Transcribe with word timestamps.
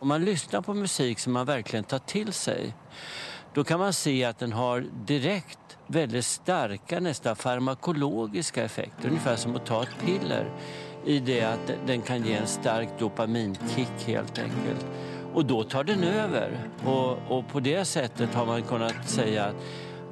Om 0.00 0.08
man 0.08 0.24
lyssnar 0.24 0.60
på 0.60 0.74
musik 0.74 1.18
som 1.18 1.32
man 1.32 1.46
verkligen 1.46 1.84
tar 1.84 1.98
till 1.98 2.32
sig 2.32 2.74
då 3.54 3.64
kan 3.64 3.78
man 3.78 3.92
se 3.92 4.24
att 4.24 4.38
den 4.38 4.52
har 4.52 4.86
direkt 5.06 5.78
väldigt 5.86 6.24
starka, 6.24 7.00
nästan 7.00 7.36
farmakologiska 7.36 8.64
effekter. 8.64 9.08
Ungefär 9.08 9.36
som 9.36 9.56
att 9.56 9.66
ta 9.66 9.82
ett 9.82 9.98
piller 10.04 10.50
i 11.04 11.18
det 11.18 11.42
att 11.42 11.72
den 11.86 12.02
kan 12.02 12.24
ge 12.24 12.34
en 12.34 12.46
stark 12.46 12.88
dopaminkick 12.98 14.06
helt 14.06 14.38
enkelt. 14.38 14.86
Och 15.34 15.44
då 15.44 15.64
tar 15.64 15.84
den 15.84 16.04
över. 16.04 16.68
Och, 16.84 17.38
och 17.38 17.48
på 17.48 17.60
det 17.60 17.84
sättet 17.84 18.34
har 18.34 18.46
man 18.46 18.62
kunnat 18.62 19.08
säga 19.08 19.44
att, 19.44 19.56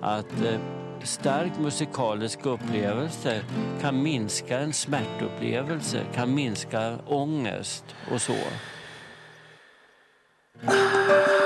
att 0.02 0.44
eh, 0.44 0.60
stark 1.02 1.52
musikalisk 1.58 2.46
upplevelse 2.46 3.40
kan 3.80 4.02
minska 4.02 4.58
en 4.58 4.72
smärtupplevelse, 4.72 6.00
kan 6.14 6.34
minska 6.34 6.98
ångest 7.06 7.84
och 8.12 8.22
så. 8.22 8.36
Ah. 10.66 11.37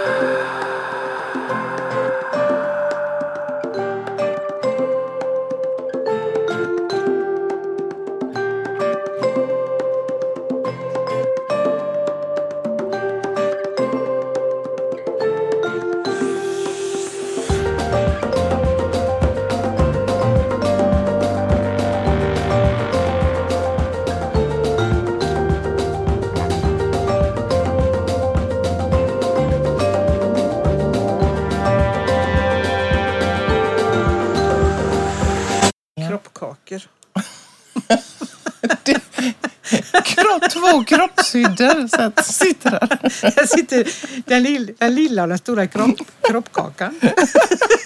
Två 40.72 40.84
kroppshyddor 40.84 41.88
så 41.88 42.02
att 42.02 42.26
sitter 42.26 42.70
där. 42.70 42.98
Här 43.36 43.46
sitter 43.46 43.88
den, 44.26 44.42
lill, 44.42 44.74
den 44.78 44.94
lilla 44.94 45.22
och 45.22 45.28
den 45.28 45.38
stora 45.38 45.66
kropp, 45.66 46.00
kroppkakan. 46.20 47.00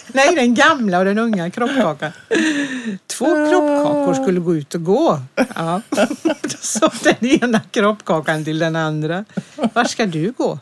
Nej, 0.06 0.34
den 0.34 0.54
gamla 0.54 0.98
och 0.98 1.04
den 1.04 1.18
unga 1.18 1.50
kroppkakan. 1.50 2.12
Två 3.06 3.24
kroppkakor 3.24 4.14
skulle 4.14 4.40
gå 4.40 4.56
ut 4.56 4.74
och 4.74 4.84
gå. 4.84 5.20
Ja. 5.54 5.80
Då 6.42 6.56
sa 6.60 6.90
den 7.02 7.26
ena 7.42 7.60
kroppkakan 7.60 8.44
till 8.44 8.58
den 8.58 8.76
andra. 8.76 9.24
Var 9.72 9.84
ska 9.84 10.06
du 10.06 10.32
gå? 10.32 10.58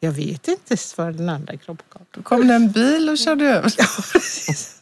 Jag 0.00 0.12
vet 0.12 0.48
inte, 0.48 0.76
svarade 0.76 1.18
den 1.18 1.28
andra 1.28 1.56
kroppkakan. 1.56 2.06
Då 2.10 2.22
kom 2.22 2.48
det 2.48 2.54
en 2.54 2.70
bil 2.70 3.08
och 3.08 3.18
körde 3.18 3.44
över. 3.44 3.72
Ja, 3.78 3.86
precis. 4.12 4.74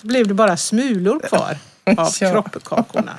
Så 0.00 0.06
blev 0.06 0.28
det 0.28 0.34
bara 0.34 0.56
smulor 0.56 1.20
kvar 1.20 1.58
av 1.96 2.10
kroppkakorna. 2.10 3.18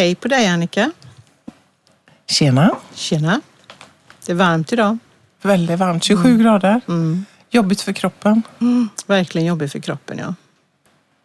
Hej 0.00 0.14
på 0.14 0.28
dig 0.28 0.46
Annika. 0.46 0.92
Tjena. 2.26 2.76
Tjena. 2.94 3.40
Det 4.26 4.32
är 4.32 4.36
varmt 4.36 4.72
idag. 4.72 4.98
Väldigt 5.42 5.78
varmt, 5.78 6.04
27 6.04 6.38
grader. 6.38 6.80
Mm. 6.88 7.24
Jobbigt 7.50 7.80
för 7.80 7.92
kroppen. 7.92 8.42
Verkligen 9.06 9.46
jobbigt 9.46 9.72
för 9.72 9.78
kroppen, 9.78 10.18
ja. 10.18 10.34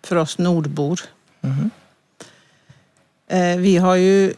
För 0.03 0.15
oss 0.15 0.37
nordbor. 0.37 0.99
Eh, 3.27 3.57
vi 3.57 3.77
har 3.77 3.95
ju 3.95 4.33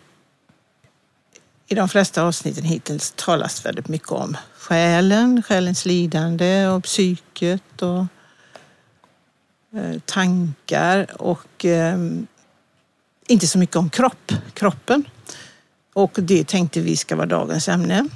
i 1.68 1.76
de 1.76 1.90
flesta 1.90 2.24
avsnitten 2.24 2.64
hittills 2.64 3.14
talat 3.16 3.66
väldigt 3.66 3.88
mycket 3.88 4.12
om 4.12 4.38
själen, 4.58 5.44
själens 5.44 5.86
lidande 5.86 6.68
och 6.68 6.84
psyket 6.84 7.82
och 7.82 8.06
eh, 9.80 10.00
tankar 10.06 11.22
och 11.22 11.66
eh, 11.66 11.98
inte 13.28 13.48
så 13.48 13.58
mycket 13.58 13.76
om 13.76 13.90
kropp, 13.90 14.32
kroppen. 14.54 15.04
Och 15.94 16.12
det 16.16 16.48
tänkte 16.48 16.82
vi 16.82 16.98
ska 16.98 17.16
vara 17.16 17.26
dagens 17.26 17.68
ämne. 17.68 18.08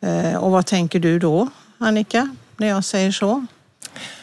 Eh, 0.00 0.36
och 0.36 0.50
vad 0.50 0.66
tänker 0.66 1.00
du 1.00 1.18
då, 1.18 1.48
Annika, 1.78 2.36
när 2.56 2.66
jag 2.66 2.84
säger 2.84 3.12
så? 3.12 3.46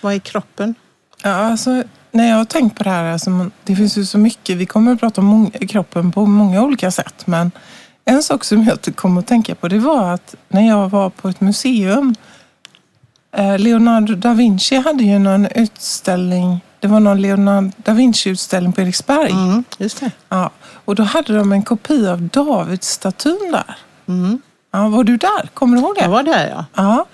Vad 0.02 0.14
är 0.14 0.20
kroppen? 0.20 0.76
Ja, 1.24 1.30
alltså, 1.30 1.84
när 2.12 2.30
jag 2.30 2.38
har 2.38 2.46
tänkt 2.46 2.78
på 2.78 2.84
det 2.84 2.90
här, 2.90 3.12
alltså, 3.12 3.50
det 3.64 3.76
finns 3.76 3.98
ju 3.98 4.06
så 4.06 4.18
mycket, 4.18 4.58
vi 4.58 4.66
kommer 4.66 4.94
att 4.94 5.00
prata 5.00 5.22
om 5.22 5.28
många, 5.28 5.50
kroppen 5.50 6.12
på 6.12 6.26
många 6.26 6.64
olika 6.64 6.92
sätt, 6.92 7.28
men 7.28 7.52
en 8.06 8.24
sak 8.24 8.44
som 8.44 8.64
jag 8.64 8.96
kom 8.96 9.18
att 9.18 9.28
tänka 9.28 9.56
på 9.56 9.68
det 9.68 9.80
var 9.80 10.14
att 10.14 10.36
när 10.48 10.68
jag 10.68 10.90
var 10.90 11.10
på 11.10 11.30
ett 11.30 11.42
museum, 11.42 12.16
eh, 13.32 13.60
Leonardo 13.60 14.16
da 14.16 14.34
Vinci 14.34 14.76
hade 14.76 15.04
ju 15.04 15.20
någon 15.20 15.46
utställning, 15.46 16.60
det 16.80 16.88
var 16.88 17.00
någon 17.00 17.22
Leonardo 17.22 17.72
da 17.78 17.94
Vinci-utställning 17.94 18.74
på 18.74 18.82
Eriksberg. 18.82 19.32
Mm, 19.32 19.64
just 19.78 20.00
det. 20.00 20.12
Ja, 20.30 20.50
och 20.86 20.96
då 20.96 21.04
hade 21.04 21.38
de 21.38 21.52
en 21.52 21.64
kopia 21.64 22.12
av 22.12 22.22
Davidsstatyn 22.22 23.52
där. 23.52 23.78
Mm. 24.08 24.42
Ja, 24.72 24.88
var 24.88 25.04
du 25.04 25.18
där? 25.18 25.50
Kommer 25.54 25.78
du 25.78 25.84
ihåg 25.84 25.96
det? 25.96 26.02
Jag 26.02 26.10
var 26.10 26.24
där, 26.24 26.50
ja. 26.50 26.66
Ja, 26.74 27.06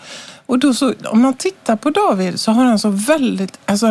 och 0.46 0.60
då 0.60 0.74
så, 0.74 0.94
om 1.06 1.22
man 1.22 1.34
tittar 1.34 1.76
på 1.76 1.90
David 1.90 2.40
så 2.40 2.52
har 2.52 2.66
han 2.66 2.80
så 2.80 2.90
väldigt, 2.90 3.60
alltså 3.66 3.88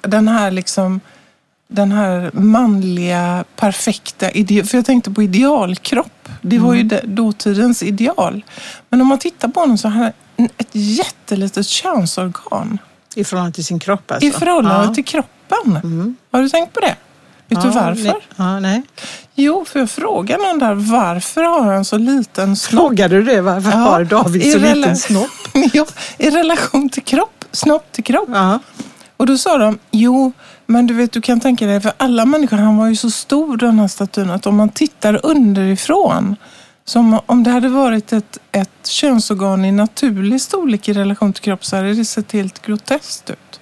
den 0.00 0.28
här 0.28 0.50
liksom, 0.50 1.00
den 1.68 1.92
här 1.92 2.30
manliga, 2.32 3.44
perfekta, 3.56 4.26
för 4.64 4.74
jag 4.74 4.84
tänkte 4.84 5.10
på 5.10 5.22
idealkropp. 5.22 6.28
Det 6.42 6.58
var 6.58 6.74
ju 6.74 6.82
det, 6.82 7.00
dåtidens 7.04 7.82
ideal. 7.82 8.44
Men 8.88 9.00
om 9.00 9.06
man 9.06 9.18
tittar 9.18 9.48
på 9.48 9.60
honom 9.60 9.78
så 9.78 9.88
har 9.88 10.02
han 10.02 10.12
ett 10.56 10.68
jättelitet 10.72 11.66
könsorgan 11.66 12.78
I 13.14 13.24
förhållande 13.24 13.54
till 13.54 13.64
sin 13.64 13.78
kropp 13.78 14.10
alltså. 14.10 14.26
i 14.26 14.30
förhållande 14.30 14.86
ja. 14.86 14.94
till 14.94 15.04
kroppen. 15.04 15.76
Mm. 15.76 16.16
Har 16.30 16.42
du 16.42 16.48
tänkt 16.48 16.72
på 16.72 16.80
det? 16.80 16.96
Vet 17.48 17.62
du 17.62 17.68
Ja, 17.68 17.74
varför? 17.74 18.02
Nej. 18.02 18.14
Ja, 18.36 18.60
nej. 18.60 18.82
Jo, 19.34 19.64
för 19.64 19.80
jag 19.80 19.90
frågade 19.90 20.42
någon 20.42 20.58
där, 20.58 20.74
varför 20.74 21.42
har 21.42 21.72
han 21.74 21.84
så 21.84 21.98
liten 21.98 22.56
snopp? 22.56 22.80
Frågade 22.80 23.16
du 23.16 23.22
det? 23.22 23.40
Varför 23.40 23.70
Ja, 23.70 23.76
har 23.76 24.04
David 24.04 24.52
så 24.52 24.58
liten 24.58 24.96
snopp? 24.96 25.30
ja, 25.72 25.86
i 26.18 26.30
relation 26.30 26.88
till 26.88 27.02
kropp, 27.02 27.44
snopp 27.52 27.92
till 27.92 28.04
kropp. 28.04 28.28
Ja. 28.32 28.58
Och 29.16 29.26
då 29.26 29.38
sa 29.38 29.58
de, 29.58 29.78
jo, 29.90 30.32
men 30.66 30.86
du 30.86 30.94
vet, 30.94 31.12
du 31.12 31.20
kan 31.20 31.40
tänka 31.40 31.66
dig, 31.66 31.80
för 31.80 31.92
alla 31.96 32.24
människor, 32.24 32.56
han 32.56 32.76
var 32.76 32.88
ju 32.88 32.96
så 32.96 33.10
stor 33.10 33.56
den 33.56 33.78
här 33.78 33.88
statyn, 33.88 34.30
att 34.30 34.46
om 34.46 34.56
man 34.56 34.68
tittar 34.68 35.26
underifrån, 35.26 36.36
som 36.84 37.20
om 37.26 37.42
det 37.44 37.50
hade 37.50 37.68
varit 37.68 38.12
ett, 38.12 38.38
ett 38.52 38.86
könsorgan 38.86 39.64
i 39.64 39.72
naturlig 39.72 40.40
storlek 40.40 40.88
i 40.88 40.92
relation 40.92 41.32
till 41.32 41.42
kropp 41.42 41.64
så 41.64 41.76
hade 41.76 41.94
det 41.94 42.04
sett 42.04 42.32
helt 42.32 42.62
groteskt 42.66 43.30
ut. 43.30 43.60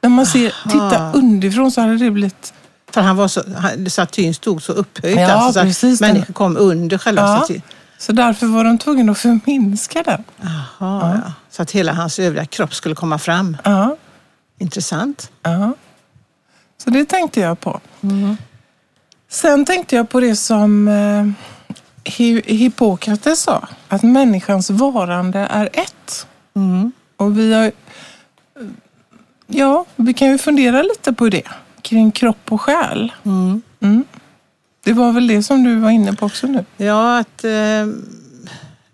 När 0.00 0.10
man 0.10 0.26
ser, 0.26 0.46
Aha. 0.66 0.70
tittar 0.70 1.16
underifrån 1.16 1.70
så 1.72 1.80
hade 1.80 1.96
det 1.96 2.10
blivit... 2.10 2.52
För 2.90 3.00
han 3.00 3.16
var 3.16 3.28
så, 3.28 3.42
statyn 3.88 4.34
stod 4.34 4.62
så 4.62 4.72
upphöjt. 4.72 5.18
Ja, 5.18 5.32
alltså, 5.32 5.60
så 5.60 5.66
precis. 5.66 6.02
att 6.02 6.08
människor 6.08 6.34
kom 6.34 6.56
under 6.56 6.98
själva 6.98 7.22
Ja. 7.22 7.36
statyn. 7.36 7.62
Så 7.98 8.12
därför 8.12 8.46
var 8.46 8.64
de 8.64 8.78
tvungna 8.78 9.12
att 9.12 9.18
förminska 9.18 10.02
den. 10.02 10.24
Jaha, 10.40 11.20
ja. 11.24 11.32
Så 11.50 11.62
att 11.62 11.70
hela 11.70 11.92
hans 11.92 12.18
övriga 12.18 12.44
kropp 12.46 12.74
skulle 12.74 12.94
komma 12.94 13.18
fram. 13.18 13.56
Ja, 13.64 13.96
Intressant. 14.58 15.30
ja. 15.42 15.72
Så 16.84 16.90
det 16.90 17.04
tänkte 17.04 17.40
jag 17.40 17.60
på. 17.60 17.80
Sen 19.30 19.64
tänkte 19.64 19.96
jag 19.96 20.08
på 20.08 20.20
det 20.20 20.36
som 20.36 20.88
eh, 20.88 21.26
Hippokrates 22.08 23.40
sa, 23.40 23.68
att 23.88 24.02
människans 24.02 24.70
varande 24.70 25.38
är 25.38 25.68
ett. 25.72 26.26
Mm. 26.54 26.92
Och 27.16 27.38
vi 27.38 27.52
har... 27.52 27.72
Ja, 29.46 29.84
vi 29.96 30.14
kan 30.14 30.28
ju 30.28 30.38
fundera 30.38 30.82
lite 30.82 31.12
på 31.12 31.28
det, 31.28 31.48
kring 31.82 32.12
kropp 32.12 32.52
och 32.52 32.60
själ. 32.60 33.12
Mm. 33.24 33.62
Mm. 33.80 34.04
Det 34.84 34.92
var 34.92 35.12
väl 35.12 35.26
det 35.26 35.42
som 35.42 35.64
du 35.64 35.76
var 35.76 35.90
inne 35.90 36.12
på 36.12 36.26
också 36.26 36.46
nu? 36.46 36.64
Ja, 36.76 37.18
att 37.18 37.44
eh, 37.44 37.86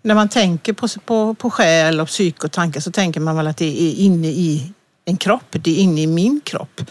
när 0.01 0.15
man 0.15 0.29
tänker 0.29 0.73
på, 0.73 0.87
på, 1.05 1.33
på 1.33 1.49
själ 1.49 1.99
och 1.99 2.07
psyke 2.07 2.45
och 2.45 2.51
tankar 2.51 2.79
så 2.79 2.91
tänker 2.91 3.19
man 3.19 3.35
väl 3.35 3.47
att 3.47 3.57
det 3.57 3.81
är 3.81 3.95
inne 3.95 4.27
i 4.27 4.73
en 5.05 5.17
kropp. 5.17 5.47
Det 5.51 5.71
är 5.71 5.75
inne 5.75 6.01
i 6.01 6.07
min 6.07 6.41
kropp. 6.43 6.81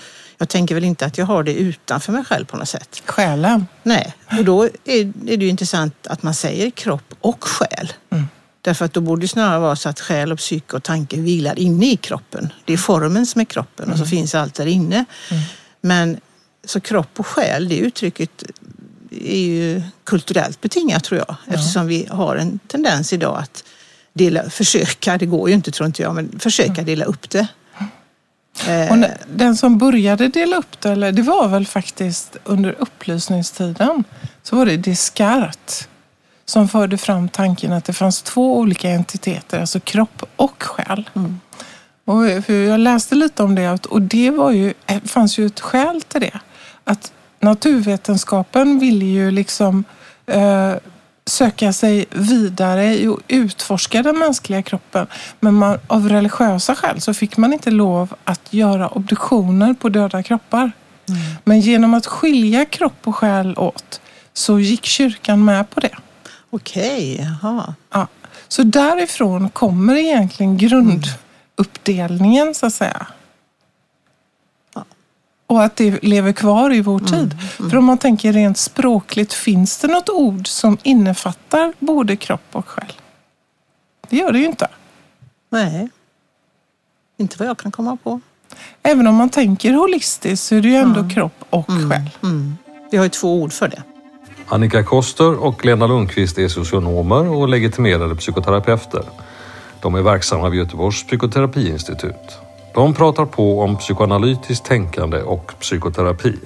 Jag 0.45 0.49
tänker 0.49 0.75
väl 0.75 0.85
inte 0.85 1.07
att 1.07 1.19
jag 1.19 1.27
har 1.27 1.43
det 1.43 1.55
utanför 1.55 2.13
mig 2.13 2.25
själv 2.25 2.45
på 2.45 2.57
något 2.57 2.69
sätt. 2.69 3.03
Själen. 3.07 3.67
Nej, 3.83 4.15
och 4.39 4.45
då 4.45 4.65
är, 4.65 4.71
är 4.85 5.37
det 5.37 5.45
ju 5.45 5.49
intressant 5.49 6.07
att 6.07 6.23
man 6.23 6.35
säger 6.35 6.71
kropp 6.71 7.15
och 7.21 7.45
själ. 7.45 7.93
Mm. 8.11 8.25
Därför 8.61 8.85
att 8.85 8.93
då 8.93 9.01
borde 9.01 9.23
det 9.23 9.29
snarare 9.29 9.59
vara 9.59 9.77
så 9.77 9.89
att 9.89 10.01
själ 10.01 10.33
och 10.33 10.39
psyke 10.39 10.77
och 10.77 10.83
tanke 10.83 11.17
vilar 11.17 11.59
inne 11.59 11.93
i 11.93 11.97
kroppen. 11.97 12.53
Det 12.65 12.73
är 12.73 12.77
formen 12.77 13.27
som 13.27 13.41
är 13.41 13.45
kroppen 13.45 13.93
och 13.93 13.99
så 13.99 14.07
finns 14.07 14.35
allt 14.35 14.55
där 14.55 14.67
inne. 14.67 15.05
Men 15.81 16.21
så 16.65 16.81
kropp 16.81 17.21
och 17.21 17.27
själ, 17.27 17.69
det 17.69 17.77
uttrycket 17.77 18.45
är 19.11 19.39
ju 19.39 19.83
kulturellt 20.05 20.61
betingat 20.61 21.05
tror 21.05 21.19
jag. 21.27 21.37
Eftersom 21.47 21.87
vi 21.87 22.07
har 22.11 22.37
en 22.37 22.59
tendens 22.59 23.13
idag 23.13 23.39
att 23.39 23.65
dela, 24.13 24.51
försöka, 24.51 25.19
det 25.19 25.27
går 25.27 25.49
ju 25.49 25.55
inte 25.55 25.71
tror 25.71 25.87
inte 25.87 26.03
jag, 26.03 26.15
men 26.15 26.39
försöka 26.39 26.83
dela 26.83 27.05
upp 27.05 27.31
det. 27.31 27.47
Eh, 28.69 28.93
och 28.93 29.09
den 29.27 29.57
som 29.57 29.79
började 29.79 30.29
dela 30.29 30.57
upp 30.57 30.81
det, 30.81 30.91
eller 30.91 31.13
det 31.13 31.23
var 31.23 31.49
väl 31.49 31.67
faktiskt 31.67 32.37
under 32.45 32.75
upplysningstiden, 32.79 34.05
så 34.43 34.57
var 34.57 34.67
det 34.67 34.77
Descartes 34.77 35.89
som 36.45 36.69
förde 36.69 36.99
fram 36.99 37.29
tanken 37.29 37.73
att 37.73 37.85
det 37.85 37.93
fanns 37.93 38.23
två 38.23 38.59
olika 38.59 38.91
entiteter, 38.91 39.61
alltså 39.61 39.81
kropp 39.81 40.23
och 40.37 40.63
själ. 40.63 41.11
Mm. 41.15 41.41
Och 42.05 42.45
för 42.45 42.53
jag 42.53 42.81
läste 42.81 43.15
lite 43.15 43.43
om 43.43 43.55
det 43.55 43.87
och 43.87 44.03
det 44.03 44.31
var 44.31 44.51
ju, 44.51 44.75
eh, 44.87 45.03
fanns 45.05 45.39
ju 45.39 45.47
ett 45.47 45.61
skäl 45.61 46.03
till 46.03 46.21
det. 46.21 46.41
Att 46.85 47.13
naturvetenskapen 47.41 48.79
ville 48.79 49.05
ju 49.05 49.31
liksom 49.31 49.85
eh, 50.27 50.73
söka 51.27 51.73
sig 51.73 52.05
vidare 52.11 53.09
och 53.09 53.21
utforska 53.29 54.03
den 54.03 54.19
mänskliga 54.19 54.63
kroppen. 54.63 55.07
Men 55.41 55.55
man, 55.55 55.79
av 55.87 56.09
religiösa 56.09 56.75
skäl 56.75 57.01
så 57.01 57.15
fick 57.15 57.37
man 57.37 57.53
inte 57.53 57.71
lov 57.71 58.15
att 58.25 58.53
göra 58.53 58.89
obduktioner 58.89 59.75
på 59.75 59.89
döda 59.89 60.23
kroppar. 60.23 60.73
Mm. 61.09 61.21
Men 61.45 61.61
genom 61.61 61.95
att 61.95 62.07
skilja 62.07 62.65
kropp 62.65 62.99
och 63.05 63.17
själ 63.17 63.59
åt 63.59 64.01
så 64.33 64.61
gick 64.61 64.85
kyrkan 64.85 65.45
med 65.45 65.71
på 65.71 65.81
det. 65.81 65.97
Okej, 66.51 67.29
jaha. 67.43 67.75
Ja. 67.93 68.07
Så 68.49 68.63
därifrån 68.63 69.51
kommer 69.51 69.97
egentligen 69.97 70.57
grunduppdelningen 70.59 72.55
så 72.55 72.67
att 72.67 72.75
säga. 72.75 73.07
Och 75.55 75.63
att 75.63 75.77
det 75.77 76.03
lever 76.03 76.33
kvar 76.33 76.75
i 76.75 76.81
vår 76.81 76.99
mm, 76.99 77.07
tid. 77.07 77.33
Mm, 77.33 77.47
mm. 77.59 77.71
För 77.71 77.77
om 77.77 77.85
man 77.85 77.99
tänker 77.99 78.33
rent 78.33 78.59
språkligt, 78.59 79.33
finns 79.33 79.79
det 79.79 79.89
något 79.89 80.09
ord 80.09 80.49
som 80.49 80.79
innefattar 80.83 81.73
både 81.79 82.17
kropp 82.17 82.49
och 82.53 82.69
själ? 82.69 82.93
Det 84.09 84.17
gör 84.17 84.33
det 84.33 84.39
ju 84.39 84.47
inte. 84.47 84.69
Nej, 85.51 85.89
inte 87.19 87.37
vad 87.39 87.49
jag 87.49 87.59
kan 87.59 87.73
komma 87.73 87.97
på. 87.97 88.21
Även 88.83 89.07
om 89.07 89.15
man 89.15 89.31
tänker 89.31 89.73
holistiskt 89.73 90.47
så 90.47 90.55
är 90.55 90.61
det 90.61 90.69
ju 90.69 90.75
ändå 90.75 91.01
mm. 91.01 91.11
kropp 91.11 91.45
och 91.51 91.71
mm, 91.71 91.91
själ. 91.91 92.11
Mm. 92.23 92.57
Vi 92.91 92.97
har 92.97 93.05
ju 93.05 93.11
två 93.11 93.43
ord 93.43 93.53
för 93.53 93.69
det. 93.69 93.83
Annika 94.49 94.83
Koster 94.83 95.45
och 95.45 95.65
Lena 95.65 95.87
Lundqvist 95.87 96.39
är 96.39 96.49
socionomer 96.49 97.29
och 97.29 97.49
legitimerade 97.49 98.17
psykoterapeuter. 98.17 99.05
De 99.81 99.95
är 99.95 100.03
verksamma 100.03 100.49
vid 100.49 100.61
Göteborgs 100.61 101.07
psykoterapiinstitut. 101.07 102.44
De 102.75 102.95
pratar 102.95 103.27
på 103.27 103.61
om 103.61 103.77
psykoanalytiskt 103.77 104.65
tänkande 104.65 105.23
och 105.23 105.53
psykoterapi. 105.61 106.39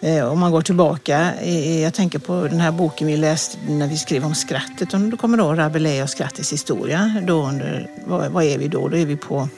Eh, 0.00 0.32
om 0.32 0.38
man 0.38 0.52
går 0.52 0.62
tillbaka, 0.62 1.44
jag 1.82 1.94
tänker 1.94 2.18
på 2.18 2.42
den 2.42 2.60
här 2.60 2.72
boken 2.72 3.06
vi 3.06 3.16
läste 3.16 3.58
när 3.68 3.86
vi 3.86 3.96
skrev 3.96 4.24
om 4.24 4.34
skrattet, 4.34 4.94
om 4.94 5.10
du 5.10 5.16
kommer 5.16 5.38
ihåg 5.38 5.58
Rabelais 5.58 6.02
och 6.02 6.10
skrattets 6.10 6.52
historia. 6.52 7.22
Då 7.26 7.42
under, 7.42 7.90
vad, 8.06 8.44
är 8.44 8.58
vi 8.58 8.68
då? 8.68 8.88
Då 8.88 8.96
är 8.96 9.06
vi 9.06 9.16
på 9.16 9.48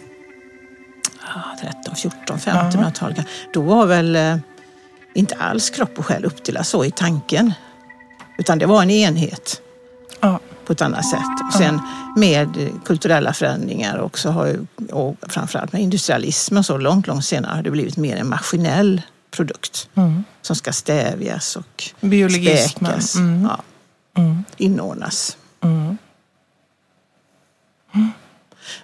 13, 1.61 1.97
14, 1.97 2.39
1500-talet. 2.39 3.27
Då 3.53 3.61
var 3.61 3.87
väl 3.87 4.17
eh, 4.17 4.37
inte 5.15 5.35
alls 5.35 5.71
kropp 5.71 5.99
och 5.99 6.07
själ 6.07 6.25
uppdelat 6.25 6.67
så 6.67 6.85
i 6.85 6.91
tanken. 6.91 7.53
Utan 8.39 8.59
det 8.59 8.67
var 8.67 8.83
en 8.83 8.91
enhet. 8.91 9.63
Ja 10.21 10.39
på 10.73 10.75
ett 10.75 10.83
annat 10.83 11.11
sätt. 11.11 11.53
Sen 11.59 11.81
med 12.17 12.71
kulturella 12.85 13.33
förändringar 13.33 13.99
också 13.99 14.31
har 14.31 14.47
ju, 14.47 14.67
och 14.91 15.17
framförallt 15.29 15.73
med 15.73 15.83
industrialismen 15.83 16.65
så 16.65 16.79
långt, 16.79 17.07
långt 17.07 17.25
senare 17.25 17.55
har 17.55 17.63
det 17.63 17.71
blivit 17.71 17.97
mer 17.97 18.17
en 18.17 18.29
maskinell 18.29 19.03
produkt 19.31 19.89
mm. 19.95 20.25
som 20.43 20.57
ska 20.57 20.73
stävjas 20.73 21.57
och 21.57 21.85
späkas, 22.31 23.17
mm. 23.17 23.43
Ja, 23.43 23.63
mm. 24.17 24.45
inordnas. 24.57 25.37
Mm. 25.61 25.97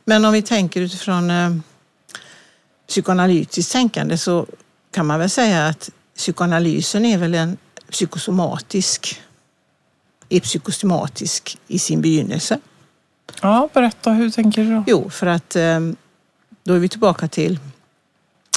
Men 0.05 0.25
om 0.25 0.33
vi 0.33 0.43
tänker 0.43 0.81
utifrån 0.81 1.31
eh, 1.31 1.51
psykoanalytiskt 2.89 3.73
tänkande 3.73 4.19
så 4.19 4.47
kan 4.91 5.07
man 5.07 5.21
väl 5.21 5.31
säga 5.31 5.67
att 5.67 5.91
psykoanalysen 6.17 7.05
är 7.05 7.19
väl 7.19 7.35
en 7.35 7.57
psykosomatisk 7.91 9.23
är 10.29 10.41
psykosomatisk 10.41 11.59
i 11.67 11.79
sin 11.79 12.01
begynnelse. 12.01 12.59
Ja, 13.43 13.69
berätta, 13.73 14.13
hur 14.13 14.31
tänker 14.31 14.65
du 14.65 14.75
då? 14.75 14.85
Jo, 14.87 15.11
för 15.11 15.27
att 15.27 15.57
ehm, 15.57 15.97
då 16.65 16.75
är 16.75 16.79
vi 16.79 16.89
tillbaka 16.89 17.29
till 17.29 17.59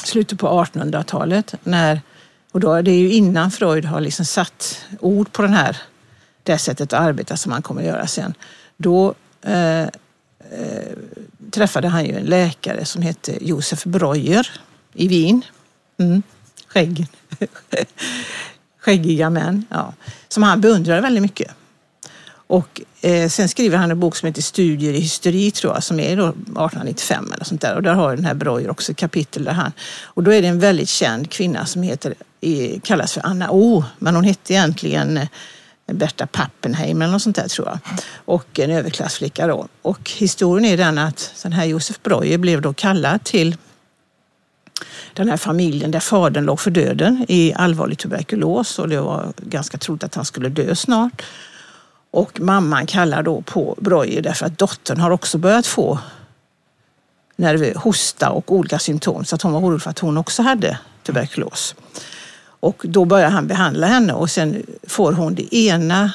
slutet 0.03 0.39
på 0.39 0.47
1800-talet 0.47 1.55
när, 1.63 2.01
och 2.51 2.59
då 2.59 2.73
är 2.73 2.83
det 2.83 2.91
ju 2.91 3.11
innan 3.11 3.51
Freud 3.51 3.85
har 3.85 4.01
liksom 4.01 4.25
satt 4.25 4.85
ord 4.99 5.31
på 5.31 5.41
den 5.41 5.53
här, 5.53 5.77
det 6.43 6.57
sättet 6.57 6.93
att 6.93 6.99
arbeta 6.99 7.37
som 7.37 7.51
han 7.51 7.61
kommer 7.61 7.81
att 7.81 7.87
göra 7.87 8.07
sen. 8.07 8.33
Då 8.77 9.13
eh, 9.41 9.81
eh, 9.81 9.87
träffade 11.51 11.87
han 11.87 12.05
ju 12.05 12.17
en 12.17 12.25
läkare 12.25 12.85
som 12.85 13.01
hette 13.01 13.37
Josef 13.41 13.83
Breuer 13.83 14.47
i 14.93 15.07
Wien. 15.07 15.41
Mm. 15.97 16.23
Skägg. 16.67 17.07
Skäggiga 18.79 19.29
män, 19.29 19.65
ja. 19.69 19.93
Som 20.27 20.43
han 20.43 20.61
beundrade 20.61 21.01
väldigt 21.01 21.21
mycket. 21.21 21.51
Och 22.51 22.81
eh, 23.01 23.29
sen 23.29 23.49
skriver 23.49 23.77
han 23.77 23.91
en 23.91 23.99
bok 23.99 24.15
som 24.15 24.27
heter 24.27 24.41
Studier 24.41 24.93
i 24.93 24.99
hysteri 24.99 25.51
tror 25.51 25.73
jag, 25.73 25.83
som 25.83 25.99
är 25.99 26.17
då 26.17 26.27
1895 26.27 27.31
eller 27.33 27.45
sånt 27.45 27.61
där. 27.61 27.75
Och 27.75 27.83
där 27.83 27.93
har 27.93 28.15
den 28.15 28.25
här 28.25 28.33
Breuer 28.33 28.69
också 28.69 28.91
ett 28.91 28.97
kapitel 28.97 29.43
där 29.43 29.51
han... 29.51 29.71
Och 30.03 30.23
då 30.23 30.33
är 30.33 30.41
det 30.41 30.47
en 30.47 30.59
väldigt 30.59 30.89
känd 30.89 31.29
kvinna 31.29 31.65
som 31.65 31.83
heter, 31.83 32.13
eh, 32.41 32.79
kallas 32.79 33.13
för 33.13 33.25
Anna 33.25 33.51
O, 33.51 33.83
men 33.99 34.15
hon 34.15 34.23
hette 34.23 34.53
egentligen 34.53 35.17
eh, 35.17 35.27
Berta 35.91 36.27
Pappenheim 36.27 37.01
eller 37.01 37.11
något 37.11 37.21
sånt 37.21 37.35
där 37.35 37.47
tror 37.47 37.67
jag. 37.67 37.79
Och 38.25 38.59
en 38.59 38.71
överklassflicka 38.71 39.47
då. 39.47 39.67
Och 39.81 40.11
historien 40.11 40.65
är 40.65 40.77
den 40.77 40.97
att 40.97 41.33
den 41.43 41.53
här 41.53 41.65
Josef 41.65 41.99
Breuer 42.03 42.37
blev 42.37 42.61
då 42.61 42.73
kallad 42.73 43.23
till 43.23 43.57
den 45.13 45.29
här 45.29 45.37
familjen 45.37 45.91
där 45.91 45.99
fadern 45.99 46.45
låg 46.45 46.59
för 46.59 46.71
döden 46.71 47.25
i 47.27 47.53
allvarlig 47.55 47.97
tuberkulos 47.97 48.79
och 48.79 48.89
det 48.89 49.01
var 49.01 49.33
ganska 49.37 49.77
troligt 49.77 50.03
att 50.03 50.15
han 50.15 50.25
skulle 50.25 50.49
dö 50.49 50.75
snart. 50.75 51.21
Och 52.11 52.39
mamman 52.39 52.85
kallar 52.85 53.23
då 53.23 53.41
på 53.41 53.75
Breuer 53.81 54.21
därför 54.21 54.45
att 54.45 54.57
dottern 54.57 54.99
har 54.99 55.11
också 55.11 55.37
börjat 55.37 55.67
få 55.67 55.99
nerv, 57.35 57.75
hosta 57.75 58.29
och 58.29 58.51
olika 58.51 58.79
symptom 58.79 59.25
så 59.25 59.35
att 59.35 59.41
hon 59.41 59.53
var 59.53 59.59
orolig 59.59 59.81
för 59.81 59.89
att 59.89 59.99
hon 59.99 60.17
också 60.17 60.41
hade 60.41 60.77
tuberkulos. 61.03 61.75
Och 62.43 62.81
då 62.83 63.05
börjar 63.05 63.29
han 63.29 63.47
behandla 63.47 63.87
henne 63.87 64.13
och 64.13 64.29
sen 64.29 64.63
får 64.83 65.13
hon 65.13 65.35
det 65.35 65.55
ena 65.55 66.11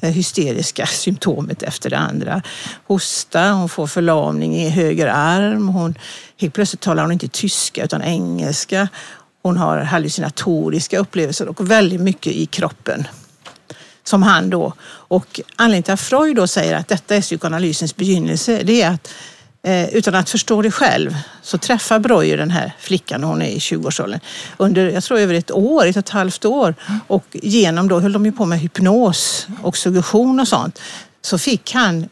eh, 0.00 0.10
hysteriska 0.10 0.86
symptomet 0.86 1.62
efter 1.62 1.90
det 1.90 1.98
andra. 1.98 2.42
Hosta, 2.86 3.50
hon 3.50 3.68
får 3.68 3.86
förlamning 3.86 4.56
i 4.56 4.68
höger 4.68 5.06
arm, 5.06 5.68
hon, 5.68 5.94
helt 6.36 6.54
plötsligt 6.54 6.80
talar 6.80 7.02
hon 7.02 7.12
inte 7.12 7.28
tyska 7.28 7.84
utan 7.84 8.02
engelska. 8.02 8.88
Hon 9.42 9.56
har 9.56 9.78
hallucinatoriska 9.78 10.98
upplevelser 10.98 11.48
och 11.48 11.70
väldigt 11.70 12.00
mycket 12.00 12.32
i 12.32 12.46
kroppen 12.46 13.06
som 14.08 14.22
han 14.22 14.50
då. 14.50 14.72
Och 14.88 15.40
anledningen 15.56 15.82
till 15.82 15.94
att 15.94 16.00
Freud 16.00 16.36
då 16.36 16.46
säger 16.46 16.76
att 16.76 16.88
detta 16.88 17.16
är 17.16 17.20
psykoanalysens 17.20 17.96
begynnelse, 17.96 18.62
det 18.62 18.82
är 18.82 18.90
att 18.90 19.14
eh, 19.62 19.88
utan 19.88 20.14
att 20.14 20.30
förstå 20.30 20.62
det 20.62 20.70
själv 20.70 21.16
så 21.42 21.58
träffar 21.58 21.98
Breuer 21.98 22.36
den 22.36 22.50
här 22.50 22.72
flickan 22.78 23.20
när 23.20 23.28
hon 23.28 23.42
är 23.42 23.48
i 23.48 23.58
20-årsåldern 23.58 24.20
under, 24.56 24.90
jag 24.90 25.04
tror 25.04 25.18
över 25.18 25.34
ett 25.34 25.50
år, 25.50 25.86
ett 25.86 25.96
och 25.96 26.00
ett 26.00 26.08
halvt 26.08 26.44
år. 26.44 26.74
Och 27.06 27.26
genom 27.32 27.88
då 27.88 28.00
höll 28.00 28.12
de 28.12 28.26
ju 28.26 28.32
på 28.32 28.44
med 28.44 28.60
hypnos 28.60 29.46
och 29.62 29.76
suggestion 29.76 30.40
och 30.40 30.48
sånt. 30.48 30.80
Så 31.22 31.38
fick 31.38 31.72
han 31.74 32.08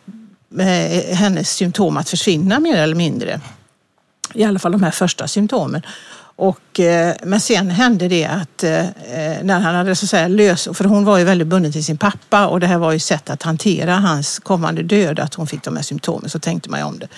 eh, 0.59 1.17
hennes 1.17 1.51
symptom 1.51 1.97
att 1.97 2.09
försvinna 2.09 2.61
mer 2.61 2.77
eller 2.77 2.97
mindre. 2.97 3.41
I 4.35 4.45
alla 4.45 4.59
fall 4.59 4.73
de 4.73 4.83
här 4.83 4.91
första 4.91 5.29
symptomen. 5.29 5.83
Och, 6.37 6.81
eh, 6.81 7.15
men 7.23 7.41
sen 7.41 7.71
hände 7.71 8.09
det 8.09 8.25
att 8.25 8.65
eh, 8.65 8.85
när 9.43 9.61
han 9.61 9.75
hade 9.75 9.97
så 9.97 10.07
säga 10.07 10.29
lös, 10.29 10.69
för 10.73 10.85
hon 10.85 11.05
var 11.05 11.19
ju 11.19 11.25
väldigt 11.25 11.49
bunden 11.49 11.73
till 11.73 11.85
sin 11.85 11.99
pappa 11.99 12.47
och 12.47 12.61
det 12.61 12.67
här 12.67 12.79
var 12.79 12.93
ju 12.93 12.99
sätt 12.99 13.31
att 13.31 13.43
hantera 13.43 13.95
hans 13.95 14.39
kommande 14.39 14.83
död, 14.83 15.21
att 15.21 15.35
hon 15.35 15.47
fick 15.47 15.63
de 15.63 15.77
här 15.77 15.83
symptomen, 15.83 16.31
så 16.31 16.39
tänkte 16.39 16.71
man 16.71 16.81
ju 16.81 16.87
om 16.87 16.99
det. 16.99 17.09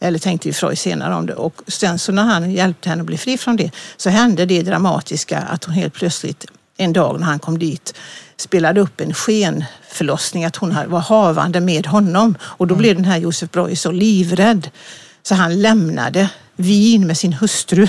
Eller 0.00 0.18
tänkte 0.18 0.48
ju 0.48 0.52
Freud 0.52 0.78
senare 0.78 1.14
om 1.14 1.26
det. 1.26 1.34
Och 1.34 1.62
sen 1.66 1.98
så 1.98 2.12
när 2.12 2.22
han 2.22 2.50
hjälpte 2.50 2.88
henne 2.88 3.00
att 3.00 3.06
bli 3.06 3.18
fri 3.18 3.38
från 3.38 3.56
det 3.56 3.70
så 3.96 4.10
hände 4.10 4.46
det 4.46 4.62
dramatiska 4.62 5.38
att 5.38 5.64
hon 5.64 5.74
helt 5.74 5.94
plötsligt 5.94 6.46
en 6.76 6.92
dag 6.92 7.20
när 7.20 7.26
han 7.26 7.38
kom 7.38 7.58
dit 7.58 7.94
spelade 8.36 8.80
upp 8.80 9.00
en 9.00 9.14
skenförlossning, 9.14 10.44
att 10.44 10.56
hon 10.56 10.76
var 10.86 11.00
havande 11.00 11.60
med 11.60 11.86
honom. 11.86 12.36
Och 12.42 12.66
då 12.66 12.74
mm. 12.74 12.82
blev 12.82 12.96
den 12.96 13.04
här 13.04 13.18
Josef 13.18 13.50
Breuer 13.50 13.74
så 13.74 13.90
livrädd 13.90 14.70
så 15.22 15.34
han 15.34 15.62
lämnade 15.62 16.28
vin 16.60 17.06
med 17.06 17.16
sin 17.18 17.32
hustru 17.32 17.82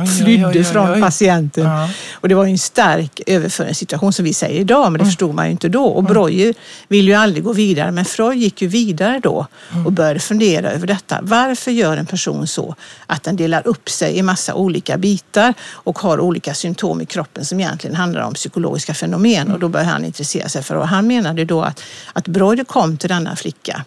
oj, 0.00 0.06
flydde 0.06 0.46
oj, 0.46 0.58
oj, 0.58 0.64
från 0.64 1.00
patienten. 1.00 1.64
Ja. 1.64 1.88
Och 2.12 2.28
det 2.28 2.34
var 2.34 2.44
en 2.46 2.58
stark 2.58 3.20
överföringssituation 3.26 4.12
som 4.12 4.24
vi 4.24 4.34
säger 4.34 4.60
idag, 4.60 4.80
Mm. 4.80 4.92
men 4.92 4.98
det 4.98 5.04
förstod 5.06 5.34
man 5.34 5.44
ju 5.44 5.50
inte 5.50 5.68
då. 5.68 5.84
Och 5.84 6.04
Breuer 6.04 6.54
vill 6.88 7.08
ju 7.08 7.14
aldrig 7.14 7.44
gå 7.44 7.52
vidare, 7.52 7.90
men 7.90 8.04
Freud 8.04 8.38
gick 8.38 8.62
ju 8.62 8.68
vidare 8.68 9.20
då 9.22 9.46
Mm. 9.72 9.86
och 9.86 9.92
började 9.92 10.20
fundera 10.20 10.70
över 10.70 10.86
detta. 10.86 11.18
Varför 11.22 11.70
gör 11.70 11.96
en 11.96 12.06
person 12.06 12.46
så 12.46 12.74
att 13.06 13.22
den 13.22 13.36
delar 13.36 13.66
upp 13.66 13.88
sig 13.90 14.16
i 14.16 14.22
massa 14.22 14.54
olika 14.54 14.96
bitar 14.98 15.54
och 15.70 15.98
har 15.98 16.20
olika 16.20 16.54
symptom 16.54 17.00
i 17.00 17.06
kroppen 17.06 17.44
som 17.44 17.60
egentligen 17.60 17.96
handlar 17.96 18.22
om 18.22 18.34
psykologiska 18.34 18.94
fenomen? 18.94 19.52
Och 19.52 19.58
då 19.58 19.68
började 19.68 19.90
han 19.90 20.04
intressera 20.04 20.48
sig 20.48 20.62
för 20.62 20.74
det. 20.74 20.80
Och 20.80 20.88
han 20.88 21.06
menade 21.06 21.44
då 21.44 21.62
att, 21.62 21.82
att 22.12 22.28
Breuer 22.28 22.64
kom 22.64 22.96
till 22.96 23.08
denna 23.08 23.36
flicka 23.36 23.84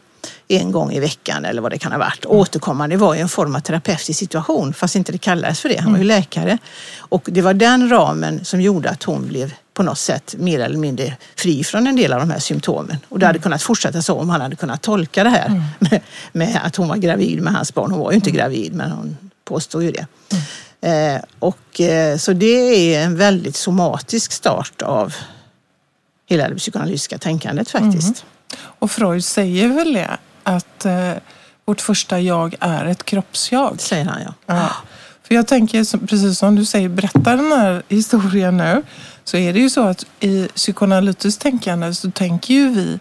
en 0.48 0.72
gång 0.72 0.92
i 0.92 1.00
veckan 1.00 1.46
eller 1.46 1.62
vad 1.62 1.72
det 1.72 1.78
kan 1.78 1.92
ha 1.92 2.00
varit. 2.00 2.26
Återkommande 2.26 2.98
var 2.98 3.16
ju 3.16 3.22
en 3.22 3.30
form 3.30 3.56
av 3.56 3.60
terapeutisk 3.60 4.20
situation 4.20 4.74
fast 4.74 4.96
inte 4.96 5.12
det 5.12 5.18
kallades 5.18 5.60
för 5.60 5.70
det. 5.70 5.82
Han 5.82 5.92
var 5.92 6.00
ju 6.00 6.06
läkare. 6.06 6.58
Och 6.98 7.30
det 7.32 7.42
var 7.42 7.54
den 7.54 7.90
ramen 7.90 8.46
som 8.46 8.62
gjorde 8.62 8.90
att 8.90 9.04
hon 9.04 9.28
blev 9.28 9.54
på 9.74 9.84
något 9.84 9.98
sätt 9.98 10.36
mer 10.38 10.60
eller 10.60 10.78
mindre 10.78 11.18
fri 11.36 11.64
från 11.64 11.88
en 11.88 11.96
del 11.96 12.14
av 12.14 12.20
de 12.20 12.32
här 12.32 12.40
symptomen. 12.40 12.98
Och 13.10 13.20
det 13.20 13.26
hade 13.26 13.40
kunnat 13.40 13.64
fortsätta 13.64 14.02
så 14.02 14.16
om 14.16 14.30
han 14.30 14.42
hade 14.42 14.56
kunnat 14.56 14.82
tolka 14.82 15.24
det 15.24 15.30
här 15.30 15.64
med, 15.80 16.02
med 16.32 16.60
att 16.64 16.76
hon 16.76 16.88
var 16.88 16.98
gravid 16.98 17.42
med 17.42 17.54
hans 17.54 17.74
barn. 17.74 17.92
Hon 17.92 18.00
var 18.00 18.12
ju 18.12 18.16
inte 18.16 18.32
gravid 18.32 18.74
men 18.74 18.92
hon 18.92 19.18
påstod 19.46 19.84
ju 19.84 19.92
det. 19.92 20.06
Eh, 20.82 21.22
och, 21.40 21.82
eh, 21.82 22.18
så 22.18 22.34
det 22.34 22.96
är 22.96 23.04
en 23.04 23.18
väldigt 23.18 23.56
somatisk 23.56 24.32
start 24.32 24.82
av 24.82 25.16
hela 26.26 26.50
det 26.50 26.56
psykoanalytiska 26.56 27.18
tänkandet 27.18 27.70
faktiskt. 27.70 28.26
Och 28.58 28.92
Freud 28.92 29.24
säger 29.24 29.68
väl 29.68 29.94
det, 29.94 30.18
att 30.44 30.86
eh, 30.86 31.14
vårt 31.66 31.82
första 31.82 32.20
jag 32.20 32.56
är 32.60 32.86
ett 32.86 33.04
kroppsjag. 33.04 33.82
Säger 33.82 34.06
han 34.06 34.22
ja. 34.22 34.34
Ja. 34.46 34.70
För 35.24 35.36
jag 35.36 35.48
tänker, 35.48 36.08
precis 36.08 36.40
som 36.40 36.56
du 36.56 36.66
säger, 36.66 36.90
berätta 36.90 37.36
den 37.36 37.52
här 37.52 37.84
historien 37.88 38.58
nu. 38.58 38.84
Så 39.24 39.38
är 39.38 39.54
det 39.54 39.60
ju 39.60 39.70
så 39.70 39.82
att 39.82 40.06
i 40.20 40.48
psykoanalytiskt 40.48 41.42
tänkande 41.42 41.94
så 41.94 42.12
tänker 42.12 42.54
ju 42.54 42.70
vi 42.70 43.00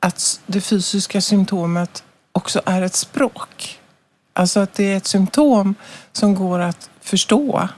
att 0.00 0.40
det 0.46 0.60
fysiska 0.60 1.20
symptomet 1.20 2.02
också 2.32 2.60
är 2.66 2.82
ett 2.82 2.94
språk. 2.94 3.78
Alltså 4.32 4.60
att 4.60 4.74
det 4.74 4.92
är 4.92 4.96
ett 4.96 5.06
symptom 5.06 5.74
som 6.12 6.34
går 6.34 6.58
att 6.58 6.90
förstå 7.00 7.68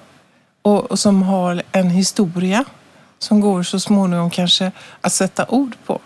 och, 0.62 0.90
och 0.90 0.98
som 0.98 1.22
har 1.22 1.62
en 1.72 1.90
historia 1.90 2.64
som 3.18 3.40
går 3.40 3.62
så 3.62 3.80
småningom 3.80 4.30
kanske 4.30 4.72
att 5.00 5.12
sätta 5.12 5.46
ord 5.48 5.76
på. 5.86 6.00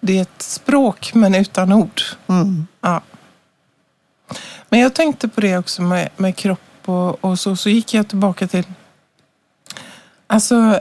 Det 0.00 0.18
är 0.18 0.22
ett, 0.22 0.42
språk 0.42 1.14
men 1.14 1.34
utan 1.34 1.72
ord. 1.72 2.00
Mm. 2.26 2.66
Ja. 2.80 3.00
Men 4.68 4.80
jag 4.80 4.94
tänkte 4.94 5.28
på 5.28 5.40
det 5.40 5.58
också 5.58 5.82
med, 5.82 6.08
med 6.16 6.36
kropp 6.36 6.60
och, 6.84 7.24
och 7.24 7.38
så. 7.38 7.56
Så 7.56 7.68
gick 7.68 7.94
jag 7.94 8.08
tillbaka 8.08 8.48
till, 8.48 8.64
alltså 10.26 10.80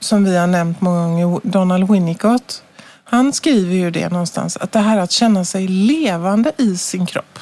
som 0.00 0.24
vi 0.24 0.36
har 0.36 0.46
nämnt 0.46 0.80
många 0.80 1.04
gånger, 1.04 1.40
Donald 1.42 1.90
Winnicott. 1.90 2.62
Han 3.04 3.32
skriver 3.32 3.74
ju 3.74 3.90
det 3.90 4.08
någonstans, 4.08 4.56
att 4.56 4.72
det 4.72 4.78
här 4.78 4.98
att 4.98 5.10
känna 5.10 5.44
sig 5.44 5.68
levande 5.68 6.52
i 6.56 6.76
sin 6.76 7.06
kropp. 7.06 7.38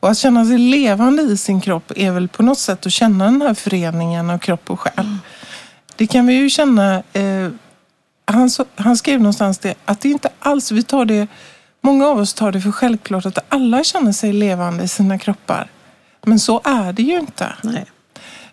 Och 0.00 0.10
att 0.10 0.18
känna 0.18 0.44
sig 0.44 0.58
levande 0.58 1.22
i 1.22 1.36
sin 1.36 1.60
kropp 1.60 1.92
är 1.96 2.10
väl 2.10 2.28
på 2.28 2.42
något 2.42 2.58
sätt 2.58 2.86
att 2.86 2.92
känna 2.92 3.24
den 3.24 3.42
här 3.42 3.54
föreningen 3.54 4.30
av 4.30 4.38
kropp 4.38 4.70
och 4.70 4.80
själ. 4.80 5.18
Det 5.96 6.06
kan 6.06 6.26
vi 6.26 6.34
ju 6.34 6.50
känna 6.50 7.02
eh, 7.12 7.48
han, 8.32 8.50
han 8.76 8.96
skrev 8.96 9.20
någonstans 9.20 9.58
det, 9.58 9.74
att 9.84 10.00
det 10.00 10.08
inte 10.08 10.28
alls, 10.38 10.72
vi 10.72 10.82
tar 10.82 11.04
det, 11.04 11.28
många 11.80 12.06
av 12.06 12.18
oss 12.18 12.34
tar 12.34 12.52
det 12.52 12.60
för 12.60 12.72
självklart 12.72 13.26
att 13.26 13.38
alla 13.48 13.84
känner 13.84 14.12
sig 14.12 14.32
levande 14.32 14.84
i 14.84 14.88
sina 14.88 15.18
kroppar. 15.18 15.70
Men 16.22 16.38
så 16.38 16.60
är 16.64 16.92
det 16.92 17.02
ju 17.02 17.18
inte. 17.18 17.52
Nej. 17.62 17.86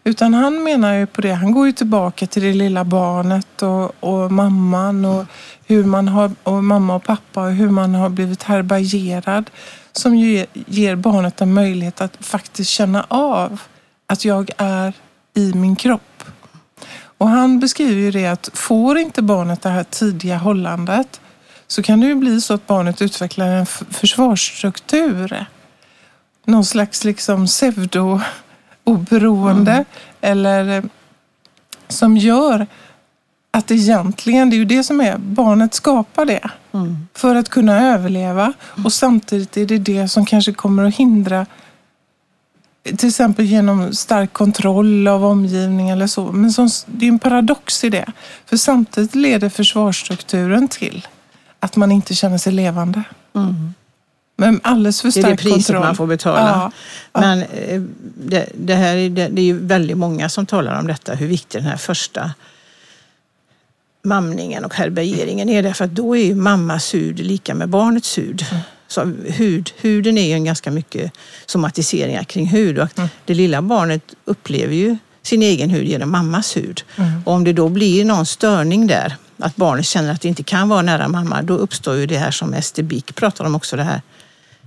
Utan 0.04 0.34
han 0.34 0.64
menar 0.64 0.94
ju 0.94 1.06
på 1.06 1.22
det, 1.22 1.34
han 1.34 1.52
går 1.52 1.66
ju 1.66 1.72
tillbaka 1.72 2.28
till 2.28 2.44
det 2.44 2.54
lilla 2.54 2.84
barnet 2.84 3.62
och, 3.62 4.04
och 4.04 4.32
mamman 4.32 5.06
och 5.06 5.26
hur 5.66 5.84
man 5.84 6.08
har, 6.08 6.32
och 6.44 6.64
mamma 6.64 6.96
och 6.96 7.04
pappa 7.04 7.44
och 7.44 7.52
hur 7.52 7.70
man 7.70 7.96
har 7.96 8.10
blivit 8.10 8.44
härbärgerad. 8.44 9.50
Som 9.92 10.16
ju 10.16 10.46
ger 10.54 10.96
barnet 10.96 11.42
en 11.42 11.54
möjlighet 11.54 12.02
att 12.02 12.18
faktiskt 12.26 12.70
känna 12.70 13.06
av 13.08 13.62
att 14.08 14.26
jag 14.26 14.50
är 14.58 14.94
i 15.34 15.54
min 15.54 15.76
kropp. 15.76 16.17
Och 17.18 17.30
han 17.30 17.60
beskriver 17.60 18.02
ju 18.02 18.12
det 18.12 18.28
att 18.28 18.50
får 18.54 18.98
inte 18.98 19.22
barnet 19.22 19.62
det 19.62 19.70
här 19.70 19.84
tidiga 19.84 20.38
hållandet 20.38 21.22
så 21.68 21.84
kan 21.84 22.00
det 22.00 22.08
ju 22.08 22.16
bli 22.16 22.42
så 22.42 22.54
att 22.54 22.68
barnet 22.68 23.02
utvecklar 23.02 23.48
en 23.48 23.66
försvarsstruktur. 23.66 25.46
Någon 26.46 26.66
slags 26.66 27.04
liksom 27.04 27.46
pseudo-oberoende 27.46 29.86
eller 30.22 30.78
eh, 30.78 30.84
som 31.88 32.18
gör 32.18 32.68
att 33.52 33.72
egentligen, 33.72 34.50
det 34.50 34.56
är 34.56 34.58
ju 34.58 34.66
det 34.66 34.84
som 34.84 35.02
är, 35.02 35.18
barnet 35.18 35.74
skapar 35.74 36.26
det 36.26 36.50
Mm. 36.78 37.08
för 37.14 37.36
att 37.36 37.50
kunna 37.50 37.94
överleva 37.94 38.54
och 38.86 38.94
samtidigt 38.94 39.58
är 39.58 39.66
det 39.66 39.78
det 39.78 40.08
som 40.08 40.26
kanske 40.26 40.54
kommer 40.54 40.84
att 40.84 40.96
hindra 40.96 41.46
till 42.98 43.10
exempel 43.10 43.46
genom 43.46 43.94
stark 43.94 44.34
kontroll 44.34 45.08
av 45.08 45.26
omgivningen 45.26 45.98
eller 45.98 46.08
så. 46.08 46.32
Men 46.32 46.52
som, 46.52 46.70
det 46.86 47.06
är 47.06 47.10
en 47.10 47.20
paradox 47.20 47.84
i 47.84 47.90
det. 47.90 48.06
För 48.46 48.58
samtidigt 48.58 49.16
leder 49.16 49.50
försvarsstrukturen 49.50 50.68
till 50.68 51.08
att 51.60 51.76
man 51.76 51.92
inte 51.92 52.16
känner 52.16 52.38
sig 52.38 52.54
levande. 52.54 53.04
Mm. 53.36 53.74
Men 54.38 54.60
alldeles 54.64 55.02
för 55.02 55.12
Det 55.12 55.20
är 55.20 55.22
stark 55.22 55.38
det 55.38 55.44
priset 55.44 55.66
kontroll. 55.66 55.86
man 55.86 55.96
får 55.96 56.08
betala. 56.08 56.72
Ja. 57.14 57.22
Men 57.22 57.40
eh, 57.42 57.82
det, 58.18 58.50
det, 58.56 58.76
här 58.76 58.96
är, 58.96 59.10
det, 59.10 59.28
det 59.28 59.42
är 59.42 59.46
ju 59.46 59.60
väldigt 59.60 59.98
många 59.98 60.30
som 60.30 60.46
talar 60.46 60.80
om 60.80 60.88
detta, 60.88 61.14
hur 61.14 61.28
viktig 61.28 61.62
den 61.62 61.70
här 61.70 61.78
första 61.78 62.32
mamningen 64.04 64.66
och 64.66 64.74
härbärgeringen 64.74 65.50
är. 65.50 65.64
Därför 65.64 65.86
att 65.86 65.92
då 65.92 66.16
är 66.16 66.24
ju 66.24 66.36
mammas 66.36 66.94
hud 66.94 67.20
lika 67.20 67.56
med 67.56 67.70
barnets 67.70 68.18
hud. 68.18 68.46
Mm. 68.52 68.64
Så 68.88 69.14
hud, 69.26 69.72
huden 69.78 70.18
är 70.18 70.28
ju 70.28 70.34
en 70.34 70.44
ganska 70.44 70.72
mycket 70.72 71.12
somatiseringar 71.46 72.24
kring 72.24 72.48
hud. 72.48 72.80
Och 72.80 72.98
Mm. 72.98 73.10
Det 73.26 73.34
lilla 73.34 73.62
barnet 73.62 74.02
upplever 74.26 74.76
ju 74.76 74.98
sin 75.22 75.42
egen 75.42 75.70
hud 75.70 75.88
genom 75.88 76.12
mammas 76.12 76.58
hud. 76.58 76.82
Mm. 76.96 77.22
Och 77.26 77.34
om 77.34 77.44
det 77.44 77.54
då 77.54 77.70
blir 77.70 78.06
någon 78.06 78.26
störning 78.26 78.88
där, 78.88 79.16
att 79.38 79.56
barnet 79.56 79.86
känner 79.86 80.12
att 80.12 80.22
det 80.22 80.28
inte 80.28 80.44
kan 80.44 80.70
vara 80.70 80.82
nära 80.82 81.08
mamma, 81.08 81.42
då 81.42 81.54
uppstår 81.54 81.96
ju 81.96 82.06
det 82.06 82.18
här 82.18 82.32
som 82.32 82.54
Ester 82.54 82.84
Bick 82.84 83.16
pratar 83.16 83.46
om 83.46 83.56
också, 83.56 83.76
det 83.76 83.84
här 83.84 84.02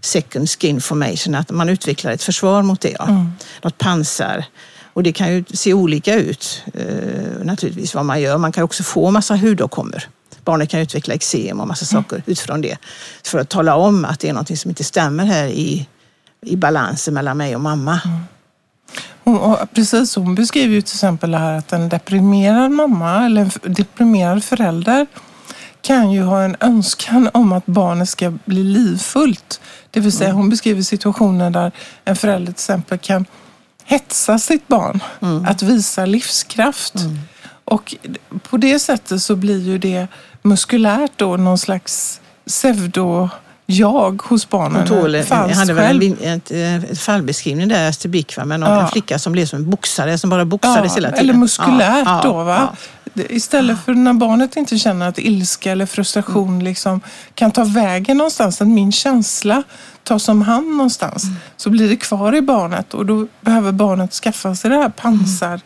second 0.01 0.51
skin 0.51 0.81
formation, 0.81 1.35
att 1.35 1.51
man 1.51 1.69
utvecklar 1.69 2.13
ett 2.13 2.23
försvar 2.23 2.63
mot 2.63 2.81
det. 2.81 2.97
Ja. 2.99 3.09
Mm. 3.09 3.33
Något 3.63 3.79
pansar. 3.79 4.45
Och 4.93 5.03
det 5.03 5.13
kan 5.13 5.33
ju 5.35 5.45
se 5.53 5.75
olika 5.75 6.15
ut 6.15 6.63
eh, 6.75 7.45
naturligtvis 7.45 7.95
vad 7.95 8.05
man 8.05 8.21
gör. 8.21 8.39
Man 8.39 8.53
kan 8.53 8.65
också 8.65 8.83
få 8.83 9.11
massa 9.11 9.37
hudåkommor. 9.37 10.03
Barnet 10.51 10.69
kan 10.69 10.81
utveckla 10.81 11.15
eksem 11.15 11.61
och 11.61 11.69
massa 11.69 11.85
saker 11.85 12.23
utifrån 12.27 12.61
det. 12.61 12.77
För 13.25 13.39
att 13.39 13.49
tala 13.49 13.77
om 13.77 14.05
att 14.05 14.21
det 14.21 14.29
är 14.29 14.33
något 14.33 14.59
som 14.59 14.69
inte 14.69 14.85
stämmer 14.85 15.25
här 15.25 15.47
i, 15.47 15.89
i 16.47 16.57
balansen 16.57 17.15
mellan 17.15 17.37
mig 17.37 17.55
och 17.55 17.61
mamma. 17.61 18.01
Hon, 19.25 19.39
och 19.39 19.59
precis, 19.75 20.17
hon 20.17 20.35
beskriver 20.35 20.75
ju 20.75 20.83
till 20.83 20.95
exempel 20.95 21.35
här 21.35 21.59
att 21.59 21.73
en 21.73 21.89
deprimerad 21.89 22.71
mamma 22.71 23.27
eller 23.27 23.43
en 23.43 23.75
deprimerad 23.75 24.45
förälder 24.45 25.07
kan 25.81 26.11
ju 26.11 26.23
ha 26.23 26.43
en 26.43 26.57
önskan 26.61 27.31
om 27.35 27.53
att 27.53 27.67
barnet 27.67 28.09
ska 28.09 28.33
bli 28.45 28.65
livfullt. 28.65 29.61
Det 29.91 30.01
vill 30.01 30.13
säga 30.13 30.33
hon 30.33 30.51
beskriver 30.51 30.83
situationer 30.83 31.51
där 31.51 31.73
en 32.05 32.17
förälder 32.17 32.53
till 32.53 32.63
exempel 32.63 32.99
kan 32.99 33.27
hetsa 33.85 34.39
sitt 34.39 34.69
barn 34.69 35.03
att 35.47 35.63
visa 35.63 36.07
livskraft. 36.07 36.95
Och 37.65 37.95
på 38.51 38.57
det 38.57 38.79
sättet 38.79 39.23
så 39.23 39.37
blir 39.37 39.59
ju 39.59 39.79
det 39.79 40.07
muskulärt 40.43 41.13
då 41.17 41.37
någon 41.37 41.59
slags 41.59 42.21
pseudo-jag 42.47 44.23
hos 44.25 44.49
barnen. 44.49 44.87
Tål, 44.89 45.15
en 45.15 45.19
jag 45.19 45.29
falsk 45.29 45.57
hade 45.57 45.73
väl 45.73 45.85
en, 45.85 45.89
själv. 45.89 46.01
vin- 46.01 46.17
ett, 46.23 46.51
eh, 46.91 46.97
fallbeskrivning 46.97 47.69
där, 47.69 47.89
Ester 47.89 48.09
Bick, 48.09 48.37
va? 48.37 48.45
men 48.45 48.61
Ja. 48.63 48.81
en 48.83 48.89
flicka 48.89 49.19
som 49.19 49.33
blev 49.33 49.47
som 49.47 49.59
en 49.59 49.71
boxare, 49.71 50.19
som 50.19 50.31
bara 50.31 50.45
boxades 50.45 50.97
hela 50.97 51.09
tiden. 51.09 51.25
Eller 51.25 51.35
muskulärt 51.35 52.07
Ja, 52.07 52.21
ja, 52.25 52.31
då 52.31 52.45
va? 52.45 52.69
ja. 53.15 53.23
Istället 53.29 53.85
för 53.85 53.95
när 53.95 54.13
barnet 54.13 54.57
inte 54.57 54.79
känner 54.79 55.09
att 55.09 55.19
ilska 55.19 55.73
eller 55.73 55.87
frustration 55.87 56.49
Mm. 56.49 56.63
liksom 56.63 57.01
kan 57.35 57.51
ta 57.51 57.65
vägen 57.65 58.17
någonstans, 58.17 58.61
att 58.61 58.69
min 58.69 58.93
känsla 58.93 59.63
tas 60.05 60.29
om 60.29 60.43
hand 60.43 60.67
någonstans, 60.77 61.25
Mm. 61.25 61.37
så 61.57 61.71
blir 61.71 61.89
det 61.89 61.97
kvar 61.97 62.35
i 62.37 62.41
barnet 62.43 62.95
och 62.95 63.07
då 63.07 63.27
behöver 63.41 63.73
barnet 63.73 64.13
skaffa 64.13 64.55
sig 64.55 64.71
det 64.71 64.77
här 64.77 64.89
pansar 64.89 65.61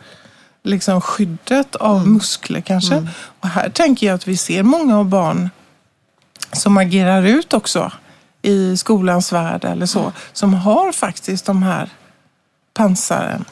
liksom 0.65 1.01
skyddet 1.01 1.77
av 1.77 1.97
Mm. 1.97 2.13
muskler 2.13 2.61
kanske. 2.61 3.07
Och 3.41 3.49
här 3.49 3.69
tänker 3.69 4.07
jag 4.07 4.15
att 4.15 4.29
vi 4.29 4.37
ser 4.37 4.63
många 4.63 4.99
av 4.99 5.05
barn 5.05 5.51
som 6.53 6.77
agerar 6.77 7.23
ut 7.23 7.53
också 7.53 7.93
i 8.43 8.77
skolans 8.77 9.33
värld 9.33 9.65
eller 9.65 9.87
så, 9.87 10.13
som 10.33 10.55
har 10.55 10.93
faktiskt 10.93 11.47
de 11.47 11.63
här 11.63 11.89
pansaren. 12.75 13.45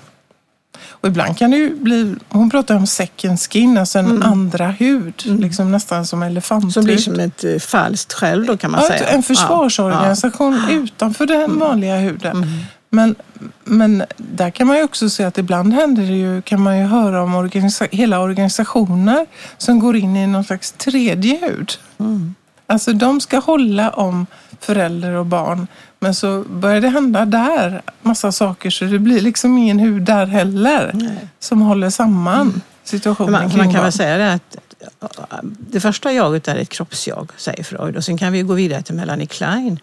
Och 0.88 1.08
ibland 1.08 1.38
kan 1.38 1.50
det 1.50 1.56
ju 1.56 1.74
bli, 1.76 2.14
hon 2.28 2.50
pratar 2.50 2.76
om 2.76 2.86
second 2.86 3.40
skin, 3.40 3.78
alltså 3.78 3.98
en 3.98 4.22
andra 4.22 4.66
hud, 4.66 5.14
liksom 5.24 5.72
nästan 5.72 6.06
som 6.06 6.22
elefanthud. 6.22 6.72
Som 6.72 6.84
blir 6.84 6.96
som 6.96 7.20
ett 7.20 7.44
eh, 7.44 7.58
falskt 7.58 8.12
själv 8.12 8.46
då 8.46 8.56
kan 8.56 8.70
man 8.70 8.80
ja, 8.80 8.86
säga. 8.88 9.08
En 9.08 9.22
försvarsorganisation 9.22 10.68
utanför 10.70 11.26
den 11.26 11.58
vanliga 11.58 11.96
huden. 11.96 12.64
Men, 12.94 13.14
men 13.64 14.04
där 14.16 14.50
kan 14.50 14.66
man 14.66 14.76
ju 14.76 14.82
också 14.82 15.10
se 15.10 15.24
att 15.24 15.38
ibland 15.38 15.72
händer 15.72 16.02
det 16.02 16.12
ju, 16.12 16.42
kan 16.42 16.62
man 16.62 16.78
ju 16.78 16.84
höra 16.84 17.22
om 17.22 17.34
organisa 17.34 17.86
hela 17.90 18.20
organisationer 18.20 19.26
som 19.58 19.78
går 19.78 19.96
in 19.96 20.16
i 20.16 20.26
någon 20.26 20.44
slags 20.44 20.72
tredje 20.72 21.38
hud. 21.46 21.72
Mm. 21.98 22.34
Alltså 22.66 22.92
de 22.92 23.20
ska 23.20 23.38
hålla 23.38 23.90
om 23.90 24.26
förälder 24.60 25.12
och 25.12 25.26
barn. 25.26 25.66
Men 26.00 26.14
så 26.14 26.44
börjar 26.50 26.80
det 26.80 26.88
hända 26.88 27.24
där 27.24 27.82
massa 28.02 28.32
saker 28.32 28.70
så 28.70 28.84
det 28.84 28.98
blir 28.98 29.20
liksom 29.20 29.58
ingen 29.58 29.78
hud 29.78 30.02
där 30.02 30.26
heller 30.26 30.90
Nej. 30.94 31.28
som 31.38 31.60
håller 31.62 31.90
samman 31.90 32.60
situationen 32.84 33.32
Man, 33.32 33.50
kring 33.50 33.58
man 33.58 33.66
kan 33.66 33.72
barn. 33.72 33.82
väl 33.82 33.92
säga 33.92 34.18
det 34.18 34.32
att 34.32 34.56
det 35.58 35.80
första 35.80 36.12
jaget 36.12 36.48
är 36.48 36.56
ett 36.56 36.68
kroppsjag, 36.68 37.30
säger 37.36 37.64
Freud. 37.64 37.96
Och 37.96 38.04
sen 38.04 38.18
kan 38.18 38.32
vi 38.32 38.42
gå 38.42 38.54
vidare 38.54 38.82
till 38.82 38.94
Melanie 38.94 39.26
Klein 39.26 39.78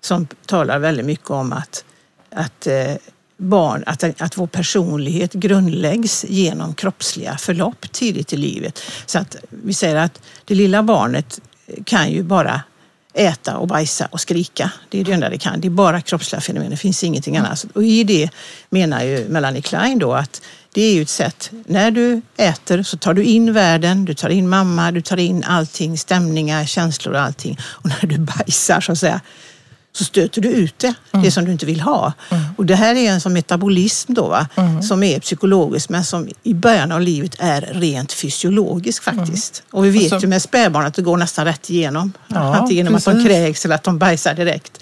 som 0.00 0.26
talar 0.46 0.78
väldigt 0.78 1.06
mycket 1.06 1.30
om 1.30 1.52
att, 1.52 1.84
att 2.30 2.66
eh, 2.66 2.94
barn, 3.36 3.84
att, 3.86 4.04
att 4.22 4.38
vår 4.38 4.46
personlighet 4.46 5.32
grundläggs 5.32 6.24
genom 6.28 6.74
kroppsliga 6.74 7.36
förlopp 7.36 7.92
tidigt 7.92 8.32
i 8.32 8.36
livet. 8.36 8.82
Så 9.06 9.18
att 9.18 9.36
vi 9.48 9.74
säger 9.74 9.96
att 9.96 10.20
det 10.44 10.54
lilla 10.54 10.82
barnet 10.82 11.40
kan 11.84 12.10
ju 12.10 12.22
bara 12.22 12.62
äta 13.14 13.56
och 13.56 13.68
bajsa 13.68 14.06
och 14.06 14.20
skrika. 14.20 14.70
Det 14.88 15.00
är 15.00 15.04
det 15.04 15.12
enda 15.12 15.28
det 15.28 15.38
kan. 15.38 15.60
Det 15.60 15.68
är 15.68 15.70
bara 15.70 16.00
kroppsliga 16.00 16.40
fenomen, 16.40 16.70
det 16.70 16.76
finns 16.76 17.04
ingenting 17.04 17.36
annat. 17.36 17.66
Och 17.74 17.84
i 17.84 18.04
det 18.04 18.30
menar 18.70 19.02
ju 19.02 19.28
Melanie 19.28 19.62
Klein 19.62 19.98
då 19.98 20.12
att 20.12 20.42
det 20.74 20.82
är 20.82 20.94
ju 20.94 21.02
ett 21.02 21.08
sätt, 21.08 21.50
när 21.66 21.90
du 21.90 22.22
äter 22.36 22.82
så 22.82 22.96
tar 22.96 23.14
du 23.14 23.24
in 23.24 23.52
världen, 23.52 24.04
du 24.04 24.14
tar 24.14 24.28
in 24.28 24.48
mamma, 24.48 24.92
du 24.92 25.00
tar 25.00 25.16
in 25.16 25.44
allting, 25.44 25.98
stämningar, 25.98 26.64
känslor 26.64 27.14
och 27.14 27.20
allting. 27.20 27.58
Och 27.62 27.88
när 27.88 28.06
du 28.06 28.18
bajsar 28.18 28.80
så 28.80 28.92
att 28.92 28.98
säga, 28.98 29.20
så 29.92 30.04
stöter 30.04 30.40
du 30.42 30.48
ut 30.48 30.78
det, 30.78 30.94
det 31.22 31.30
som 31.30 31.44
du 31.44 31.52
inte 31.52 31.66
vill 31.66 31.80
ha. 31.80 32.12
Och 32.56 32.66
det 32.66 32.74
här 32.74 32.94
är 32.94 33.10
en 33.10 33.20
sån 33.20 33.32
metabolism 33.32 34.14
då, 34.14 34.28
va? 34.28 34.48
som 34.82 35.02
är 35.02 35.20
psykologisk 35.20 35.88
men 35.88 36.04
som 36.04 36.28
i 36.42 36.54
början 36.54 36.92
av 36.92 37.00
livet 37.00 37.34
är 37.38 37.60
rent 37.74 38.12
fysiologisk 38.12 39.02
faktiskt. 39.02 39.62
Och 39.70 39.84
vi 39.84 39.90
vet 39.90 40.12
Och 40.12 40.20
så- 40.20 40.24
ju 40.24 40.28
med 40.28 40.42
spädbarn 40.42 40.86
att 40.86 40.94
det 40.94 41.02
går 41.02 41.16
nästan 41.16 41.44
rätt 41.44 41.70
igenom. 41.70 42.12
Ja, 42.28 42.56
Antingen 42.56 42.94
att 42.94 43.04
de 43.04 43.24
kräks 43.24 43.64
eller 43.64 43.74
att 43.74 43.82
de 43.82 43.98
bajsar 43.98 44.34
direkt. 44.34 44.78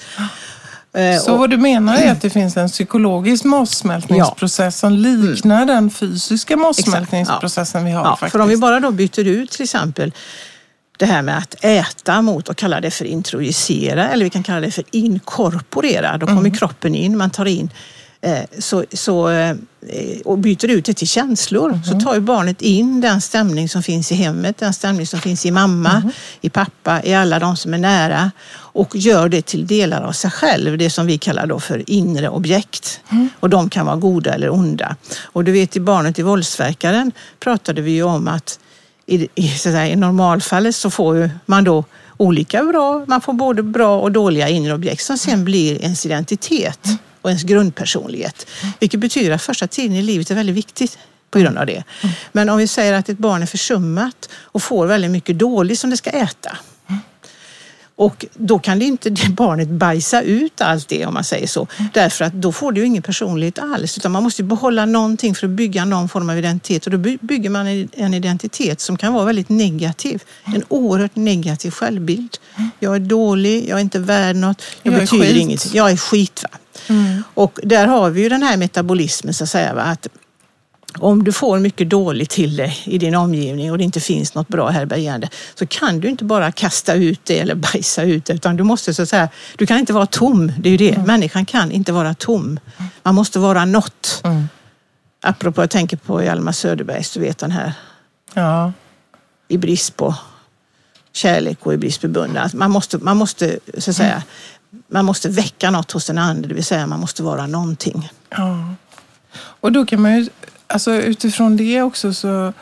Eh, 0.92 1.18
Så 1.20 1.32
och- 1.32 1.38
vad 1.38 1.50
du 1.50 1.56
menar 1.56 1.96
är 1.96 2.12
att 2.12 2.20
det 2.22 2.30
finns 2.38 2.56
en 2.56 2.68
psykologisk 2.68 3.44
matsmältningsprocess 3.44 4.78
som 4.78 4.92
liknar 4.92 5.64
den 5.66 5.90
fysiska 5.90 6.56
matsmältningsprocessen 6.56 7.84
vi 7.84 7.90
har 7.90 8.04
Ja, 8.04 8.10
faktiskt. 8.16 8.32
för 8.32 8.38
om 8.40 8.48
vi 8.48 8.56
bara 8.56 8.80
då 8.80 8.90
byter 8.90 9.20
ut 9.26 9.50
till 9.50 9.62
exempel 9.62 10.12
det 10.98 11.06
här 11.06 11.22
med 11.22 11.38
att 11.38 11.54
äta 11.64 12.22
mot 12.22 12.48
och 12.48 12.56
kalla 12.56 12.80
det 12.80 12.90
för 12.90 13.04
introjicera 13.04 14.08
eller 14.08 14.24
vi 14.24 14.30
kan 14.30 14.42
kalla 14.42 14.60
det 14.60 14.70
för 14.70 14.84
inkorporera. 14.90 16.18
Då 16.18 16.26
kommer 16.26 16.40
Mm. 16.40 16.54
kroppen 16.56 16.94
in, 16.94 17.16
man 17.18 17.30
tar 17.30 17.44
in 17.46 17.70
eh, 18.20 18.38
så, 18.58 18.84
så, 18.92 19.28
eh, 19.30 19.56
och 20.24 20.38
byter 20.38 20.70
ut 20.70 20.84
det 20.84 20.94
till 20.94 21.08
känslor 21.08 21.68
Mm. 21.70 21.84
så 21.84 22.00
tar 22.00 22.14
ju 22.14 22.20
barnet 22.20 22.62
in 22.62 23.00
den 23.00 23.20
stämning 23.20 23.68
som 23.68 23.82
finns 23.82 24.12
i 24.12 24.14
hemmet, 24.14 24.58
den 24.58 24.72
stämning 24.74 25.06
som 25.06 25.20
finns 25.20 25.46
i 25.46 25.50
mamma, 25.50 25.90
Mm. 25.96 26.10
i 26.40 26.50
pappa, 26.50 27.02
i 27.04 27.14
alla 27.14 27.38
de 27.38 27.56
som 27.56 27.74
är 27.74 27.78
nära 27.78 28.30
och 28.56 28.96
gör 28.96 29.28
det 29.28 29.46
till 29.46 29.66
delar 29.66 30.02
av 30.02 30.12
sig 30.12 30.30
själv, 30.30 30.78
det 30.78 30.90
som 30.90 31.06
vi 31.06 31.18
kallar 31.18 31.46
då 31.46 31.60
för 31.60 31.90
inre 31.90 32.28
objekt. 32.28 33.00
Mm. 33.10 33.28
Och 33.40 33.50
de 33.50 33.70
kan 33.70 33.86
vara 33.86 33.96
goda 33.96 34.34
eller 34.34 34.50
onda. 34.50 34.96
Och 35.22 35.44
du 35.44 35.52
vet 35.52 35.76
i 35.76 35.80
Barnet 35.80 36.18
i 36.18 36.22
våldsverkaren 36.22 37.12
pratade 37.40 37.80
vi 37.82 37.90
ju 37.90 38.02
om 38.02 38.28
att 38.28 38.58
i, 39.08 39.28
i, 39.34 39.48
så 39.48 39.58
säga, 39.58 39.88
i 39.88 39.96
normalfallet 39.96 40.76
så 40.76 40.90
får 40.90 41.30
man 41.46 41.64
då 41.64 41.84
olika 42.16 42.64
bra, 42.64 43.04
man 43.06 43.20
får 43.20 43.32
både 43.32 43.62
bra 43.62 44.00
och 44.00 44.12
dåliga 44.12 44.48
inre 44.48 44.74
objekt 44.74 45.04
som 45.04 45.18
sen 45.18 45.44
blir 45.44 45.82
ens 45.82 46.06
identitet 46.06 46.80
och 47.20 47.30
ens 47.30 47.42
grundpersonlighet. 47.42 48.46
Vilket 48.80 49.00
betyder 49.00 49.30
att 49.30 49.42
första 49.42 49.66
tiden 49.66 49.96
i 49.96 50.02
livet 50.02 50.30
är 50.30 50.34
väldigt 50.34 50.56
viktigt 50.56 50.98
på 51.30 51.38
grund 51.38 51.58
av 51.58 51.66
det. 51.66 51.84
Men 52.32 52.48
om 52.48 52.58
vi 52.58 52.66
säger 52.66 52.92
att 52.92 53.08
ett 53.08 53.18
barn 53.18 53.42
är 53.42 53.46
försummat 53.46 54.28
och 54.42 54.62
får 54.62 54.86
väldigt 54.86 55.10
mycket 55.10 55.38
dåligt 55.38 55.78
som 55.78 55.90
det 55.90 55.96
ska 55.96 56.10
äta. 56.10 56.56
Och 57.98 58.26
då 58.34 58.58
kan 58.58 58.78
det 58.78 58.84
inte 58.84 59.10
det 59.10 59.28
barnet 59.28 59.68
bajsa 59.68 60.22
ut 60.22 60.60
allt 60.60 60.88
det 60.88 61.06
om 61.06 61.14
man 61.14 61.24
säger 61.24 61.46
så. 61.46 61.66
Därför 61.94 62.24
att 62.24 62.32
då 62.32 62.52
får 62.52 62.72
det 62.72 62.80
ju 62.80 62.86
ingen 62.86 63.02
personlighet 63.02 63.58
alls. 63.58 63.98
Utan 63.98 64.12
man 64.12 64.22
måste 64.22 64.42
ju 64.42 64.48
behålla 64.48 64.86
någonting 64.86 65.34
för 65.34 65.46
att 65.46 65.50
bygga 65.52 65.84
någon 65.84 66.08
form 66.08 66.30
av 66.30 66.38
identitet. 66.38 66.84
Och 66.86 66.92
då 66.92 66.98
by- 66.98 67.18
bygger 67.20 67.50
man 67.50 67.66
en- 67.66 67.88
en 67.92 68.14
identitet 68.14 68.80
som 68.80 68.96
kan 68.96 69.12
vara 69.12 69.24
väldigt 69.24 69.48
negativ. 69.48 70.22
En 70.44 70.62
oerhört 70.68 71.16
negativ 71.16 71.70
självbild. 71.70 72.36
Jag 72.80 72.94
är 72.94 73.00
dålig, 73.00 73.68
jag 73.68 73.76
är 73.76 73.82
inte 73.82 73.98
värd 73.98 74.36
något, 74.36 74.62
jag, 74.82 74.94
Jag 74.94 75.00
betyder 75.00 75.24
inget. 75.40 75.74
Jag 75.74 75.90
är 75.90 75.96
skit. 75.96 76.44
Va? 76.52 76.58
Och 77.34 77.60
där 77.62 77.86
har 77.86 78.10
vi 78.10 78.22
ju 78.22 78.28
den 78.28 78.42
här 78.42 78.56
metabolismen 78.56 79.34
så 79.34 79.44
att 79.44 79.50
säga. 79.50 79.74
Va? 79.74 79.82
Att 79.82 80.08
om 80.98 81.24
du 81.24 81.32
får 81.32 81.58
mycket 81.58 81.90
dåligt 81.90 82.30
till 82.30 82.56
dig 82.56 82.78
i 82.84 82.98
din 82.98 83.14
omgivning 83.14 83.72
och 83.72 83.78
det 83.78 83.84
inte 83.84 84.00
finns 84.00 84.34
något 84.34 84.48
bra 84.48 84.68
härbärgerande 84.68 85.28
så 85.54 85.66
kan 85.66 86.00
du 86.00 86.08
inte 86.08 86.24
bara 86.24 86.52
kasta 86.52 86.94
ut 86.94 87.20
det 87.24 87.38
eller 87.38 87.54
bajsa 87.72 88.02
ut 88.02 88.24
det 88.24 88.32
utan 88.32 88.56
du 88.56 88.62
måste 88.64 88.94
så 88.94 89.02
att 89.02 89.08
säga, 89.08 89.28
du 89.56 89.66
kan 89.66 89.78
inte 89.78 89.92
vara 89.92 90.06
tom. 90.06 90.52
Det 90.58 90.68
är 90.68 90.70
ju 90.70 90.90
det. 90.90 91.06
Människan 91.06 91.46
kan 91.46 91.70
inte 91.72 91.92
vara 91.92 92.14
tom. 92.14 92.60
Man 93.02 93.14
måste 93.14 93.38
vara 93.38 93.64
något. 93.64 94.20
Mm. 94.24 94.48
Apropå, 95.22 95.62
jag 95.62 95.70
tänker 95.70 95.96
på 95.96 96.22
Hjalmar 96.22 96.52
Söderbergs, 96.52 97.10
du 97.12 97.20
vet 97.20 97.38
den 97.38 97.50
här 97.50 97.72
Ja. 98.34 98.72
i 99.48 99.58
brist 99.58 99.96
på 99.96 100.14
kärlek 101.12 101.58
och 101.66 101.74
i 101.74 101.76
brist 101.76 102.00
på 102.00 102.08
beundran. 102.08 102.50
Man 102.54 102.70
måste, 102.70 102.98
man 102.98 103.16
måste 103.16 103.58
så 103.78 103.90
att 103.90 103.96
säga, 103.96 104.22
man 104.88 105.04
måste 105.04 105.28
väcka 105.28 105.70
något 105.70 105.92
hos 105.92 106.06
den 106.06 106.18
andra, 106.18 106.48
det 106.48 106.54
vill 106.54 106.64
säga 106.64 106.86
man 106.86 107.00
måste 107.00 107.22
vara 107.22 107.46
någonting. 107.46 108.10
Ja. 108.30 108.74
Och 109.36 109.72
då 109.72 109.86
kan 109.86 110.02
man 110.02 110.16
ju, 110.16 110.28
alltså 110.68 110.92
utifrån 110.94 111.56
det 111.56 111.82
också 111.82 112.14
så 112.14 112.52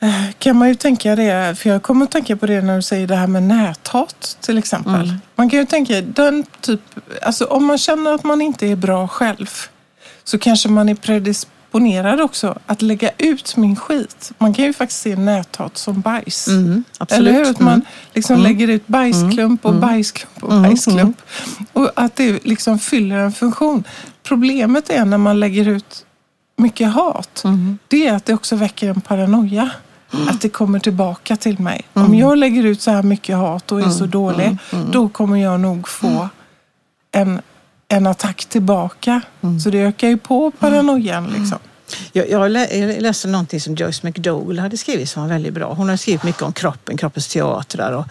eh, 0.00 0.30
kan 0.38 0.56
man 0.56 0.68
ju 0.68 0.74
tänka 0.74 1.16
det, 1.16 1.58
för 1.58 1.70
jag 1.70 1.82
kommer 1.82 2.04
att 2.04 2.10
tänka 2.10 2.36
på 2.36 2.46
det 2.46 2.60
när 2.62 2.76
du 2.76 2.82
säger 2.82 3.06
det 3.06 3.16
här 3.16 3.26
med 3.26 3.42
näthat 3.42 4.36
till 4.40 4.58
exempel. 4.58 5.14
Man 5.36 5.50
kan 5.50 5.58
ju 5.58 5.64
tänka 5.66 6.00
den 6.00 6.44
typ, 6.60 6.80
alltså 7.22 7.44
om 7.44 7.64
man 7.64 7.78
känner 7.78 8.12
att 8.14 8.24
man 8.24 8.40
inte 8.42 8.66
är 8.66 8.76
bra 8.76 9.08
själv 9.08 9.50
så 10.24 10.38
kanske 10.38 10.68
man 10.68 10.88
är 10.88 10.94
predisponerad 10.94 12.20
också 12.20 12.58
att 12.66 12.82
lägga 12.82 13.10
ut 13.18 13.56
min 13.56 13.76
skit. 13.76 14.32
Man 14.38 14.54
kan 14.54 14.64
ju 14.64 14.72
faktiskt 14.72 15.00
se 15.02 15.16
näthat 15.16 15.78
som 15.78 16.00
bajs. 16.00 16.48
Mm. 16.48 16.84
Eller 17.10 17.32
hur? 17.32 17.50
Att 17.50 17.60
man 17.60 17.82
liksom 18.14 18.34
Mm. 18.36 18.46
lägger 18.46 18.68
ut 18.68 18.86
bajsklump 18.86 19.64
och 19.64 19.74
bajsklump 19.74 20.44
och 20.44 20.52
Mm. 20.52 20.62
bajsklump. 20.62 21.22
Och 21.72 21.90
att 21.94 22.16
det 22.16 22.44
liksom 22.44 22.78
fyller 22.78 23.16
en 23.16 23.32
funktion. 23.32 23.84
Problemet 24.22 24.90
är 24.90 25.04
när 25.04 25.18
man 25.18 25.40
lägger 25.40 25.68
ut 25.68 26.04
mycket 26.58 26.92
hat. 26.92 27.44
Mm. 27.44 27.78
Det 27.88 28.08
är 28.08 28.14
att 28.14 28.26
det 28.26 28.34
också 28.34 28.56
väcker 28.56 28.88
en 28.88 29.00
paranoia. 29.00 29.70
Att 30.28 30.40
det 30.40 30.48
kommer 30.48 30.78
tillbaka 30.78 31.36
till 31.36 31.58
mig. 31.58 31.84
Mm. 31.94 32.08
Om 32.08 32.14
jag 32.14 32.38
lägger 32.38 32.64
ut 32.64 32.80
så 32.80 32.90
här 32.90 33.02
mycket 33.02 33.36
hat 33.36 33.72
och 33.72 33.80
är 33.80 33.90
så 33.90 34.06
dålig, 34.06 34.56
då 34.92 35.08
kommer 35.08 35.36
jag 35.36 35.60
nog 35.60 35.88
få 35.88 36.28
en, 37.12 37.40
en 37.88 38.06
attack 38.06 38.44
tillbaka. 38.44 39.20
Mm. 39.40 39.60
Så 39.60 39.70
det 39.70 39.78
ökar 39.78 40.08
ju 40.08 40.16
på 40.16 40.50
paranoian. 40.50 41.26
Liksom. 41.26 41.58
Jag, 42.12 42.30
jag, 42.30 42.50
lä, 42.50 42.76
jag 42.76 43.02
läste 43.02 43.28
någonting 43.28 43.60
som 43.60 43.74
Joyce 43.74 44.06
McDowell 44.06 44.58
hade 44.58 44.76
skrivit 44.76 45.10
som 45.10 45.22
var 45.22 45.28
väldigt 45.28 45.54
bra. 45.54 45.72
Hon 45.72 45.88
har 45.88 45.96
skrivit 45.96 46.22
mycket 46.22 46.42
om 46.42 46.52
kroppen, 46.52 46.96
kroppens 46.96 47.28
teatrar 47.28 47.92
och 47.92 48.06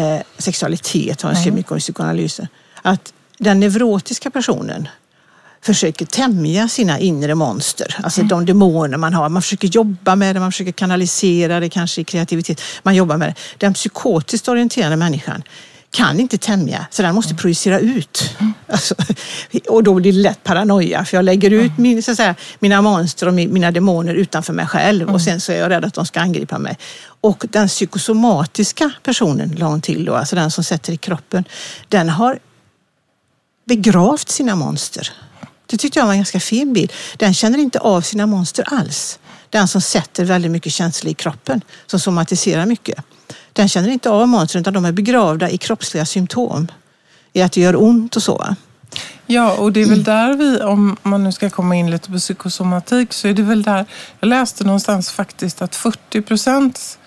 eh, 0.00 0.20
sexualitet 0.38 1.22
har 1.22 1.30
hon 1.30 1.36
skrivit 1.36 1.54
mycket 1.54 1.72
om 1.72 1.78
psykoanalysen. 1.78 2.48
Att 2.82 3.12
den 3.38 3.60
neurotiska 3.60 4.30
personen 4.30 4.88
försöker 5.66 6.06
tämja 6.06 6.68
sina 6.68 6.98
inre 6.98 7.34
monster, 7.34 7.96
alltså 8.02 8.22
de 8.22 8.46
demoner 8.46 8.96
man 8.96 9.14
har. 9.14 9.28
Man 9.28 9.42
försöker 9.42 9.68
jobba 9.68 10.16
med 10.16 10.36
det, 10.36 10.40
man 10.40 10.52
försöker 10.52 10.72
kanalisera 10.72 11.60
det 11.60 11.68
kanske 11.68 12.00
i 12.00 12.04
kreativitet. 12.04 12.60
Man 12.82 12.94
jobbar 12.94 13.16
med 13.16 13.28
det. 13.28 13.34
Den 13.58 13.74
psykotiskt 13.74 14.48
orienterade 14.48 14.96
människan 14.96 15.42
kan 15.90 16.20
inte 16.20 16.38
tämja, 16.38 16.86
så 16.90 17.02
den 17.02 17.14
måste 17.14 17.34
projicera 17.34 17.78
ut. 17.78 18.36
Alltså, 18.68 18.94
och 19.68 19.82
då 19.82 19.94
blir 19.94 20.12
det 20.12 20.18
lätt 20.18 20.44
paranoia, 20.44 21.04
för 21.04 21.16
jag 21.16 21.24
lägger 21.24 21.50
ut 21.50 21.78
min, 21.78 22.02
så 22.02 22.10
att 22.10 22.16
säga, 22.16 22.34
mina 22.58 22.82
monster 22.82 23.28
och 23.28 23.34
mi- 23.34 23.52
mina 23.52 23.70
demoner 23.70 24.14
utanför 24.14 24.52
mig 24.52 24.66
själv 24.66 25.08
och 25.14 25.20
sen 25.20 25.40
så 25.40 25.52
är 25.52 25.56
jag 25.56 25.70
rädd 25.70 25.84
att 25.84 25.94
de 25.94 26.06
ska 26.06 26.20
angripa 26.20 26.58
mig. 26.58 26.78
Och 27.20 27.44
den 27.50 27.68
psykosomatiska 27.68 28.90
personen, 29.02 29.54
la 29.58 29.66
hon 29.66 29.80
till 29.80 30.04
då, 30.04 30.14
alltså 30.14 30.36
den 30.36 30.50
som 30.50 30.64
sätter 30.64 30.92
i 30.92 30.96
kroppen, 30.96 31.44
den 31.88 32.08
har 32.08 32.38
begravt 33.64 34.28
sina 34.28 34.54
monster. 34.56 35.12
Det 35.66 35.76
tyckte 35.76 35.98
jag 35.98 36.06
var 36.06 36.12
en 36.12 36.18
ganska 36.18 36.40
fin 36.40 36.72
bild. 36.72 36.92
Den 37.16 37.34
känner 37.34 37.58
inte 37.58 37.78
av 37.78 38.00
sina 38.00 38.26
monster 38.26 38.64
alls. 38.74 39.18
Den 39.50 39.68
som 39.68 39.80
sätter 39.80 40.24
väldigt 40.24 40.50
mycket 40.50 40.72
känslor 40.72 41.10
i 41.10 41.14
kroppen, 41.14 41.60
som 41.86 42.00
somatiserar 42.00 42.66
mycket. 42.66 43.04
Den 43.52 43.68
känner 43.68 43.88
inte 43.88 44.10
av 44.10 44.28
monstren 44.28 44.60
utan 44.60 44.74
de 44.74 44.84
är 44.84 44.92
begravda 44.92 45.50
i 45.50 45.58
kroppsliga 45.58 46.06
symptom. 46.06 46.68
I 47.32 47.42
att 47.42 47.52
det 47.52 47.60
gör 47.60 47.82
ont 47.82 48.16
och 48.16 48.22
så. 48.22 48.56
Ja, 49.26 49.52
och 49.52 49.72
det 49.72 49.82
är 49.82 49.86
väl 49.86 50.04
där 50.04 50.34
vi, 50.34 50.60
om 50.60 50.96
man 51.02 51.24
nu 51.24 51.32
ska 51.32 51.50
komma 51.50 51.76
in 51.76 51.90
lite 51.90 52.10
på 52.10 52.18
psykosomatik, 52.18 53.12
så 53.12 53.28
är 53.28 53.34
det 53.34 53.42
väl 53.42 53.62
där, 53.62 53.86
jag 54.20 54.28
läste 54.28 54.64
någonstans 54.64 55.10
faktiskt 55.10 55.62
att 55.62 55.76
40 55.76 56.22
procent 56.22 56.98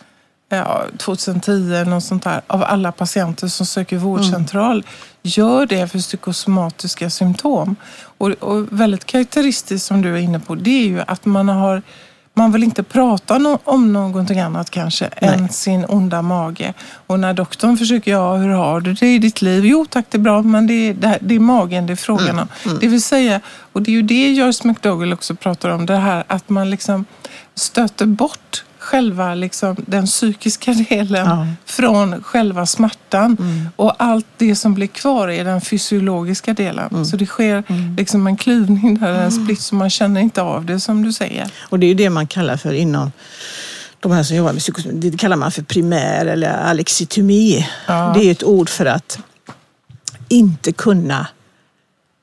ja, 0.50 0.86
2010 0.98 1.52
eller 1.52 1.86
något 1.86 2.04
sånt 2.04 2.24
där, 2.24 2.41
av 2.48 2.63
alla 2.63 2.91
patienter 2.91 3.48
som 3.48 3.65
söker 3.65 3.98
vårdcentral 3.98 4.84
gör 5.22 5.65
det 5.65 5.88
för 5.88 6.00
psykosomatiska 6.00 7.10
symptom. 7.10 7.76
Och, 8.19 8.29
och 8.29 8.65
väldigt 8.71 9.05
karaktäristiskt 9.05 9.88
som 9.88 10.01
du 10.01 10.13
är 10.13 10.17
inne 10.17 10.39
på, 10.39 10.55
det 10.55 10.84
är 10.84 10.88
ju 10.88 11.01
att 11.08 11.25
man 11.25 11.49
har 11.49 11.82
man 12.34 12.51
vill 12.51 12.63
inte 12.63 12.84
prata 12.84 13.38
no 13.38 13.60
om 13.63 13.93
någonting 13.93 14.39
annat 14.39 14.69
kanske 14.69 15.10
Nej. 15.21 15.34
än 15.34 15.49
sin 15.49 15.86
onda 15.86 16.21
mage. 16.21 16.73
Och 17.08 17.19
när 17.19 17.34
doktorn 17.34 17.77
försöker, 17.77 18.12
ja 18.12 18.36
hur 18.36 18.49
har 18.49 18.82
du 18.82 18.93
det 18.93 19.15
i 19.15 19.19
ditt 19.19 19.41
liv? 19.41 19.65
Jo 19.65 19.86
tack 19.89 20.05
det 20.10 20.17
är 20.17 20.19
bra, 20.19 20.41
men 20.41 20.67
det 20.67 20.73
är, 20.73 20.93
det, 20.93 21.08
här, 21.08 21.17
det 21.21 21.36
är 21.36 21.39
magen 21.39 21.86
det 21.88 21.93
är 21.93 21.95
frågan 21.95 22.29
mm. 22.29 22.39
om. 22.39 22.47
Mm. 22.65 22.79
Det 22.82 22.88
vill 22.88 23.01
säga, 23.01 23.41
och 23.73 23.82
det 23.82 23.91
är 23.91 23.93
ju 23.93 24.01
det 24.01 24.32
Joyce 24.32 24.67
McDougall 24.67 25.13
också 25.13 25.36
pratar 25.36 25.69
om, 25.69 25.86
det 25.86 25.95
här 25.95 26.23
att 26.27 26.49
man 26.49 26.69
liksom 26.69 27.05
stöter 27.55 28.05
bort 28.05 28.63
själva 28.89 29.36
liksom, 29.36 29.75
den 29.88 30.06
psykiska 30.06 30.73
delen 30.73 31.25
ja. 31.28 31.47
från 31.65 32.23
själva 32.23 32.65
smärtan. 32.65 33.38
Mm. 33.39 33.69
Och 33.75 33.95
allt 33.97 34.25
det 34.38 34.56
som 34.56 34.73
blir 34.73 34.88
kvar 34.88 35.28
är 35.28 35.45
den 35.45 35.62
fysiologiska 35.62 36.54
delen. 36.54 36.89
Mm. 36.91 37.06
Så 37.06 37.17
det 37.17 37.25
sker 37.25 37.63
mm. 37.67 37.95
liksom 37.95 38.28
en 38.28 38.38
klyvning 38.38 38.99
där, 38.99 39.13
en 39.13 39.32
split, 39.32 39.62
så 39.62 39.75
man 39.75 39.89
känner 39.89 40.21
inte 40.21 40.41
av 40.41 40.65
det 40.65 40.80
som 40.80 41.04
du 41.04 41.13
säger. 41.13 41.52
Och 41.62 41.80
det 41.80 41.86
är 41.86 41.88
ju 41.88 41.93
det 41.93 42.10
man 42.10 42.28
kallar 42.28 42.58
för 42.58 42.73
inom 42.73 43.12
de 43.99 44.12
här 44.12 44.23
som 44.23 44.38
jobbar 44.38 44.54
med 44.54 44.62
psykosomatik, 44.62 45.12
det 45.12 45.17
kallar 45.17 45.38
man 45.38 45.52
för 45.52 45.62
primär 45.62 46.25
eller 46.25 46.49
alexitomi. 46.49 47.67
Ja. 47.88 48.12
Det 48.15 48.28
är 48.28 48.32
ett 48.32 48.43
ord 48.43 48.69
för 48.69 48.86
att 48.86 49.19
inte 50.28 50.71
kunna 50.71 51.28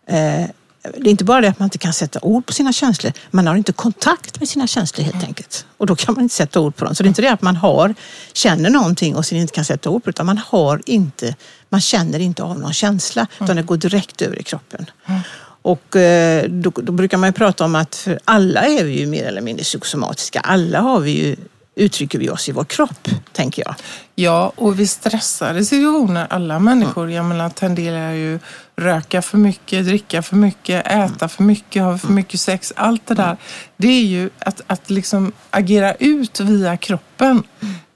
eh, 0.09 0.47
det 0.95 1.09
är 1.09 1.11
inte 1.11 1.25
bara 1.25 1.41
det 1.41 1.49
att 1.49 1.59
man 1.59 1.67
inte 1.67 1.79
kan 1.79 1.93
sätta 1.93 2.19
ord 2.23 2.47
på 2.47 2.53
sina 2.53 2.73
känslor, 2.73 3.13
man 3.31 3.47
har 3.47 3.57
inte 3.57 3.73
kontakt 3.73 4.41
med 4.41 4.49
sina 4.49 4.67
känslor 4.67 5.05
helt 5.05 5.25
enkelt. 5.25 5.67
Och 5.77 5.87
då 5.87 5.97
kan 5.97 6.15
man 6.15 6.23
inte 6.23 6.35
sätta 6.35 6.61
ord 6.61 6.77
på 6.77 6.85
dem. 6.85 6.95
Så 6.95 7.03
det 7.03 7.07
är 7.07 7.09
inte 7.09 7.23
det 7.23 7.33
att 7.33 7.43
man 7.43 7.57
har, 7.57 7.95
känner 8.33 8.71
någonting 8.71 9.17
och 9.17 9.27
sen 9.27 9.39
inte 9.39 9.53
kan 9.53 9.65
sätta 9.65 9.91
ord 9.91 10.05
på 10.05 10.11
det, 10.11 10.15
utan 10.15 10.27
man 10.27 10.39
har 10.39 10.83
inte, 10.87 11.35
man 11.69 11.81
känner 11.81 12.19
inte 12.19 12.43
av 12.43 12.59
någon 12.59 12.73
känsla, 12.73 13.21
mm. 13.21 13.45
utan 13.45 13.57
det 13.57 13.63
går 13.63 13.77
direkt 13.77 14.23
över 14.23 14.39
i 14.39 14.43
kroppen. 14.43 14.91
Mm. 15.07 15.21
Och 15.63 15.97
eh, 15.97 16.45
då, 16.49 16.73
då, 16.75 16.93
brukar 16.93 17.19
man 17.19 17.29
ju 17.29 17.33
prata 17.33 17.65
om 17.65 17.75
att 17.75 17.95
för 17.95 18.19
alla 18.25 18.65
är 18.65 18.85
vi 18.85 19.01
ju 19.01 19.07
mer 19.07 19.25
eller 19.25 19.41
mindre 19.41 19.65
psykosomatiska. 19.65 20.41
Alla 20.41 20.81
har 20.81 21.01
vi 21.01 21.11
ju 21.11 21.37
uttrycker 21.77 22.19
vi 22.19 22.31
oss 22.31 22.49
i 22.49 22.53
vår 22.53 22.65
kropp, 22.65 23.09
tänker 23.33 23.63
jag. 23.67 23.75
Ja, 24.15 24.53
och 24.57 24.81
vid 24.81 24.91
stressade 24.91 25.65
situationer, 25.65 26.27
alla 26.31 26.59
människor, 26.59 27.03
mm. 27.03 27.15
jag 27.15 27.25
menar, 27.25 27.51
tenderar 27.51 28.13
ju 28.13 28.39
röka 28.77 29.23
för 29.23 29.39
mycket, 29.39 29.87
dricka 29.87 30.23
för 30.23 30.37
mycket, 30.37 30.87
äta 30.87 31.29
för 31.29 31.43
mycket, 31.43 31.83
ha 31.83 31.99
för 31.99 32.09
mycket 32.09 32.41
sex. 32.41 32.73
Allt 32.77 33.07
det 33.07 33.15
där, 33.15 33.37
det 33.77 33.89
är 33.89 34.05
ju 34.05 34.31
att, 34.39 34.61
att 34.67 34.91
liksom 34.91 35.33
agera 35.51 35.95
ut 35.95 36.41
via 36.41 36.77
kroppen. 36.77 37.43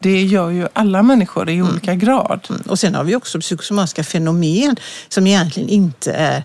Det 0.02 0.22
gör 0.22 0.50
ju 0.50 0.68
alla 0.72 1.02
människor 1.02 1.48
i 1.48 1.54
mm. 1.54 1.68
olika 1.68 1.94
grad. 1.94 2.46
Mm. 2.50 2.62
Och 2.62 2.78
sen 2.78 2.94
har 2.94 3.04
vi 3.04 3.16
också 3.16 3.40
psykosomatiska 3.40 4.04
fenomen 4.04 4.76
som 5.08 5.26
egentligen 5.26 5.68
inte 5.68 6.12
är 6.12 6.44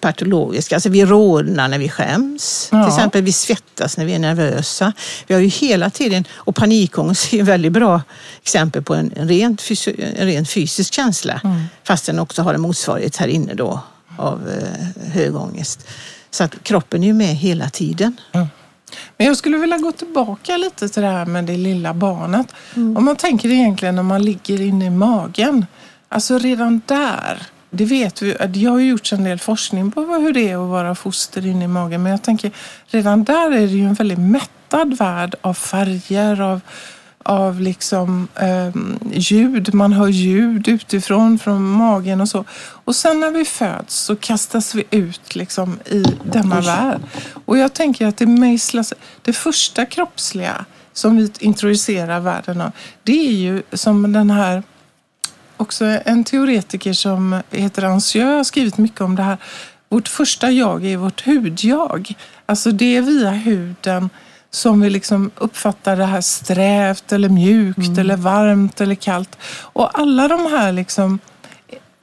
patologiska. 0.00 0.76
Alltså 0.76 0.88
vi 0.88 1.04
rodnar 1.04 1.68
när 1.68 1.78
vi 1.78 1.88
skäms. 1.88 2.68
Ja. 2.72 2.84
Till 2.84 2.94
exempel 2.94 3.22
vi 3.22 3.32
svettas 3.32 3.96
när 3.96 4.04
vi 4.04 4.14
är 4.14 4.18
nervösa. 4.18 4.92
Vi 5.26 5.34
har 5.34 5.40
ju 5.40 5.48
hela 5.48 5.90
tiden, 5.90 6.24
och 6.34 6.54
panikångest 6.56 7.32
är 7.32 7.40
ett 7.42 7.48
väldigt 7.48 7.72
bra 7.72 8.02
exempel 8.42 8.82
på 8.82 8.94
en, 8.94 9.12
en, 9.16 9.28
rent, 9.28 9.62
en 9.96 10.26
rent 10.26 10.50
fysisk 10.50 10.94
känsla. 10.94 11.40
Mm. 11.44 11.64
Fast 11.84 12.06
den 12.06 12.18
också 12.18 12.42
har 12.42 12.54
en 12.54 12.60
motsvarighet 12.60 13.16
här 13.16 13.28
inne 13.28 13.54
då 13.54 13.80
av 14.16 14.48
eh, 14.48 15.10
hög 15.12 15.36
ångest. 15.36 15.86
Så 16.30 16.44
att 16.44 16.62
kroppen 16.62 17.02
är 17.02 17.06
ju 17.06 17.14
med 17.14 17.36
hela 17.36 17.70
tiden. 17.70 18.16
Mm. 18.32 18.46
Men 19.16 19.26
jag 19.26 19.36
skulle 19.36 19.56
vilja 19.56 19.78
gå 19.78 19.92
tillbaka 19.92 20.56
lite 20.56 20.88
till 20.88 21.02
det 21.02 21.08
här 21.08 21.26
med 21.26 21.44
det 21.44 21.56
lilla 21.56 21.94
barnet. 21.94 22.54
Mm. 22.76 22.96
Om 22.96 23.04
man 23.04 23.16
tänker 23.16 23.48
egentligen 23.48 23.96
när 23.96 24.02
man 24.02 24.22
ligger 24.22 24.60
inne 24.60 24.86
i 24.86 24.90
magen. 24.90 25.66
Alltså 26.08 26.38
redan 26.38 26.82
där, 26.86 27.42
det 27.70 27.84
vet 27.84 28.22
vi, 28.22 28.36
det 28.48 28.64
har 28.64 28.78
ju 28.78 28.88
gjorts 28.88 29.12
en 29.12 29.24
del 29.24 29.38
forskning 29.38 29.90
på 29.90 30.00
hur 30.00 30.32
det 30.32 30.50
är 30.50 30.64
att 30.64 30.70
vara 30.70 30.94
foster 30.94 31.46
inne 31.46 31.64
i 31.64 31.68
magen. 31.68 32.02
Men 32.02 32.12
jag 32.12 32.22
tänker 32.22 32.50
redan 32.86 33.24
där 33.24 33.50
är 33.50 33.60
det 33.60 33.66
ju 33.66 33.86
en 33.86 33.94
väldigt 33.94 34.18
mättad 34.18 34.98
värld 34.98 35.34
av 35.40 35.54
färger, 35.54 36.40
av 36.40 36.60
av 37.24 37.60
liksom, 37.60 38.28
eh, 38.34 38.70
ljud. 39.12 39.74
Man 39.74 39.92
hör 39.92 40.08
ljud 40.08 40.68
utifrån, 40.68 41.38
från 41.38 41.62
magen 41.62 42.20
och 42.20 42.28
så. 42.28 42.44
Och 42.58 42.96
sen 42.96 43.20
när 43.20 43.30
vi 43.30 43.44
föds 43.44 43.94
så 43.94 44.16
kastas 44.16 44.74
vi 44.74 44.84
ut 44.90 45.34
liksom, 45.34 45.78
i 45.86 46.04
denna 46.24 46.60
värld. 46.60 47.00
Och 47.44 47.58
jag 47.58 47.72
tänker 47.72 48.06
att 48.06 48.16
det 48.16 48.26
mejslas, 48.26 48.92
det 49.22 49.32
första 49.32 49.86
kroppsliga 49.86 50.64
som 50.92 51.16
vi 51.16 51.30
introducerar 51.38 52.20
världen 52.20 52.60
av, 52.60 52.70
det 53.02 53.28
är 53.28 53.32
ju 53.32 53.62
som 53.72 54.12
den 54.12 54.30
här 54.30 54.62
också 55.56 55.84
en 55.84 56.24
teoretiker 56.24 56.92
som 56.92 57.42
heter 57.50 57.82
Ancieux 57.82 58.36
har 58.36 58.44
skrivit 58.44 58.78
mycket 58.78 59.00
om 59.00 59.16
det 59.16 59.22
här. 59.22 59.36
Vårt 59.88 60.08
första 60.08 60.50
jag 60.50 60.84
är 60.84 60.96
vårt 60.96 61.26
hudjag. 61.26 62.14
Alltså 62.46 62.70
det 62.70 62.96
är 62.96 63.02
via 63.02 63.30
huden 63.30 64.10
som 64.54 64.80
vi 64.80 64.90
liksom 64.90 65.30
uppfattar 65.36 65.96
det 65.96 66.04
här 66.04 66.20
strävt 66.20 67.12
eller 67.12 67.28
mjukt 67.28 67.78
mm. 67.78 67.98
eller 67.98 68.16
varmt 68.16 68.80
eller 68.80 68.94
kallt. 68.94 69.38
Och 69.60 69.98
alla 69.98 70.28
de 70.28 70.46
här 70.46 70.72
liksom, 70.72 71.18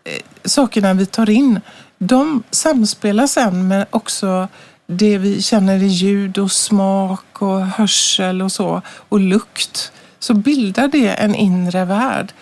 eh, 0.03 0.21
sakerna 0.45 0.93
vi 0.93 1.05
tar 1.05 1.29
in, 1.29 1.59
de 1.97 2.43
samspelar 2.51 3.27
sen 3.27 3.67
med 3.67 3.85
också 3.89 4.47
det 4.87 5.17
vi 5.17 5.41
känner 5.41 5.83
i 5.83 5.87
ljud 5.87 6.37
och 6.37 6.51
smak 6.51 7.41
och 7.41 7.65
hörsel 7.65 8.41
och 8.41 8.51
så 8.51 8.81
och 9.09 9.19
lukt. 9.19 9.91
Så 10.19 10.33
bildar 10.33 10.87
det 10.87 11.09
en 11.09 11.35
inre 11.35 11.85
värld 11.85 12.33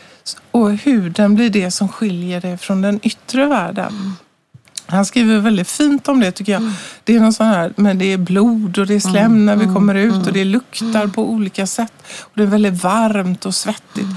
och 0.52 0.72
huden 0.72 1.36
blir 1.36 1.50
det 1.50 1.72
som 1.72 1.88
skiljer 1.88 2.42
det 2.42 2.58
från 2.58 2.82
den 2.82 3.00
yttre 3.04 3.46
världen. 3.46 4.14
Mm. 4.90 4.98
Han 4.98 5.06
skriver 5.06 5.40
väldigt 5.40 5.70
fint 5.70 6.08
om 6.08 6.20
det 6.20 6.32
tycker 6.32 6.52
jag. 6.52 6.62
Mm. 6.62 6.74
Det 7.04 7.16
är 7.16 7.20
någon 7.20 7.34
sån 7.34 7.48
här, 7.48 7.74
men 7.76 7.98
det 7.98 8.14
är 8.14 8.18
blod 8.18 8.78
och 8.78 8.88
det 8.88 8.96
är 8.96 9.00
slem 9.00 9.26
mm. 9.26 9.46
när 9.46 9.56
vi 9.56 9.64
mm. 9.64 9.76
kommer 9.76 9.96
ut 9.96 10.28
och 10.28 10.34
det 10.34 10.42
mm. 10.42 10.52
luktar 10.52 11.08
på 11.08 11.30
olika 11.30 11.68
sätt. 11.68 11.94
Och 12.20 12.32
det 12.34 12.44
är 12.44 12.48
väldigt 12.48 12.84
varmt 12.84 13.46
och 13.46 13.56
svettigt. 13.56 13.98
Mm. 13.98 14.16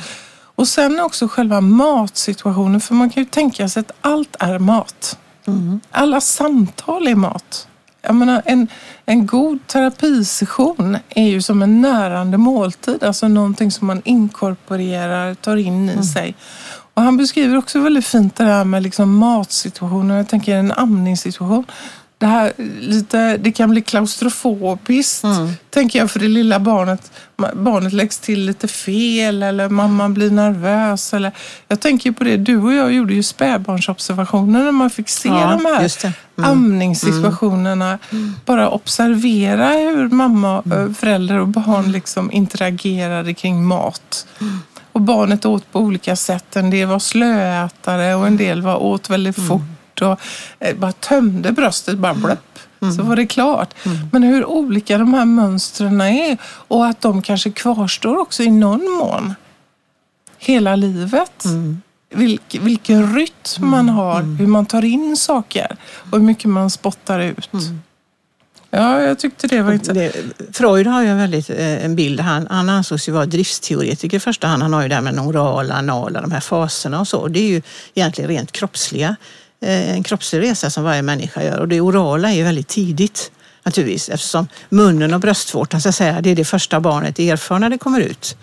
Och 0.55 0.69
sen 0.69 1.01
också 1.01 1.29
själva 1.29 1.61
matsituationen, 1.61 2.81
för 2.81 2.95
man 2.95 3.11
kan 3.11 3.23
ju 3.23 3.29
tänka 3.29 3.69
sig 3.69 3.81
att 3.81 3.93
allt 4.01 4.37
är 4.39 4.59
mat. 4.59 5.19
Mm. 5.47 5.81
Alla 5.91 6.21
samtal 6.21 7.09
är 7.09 7.15
mat. 7.15 7.69
Jag 8.03 8.15
menar, 8.15 8.43
en, 8.45 8.69
en 9.07 9.27
god 9.27 9.67
terapisession 9.67 10.99
är 11.09 11.29
ju 11.29 11.43
som 11.43 11.63
en 11.63 11.81
närande 11.81 12.39
måltid, 12.39 13.03
alltså 13.03 13.29
någonting 13.29 13.71
som 13.71 13.87
man 13.87 14.03
inkorporerar, 14.05 15.35
tar 15.35 15.57
in 15.57 15.91
i 15.91 16.03
sig. 16.03 16.35
Och 16.95 17.03
han 17.03 17.17
beskriver 17.17 17.57
också 17.57 17.81
väldigt 17.81 18.07
fint 18.07 18.37
det 18.37 18.45
här 18.45 18.65
med 18.65 18.83
liksom 18.83 19.17
matsituationen. 19.17 20.17
Jag 20.17 20.29
tänker 20.29 20.57
en 20.57 20.73
amningssituation. 20.73 21.65
Det, 22.19 22.27
här, 22.27 22.53
lite, 22.81 23.37
det 23.37 23.53
kan 23.53 23.71
bli 23.71 23.83
klaustrofobiskt, 23.83 25.25
mm. 25.25 25.53
tänker 25.71 25.99
jag, 25.99 26.11
för 26.11 26.21
det 26.21 26.29
lilla 26.29 26.61
barnet. 26.61 27.13
Barnet 27.55 27.93
läggs 27.93 28.19
till 28.19 28.47
lite 28.47 28.69
fel 28.69 29.43
eller 29.43 29.69
mamman 29.69 30.15
blir 30.15 30.31
nervös. 30.31 31.15
Eller, 31.15 31.33
jag 31.69 31.81
tänker 31.81 32.13
på 32.13 32.25
det, 32.25 32.37
du 32.37 32.59
och 32.59 32.73
jag 32.75 32.93
gjorde 32.93 33.15
ju 33.15 33.23
spädbarnsobservationer 33.23 34.65
när 34.65 34.73
man 34.73 34.91
fick 34.91 35.09
se 35.09 35.29
ja, 35.29 35.59
de 35.63 35.67
här 35.67 35.91
mm. 36.39 36.51
amningssituationerna. 36.51 37.99
Mm. 38.11 38.35
Bara 38.47 38.71
observera 38.71 39.69
hur 39.69 40.09
mamma, 40.09 40.63
mm. 40.67 40.95
föräldrar 40.95 41.39
och 41.39 41.49
barn 41.49 41.93
liksom 41.93 42.33
interagerade 42.33 43.35
kring 43.35 43.65
mat. 43.65 44.27
Mm. 44.93 45.03
Och 45.03 45.17
barnet 45.17 45.45
åt 45.45 45.73
på 45.73 45.81
olika 45.81 46.17
sätt. 46.17 46.57
En 46.57 46.71
del 46.71 46.89
var 46.89 46.99
slöätare 46.99 48.15
och 48.15 48.27
en 48.27 48.37
del 48.37 48.63
var 48.63 48.77
åt 48.77 49.11
väldigt 49.11 49.39
mm. 49.39 49.49
fort 49.49 50.03
och 50.03 50.21
eh, 50.59 50.77
bara 50.77 50.93
tömde 50.93 51.53
bröstet, 51.53 51.99
bara 51.99 52.15
blöpp. 52.15 52.59
Mm. 52.81 52.95
Så 52.95 53.03
var 53.03 53.17
det 53.17 53.27
klart. 53.27 53.75
Mm. 53.87 53.99
Men 54.13 54.23
hur 54.23 54.45
olika 54.45 54.99
de 54.99 55.15
här 55.15 55.25
mönstren 55.25 56.01
är 56.01 56.39
och 56.45 56.87
att 56.87 57.01
de 57.01 57.23
kanske 57.23 57.51
kvarstår 57.51 58.17
också 58.17 58.43
i 58.43 58.51
någon 58.51 58.91
mån 58.91 59.35
hela 60.39 60.77
livet. 60.77 61.45
Mm. 61.45 61.83
Vilk, 62.15 62.59
vilken 62.61 63.15
rytm 63.15 63.71
man 63.71 63.81
mm. 63.81 63.95
har, 63.95 64.21
mm. 64.21 64.37
hur 64.37 64.47
man 64.47 64.67
tar 64.67 64.85
in 64.85 65.17
saker 65.17 65.77
och 66.11 66.19
hur 66.19 66.27
mycket 66.27 66.51
man 66.51 66.71
spottar 66.71 67.21
ut. 67.21 67.51
Ja, 68.75 69.03
jag 69.03 69.19
tyckte 69.19 69.47
det 69.47 69.63
var 69.63 69.73
inte... 69.73 70.13
Freud 70.53 70.87
har 70.87 71.03
ju 71.03 71.09
en, 71.09 71.19
väldigt, 71.19 71.51
eh, 71.51 71.85
en 71.85 71.97
bild. 71.97 72.21
Han, 72.21 72.47
han 72.51 72.69
ansågs 72.69 73.09
ju 73.09 73.13
vara 73.13 73.27
driftsteoretiker 73.27 74.17
i 74.17 74.21
första 74.21 74.47
hand. 74.47 74.63
Han 74.63 74.73
har 74.73 74.83
ju 74.83 74.89
det 74.89 74.95
här 74.95 75.03
med 75.03 75.19
orala, 75.19 75.75
anala, 75.75 76.21
de 76.21 76.33
här 76.33 76.41
faserna 76.41 77.01
och 77.01 77.09
så. 77.09 77.29
Det 77.29 77.41
är 77.41 77.49
ju 77.49 77.63
egentligen 77.95 78.31
rent 78.31 78.53
kroppsliga. 78.53 79.17
Eh, 79.61 79.91
en 79.93 80.03
kroppslig 80.03 80.43
resa 80.43 80.71
som 80.71 80.85
varje 80.85 81.03
människa 81.03 81.43
gör. 81.43 81.59
Och 81.59 81.69
det 81.69 81.81
orala 81.81 82.31
är 82.31 82.35
ju 82.35 82.43
väldigt 82.43 82.69
tidigt 82.69 83.31
naturligtvis 83.63 84.09
eftersom 84.09 84.49
munnen 84.69 85.15
och 85.15 85.21
bröstvårtan 85.21 85.81
så 85.81 85.89
att 85.89 85.95
säga, 85.95 86.21
det 86.21 86.31
är 86.31 86.37
det 86.37 86.45
första 86.45 86.81
barnet 86.81 87.19
erfar 87.19 87.59
när 87.59 87.71
det 87.71 87.79
kommer 87.79 88.01
ut. 88.01 88.37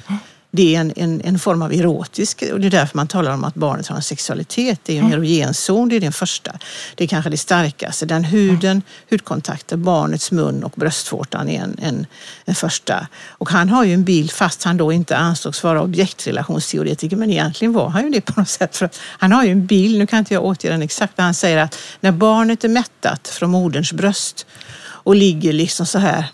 Det 0.51 0.75
är 0.75 0.79
en, 0.79 0.93
en, 0.95 1.21
en, 1.21 1.39
form 1.39 1.61
av 1.61 1.73
erotisk 1.73 2.43
och 2.53 2.59
det 2.59 2.67
är 2.67 2.71
därför 2.71 2.97
man 2.97 3.07
talar 3.07 3.33
om 3.33 3.43
att 3.43 3.55
barnet 3.55 3.87
har 3.87 3.95
en 3.95 4.01
sexualitet. 4.01 4.79
Det 4.83 4.97
är 4.97 5.01
en 5.01 5.13
erogenzon, 5.13 5.89
det 5.89 5.95
är 5.95 5.99
den 5.99 6.11
första. 6.11 6.51
Det 6.95 7.03
är 7.03 7.07
kanske 7.07 7.29
det 7.29 7.37
starkaste. 7.37 8.05
Den 8.05 8.23
huden, 8.23 8.81
hudkontakten, 9.09 9.83
barnets 9.83 10.31
mun 10.31 10.63
och 10.63 10.73
bröstvårtan 10.75 11.49
är 11.49 11.61
en, 11.61 11.77
en, 11.81 12.05
en 12.45 12.55
första. 12.55 13.07
Och 13.27 13.49
han 13.49 13.69
har 13.69 13.85
ju 13.85 13.93
en 13.93 14.03
bild, 14.03 14.31
fast 14.31 14.63
han 14.63 14.77
då 14.77 14.91
inte 14.91 15.17
ansågs 15.17 15.63
vara 15.63 15.81
objektrelationsteoretiker, 15.81 17.17
men 17.17 17.29
egentligen 17.29 17.73
var 17.73 17.89
han 17.89 18.03
ju 18.03 18.09
det 18.09 18.21
på 18.21 18.39
något 18.39 18.49
sätt. 18.49 18.77
För 18.77 18.89
han 18.95 19.31
har 19.31 19.43
ju 19.43 19.51
en 19.51 19.65
bild, 19.65 19.99
nu 19.99 20.07
kan 20.07 20.19
inte 20.19 20.33
jag 20.33 20.45
återge 20.45 20.73
den 20.73 20.81
exakt, 20.81 21.13
men 21.17 21.23
han 21.23 21.33
säger 21.33 21.57
att 21.57 21.77
när 21.99 22.11
barnet 22.11 22.63
är 22.63 22.69
mättat 22.69 23.27
från 23.27 23.49
moderns 23.49 23.93
bröst 23.93 24.45
och 24.81 25.15
ligger 25.15 25.53
liksom 25.53 25.85
så 25.85 25.99
här 25.99 26.25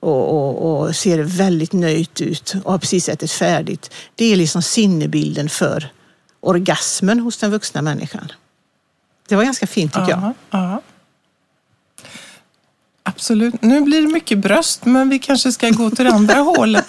och, 0.00 0.30
och, 0.30 0.80
och, 0.80 0.96
ser 0.96 1.18
väldigt 1.18 1.72
nöjt 1.72 2.20
ut 2.20 2.54
och 2.64 2.72
har 2.72 2.78
precis 2.78 3.08
ätit 3.08 3.32
färdigt. 3.32 3.90
Det 4.14 4.32
är 4.32 4.36
liksom 4.36 4.62
sinnebilden 4.62 5.48
för 5.48 5.92
orgasmen 6.40 7.20
hos 7.20 7.36
den 7.36 7.50
vuxna 7.50 7.82
människan. 7.82 8.32
Det 9.28 9.36
var 9.36 9.44
ganska 9.44 9.66
fint 9.66 9.92
tycker 9.92 10.12
aha, 10.12 10.34
jag. 10.50 10.60
Aha. 10.60 10.82
Absolut. 13.02 13.62
Nu 13.62 13.80
blir 13.80 14.02
det 14.02 14.08
mycket 14.08 14.38
bröst, 14.38 14.84
men 14.84 15.08
vi 15.08 15.18
kanske 15.18 15.52
ska 15.52 15.70
gå 15.70 15.90
till 15.90 16.04
det 16.04 16.10
andra 16.10 16.34
hålet. 16.56 16.84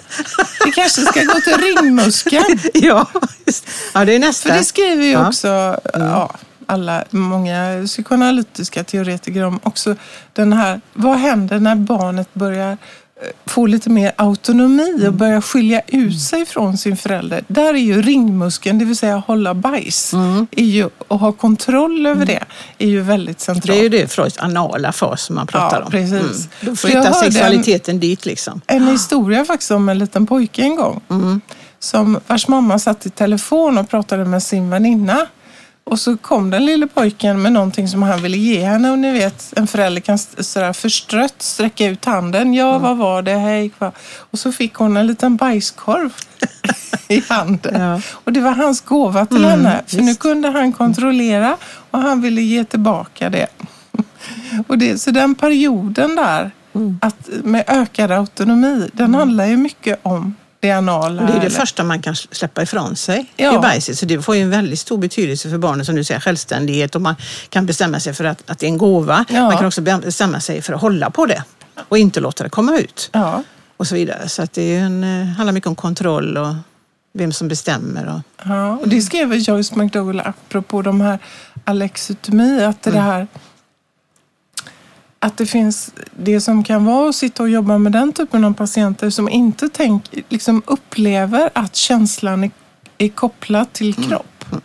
Vi 0.64 0.72
kanske 0.72 1.00
ska 1.00 1.24
gå 1.24 1.40
till 1.40 1.56
ringmuskeln. 1.56 2.58
ja, 2.74 3.06
just. 3.46 3.66
ja, 3.94 4.04
det 4.04 4.14
är 4.14 4.18
nästa. 4.18 4.48
För 4.48 4.56
det 4.56 4.64
skriver 4.64 5.04
ju 5.04 5.26
också 5.26 5.48
mm. 5.48 6.08
ja, 6.08 6.36
alla, 6.70 7.04
många 7.10 7.82
psykoanalytiska 7.86 8.84
teoretiker 8.84 9.44
om. 9.44 9.60
Också 9.62 9.96
den 10.32 10.52
här, 10.52 10.80
vad 10.92 11.18
händer 11.18 11.60
när 11.60 11.74
barnet 11.74 12.34
börjar 12.34 12.78
få 13.46 13.66
lite 13.66 13.90
mer 13.90 14.12
autonomi 14.16 14.94
och 14.94 15.00
mm. 15.00 15.16
börja 15.16 15.42
skilja 15.42 15.82
ut 15.86 16.20
sig 16.20 16.46
från 16.46 16.78
sin 16.78 16.96
förälder. 16.96 17.44
Där 17.46 17.74
är 17.74 17.78
ju 17.78 18.02
ringmuskeln, 18.02 18.78
det 18.78 18.84
vill 18.84 18.96
säga 18.96 19.16
hålla 19.16 19.54
bajs, 19.54 20.12
mm. 20.12 20.46
ju, 20.50 20.88
och 21.08 21.18
ha 21.18 21.32
kontroll 21.32 22.06
över 22.06 22.22
mm. 22.22 22.26
det, 22.26 22.44
är 22.84 22.88
ju 22.88 23.00
väldigt 23.00 23.40
centralt. 23.40 23.66
Det 23.66 23.78
är 23.78 23.82
ju 23.82 23.88
det 23.88 24.12
Freuds 24.12 24.38
anala 24.38 24.92
fas 24.92 25.22
som 25.22 25.36
man 25.36 25.46
pratar 25.46 25.78
ja, 25.78 25.84
om. 25.84 25.90
Precis. 25.90 26.12
Mm. 26.12 26.48
Då 26.60 26.76
flyttar 26.76 27.12
sexualiteten 27.12 27.94
en, 27.94 28.00
dit 28.00 28.26
liksom. 28.26 28.60
En 28.66 28.86
historia 28.88 29.44
faktiskt 29.44 29.70
om 29.70 29.88
en 29.88 29.98
liten 29.98 30.26
pojke 30.26 30.62
en 30.62 30.76
gång. 30.76 31.00
Mm. 31.10 31.40
Som, 31.78 32.20
vars 32.26 32.48
mamma 32.48 32.78
satt 32.78 33.06
i 33.06 33.10
telefon 33.10 33.78
och 33.78 33.90
pratade 33.90 34.24
med 34.24 34.42
sin 34.42 34.70
väninna. 34.70 35.26
Och 35.84 36.00
så 36.00 36.16
kom 36.16 36.50
den 36.50 36.66
lille 36.66 36.86
pojken 36.86 37.42
med 37.42 37.52
någonting 37.52 37.88
som 37.88 38.02
han 38.02 38.22
ville 38.22 38.36
ge 38.36 38.64
henne. 38.64 38.90
Och 38.90 38.98
ni 38.98 39.12
vet, 39.12 39.52
en 39.56 39.66
förälder 39.66 40.00
kan 40.00 40.18
sådär 40.18 40.72
förstrött 40.72 41.42
sträcka 41.42 41.86
ut 41.86 42.04
handen. 42.04 42.54
Ja, 42.54 42.70
mm. 42.70 42.82
vad 42.82 42.96
var 42.96 43.22
det? 43.22 43.34
Hej, 43.34 43.68
kvar. 43.68 43.92
Och 44.16 44.38
så 44.38 44.52
fick 44.52 44.74
hon 44.74 44.96
en 44.96 45.06
liten 45.06 45.36
bajskorv 45.36 46.14
i 47.08 47.22
handen. 47.28 47.80
Ja. 47.80 48.00
Och 48.12 48.32
det 48.32 48.40
var 48.40 48.52
hans 48.52 48.80
gåva 48.80 49.26
till 49.26 49.44
mm, 49.44 49.50
henne. 49.50 49.82
För 49.86 49.96
just. 49.96 50.06
nu 50.06 50.14
kunde 50.14 50.48
han 50.48 50.72
kontrollera 50.72 51.56
och 51.90 51.98
han 51.98 52.20
ville 52.20 52.42
ge 52.42 52.64
tillbaka 52.64 53.30
det. 53.30 53.46
Och 54.66 54.78
det, 54.78 54.98
så 54.98 55.10
den 55.10 55.34
perioden 55.34 56.16
där, 56.16 56.50
mm. 56.74 56.98
att 57.02 57.28
med 57.44 57.64
ökad 57.66 58.10
autonomi, 58.10 58.90
den 58.92 59.06
mm. 59.06 59.18
handlar 59.18 59.46
ju 59.46 59.56
mycket 59.56 60.00
om 60.02 60.34
det 60.60 60.70
anala. 60.70 61.22
Det 61.22 61.32
är 61.32 61.40
det 61.40 61.46
eller? 61.46 61.50
första 61.50 61.84
man 61.84 62.02
kan 62.02 62.16
släppa 62.16 62.62
ifrån 62.62 62.96
sig 62.96 63.26
ja. 63.36 63.54
i 63.54 63.58
bajset. 63.58 63.98
Så 63.98 64.06
det 64.06 64.22
får 64.22 64.36
ju 64.36 64.42
en 64.42 64.50
väldigt 64.50 64.78
stor 64.78 64.98
betydelse 64.98 65.50
för 65.50 65.58
barnet 65.58 65.86
som 65.86 65.96
du 65.96 66.04
säger, 66.04 66.20
självständighet 66.20 66.94
och 66.94 67.02
man 67.02 67.14
kan 67.48 67.66
bestämma 67.66 68.00
sig 68.00 68.14
för 68.14 68.24
att, 68.24 68.50
att 68.50 68.58
det 68.58 68.66
är 68.66 68.70
en 68.70 68.78
gåva. 68.78 69.24
Ja. 69.28 69.40
Man 69.42 69.56
kan 69.56 69.66
också 69.66 69.80
bestämma 69.80 70.40
sig 70.40 70.62
för 70.62 70.72
att 70.72 70.80
hålla 70.80 71.10
på 71.10 71.26
det 71.26 71.44
och 71.88 71.98
inte 71.98 72.20
låta 72.20 72.44
det 72.44 72.50
komma 72.50 72.78
ut. 72.78 73.10
Ja. 73.12 73.42
Och 73.76 73.86
så 73.86 73.94
vidare. 73.94 74.28
Så 74.28 74.42
att 74.42 74.52
det 74.52 74.76
är 74.76 74.80
en, 74.80 75.04
eh, 75.04 75.26
handlar 75.26 75.52
mycket 75.52 75.68
om 75.68 75.76
kontroll 75.76 76.36
och 76.36 76.54
vem 77.12 77.32
som 77.32 77.48
bestämmer. 77.48 78.14
Och... 78.14 78.48
Ja, 78.48 78.70
och 78.70 78.88
det 78.88 79.02
skrev 79.02 79.34
Joyce 79.34 79.74
McDowell 79.76 80.20
apropå 80.20 80.82
de 80.82 81.00
här 81.00 81.18
alexitomi, 81.64 82.64
att 82.64 82.82
det 82.82 82.90
mm. 82.90 83.02
här 83.02 83.26
att 85.22 85.36
det 85.36 85.46
finns 85.46 85.90
det 86.16 86.40
som 86.40 86.64
kan 86.64 86.84
vara 86.84 87.08
att 87.08 87.14
sitta 87.14 87.42
och 87.42 87.50
jobba 87.50 87.78
med 87.78 87.92
den 87.92 88.12
typen 88.12 88.44
av 88.44 88.54
patienter 88.54 89.10
som 89.10 89.28
inte 89.28 89.68
tänk, 89.68 90.04
liksom 90.28 90.62
upplever 90.66 91.50
att 91.52 91.76
känslan 91.76 92.44
är, 92.44 92.50
är 92.98 93.08
kopplad 93.08 93.72
till 93.72 93.96
mm. 93.96 94.08
kropp. 94.08 94.44
Mm. 94.50 94.62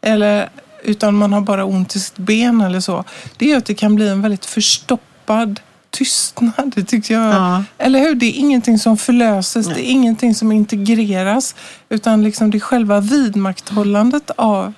Eller, 0.00 0.48
utan 0.82 1.14
man 1.14 1.32
har 1.32 1.40
bara 1.40 1.64
ont 1.64 1.96
i 1.96 2.00
sitt 2.00 2.18
ben 2.18 2.60
eller 2.60 2.80
så. 2.80 3.04
Det 3.36 3.52
är 3.52 3.56
att 3.56 3.64
det 3.64 3.74
kan 3.74 3.94
bli 3.94 4.08
en 4.08 4.22
väldigt 4.22 4.46
förstoppad 4.46 5.60
tystnad. 5.90 6.72
Det 6.76 6.84
tyckte 6.84 7.12
jag. 7.12 7.34
Ja. 7.34 7.64
Eller 7.78 8.00
hur? 8.00 8.14
Det 8.14 8.26
är 8.26 8.38
ingenting 8.38 8.78
som 8.78 8.96
förlöses, 8.96 9.66
Nej. 9.66 9.74
det 9.74 9.88
är 9.88 9.90
ingenting 9.90 10.34
som 10.34 10.52
integreras. 10.52 11.54
Utan 11.88 12.22
liksom 12.22 12.50
det 12.50 12.58
är 12.58 12.60
själva 12.60 13.00
vidmakthållandet 13.00 14.30
av 14.36 14.72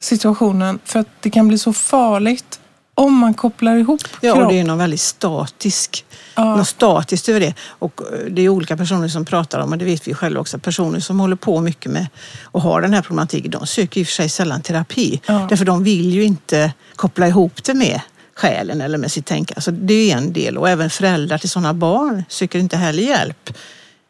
situationen. 0.00 0.78
För 0.84 1.00
att 1.00 1.08
det 1.20 1.30
kan 1.30 1.48
bli 1.48 1.58
så 1.58 1.72
farligt 1.72 2.60
om 2.98 3.14
man 3.14 3.34
kopplar 3.34 3.76
ihop 3.76 4.02
kropp. 4.02 4.18
Ja, 4.20 4.34
och 4.34 4.52
det 4.52 4.60
är 4.60 4.64
något 4.64 4.80
väldigt 4.80 5.00
statisk, 5.00 6.04
ja. 6.34 6.56
något 6.56 6.68
statiskt 6.68 7.28
över 7.28 7.40
det. 7.40 7.54
Och 7.68 8.00
eh, 8.12 8.18
det 8.30 8.42
är 8.42 8.48
olika 8.48 8.76
personer 8.76 9.08
som 9.08 9.24
pratar 9.24 9.58
om, 9.60 9.72
och 9.72 9.78
det 9.78 9.84
vet 9.84 10.08
vi 10.08 10.14
själva 10.14 10.40
också, 10.40 10.58
personer 10.58 11.00
som 11.00 11.20
håller 11.20 11.36
på 11.36 11.60
mycket 11.60 11.92
med 11.92 12.06
och 12.44 12.62
har 12.62 12.80
den 12.80 12.94
här 12.94 13.02
problematiken, 13.02 13.50
de 13.50 13.66
söker 13.66 14.00
i 14.00 14.04
och 14.04 14.06
för 14.06 14.12
sig 14.12 14.28
sällan 14.28 14.62
terapi. 14.62 15.20
Ja. 15.26 15.46
Därför 15.48 15.64
de 15.64 15.84
vill 15.84 16.10
ju 16.10 16.24
inte 16.24 16.72
koppla 16.96 17.28
ihop 17.28 17.64
det 17.64 17.74
med 17.74 18.00
själen 18.34 18.80
eller 18.80 18.98
med 18.98 19.12
sitt 19.12 19.26
tänkande. 19.26 19.54
Alltså 19.56 19.70
det 19.70 20.12
är 20.12 20.16
en 20.16 20.32
del 20.32 20.58
och 20.58 20.68
även 20.68 20.90
föräldrar 20.90 21.38
till 21.38 21.50
sådana 21.50 21.74
barn 21.74 22.24
söker 22.28 22.58
inte 22.58 22.76
heller 22.76 23.02
hjälp 23.02 23.50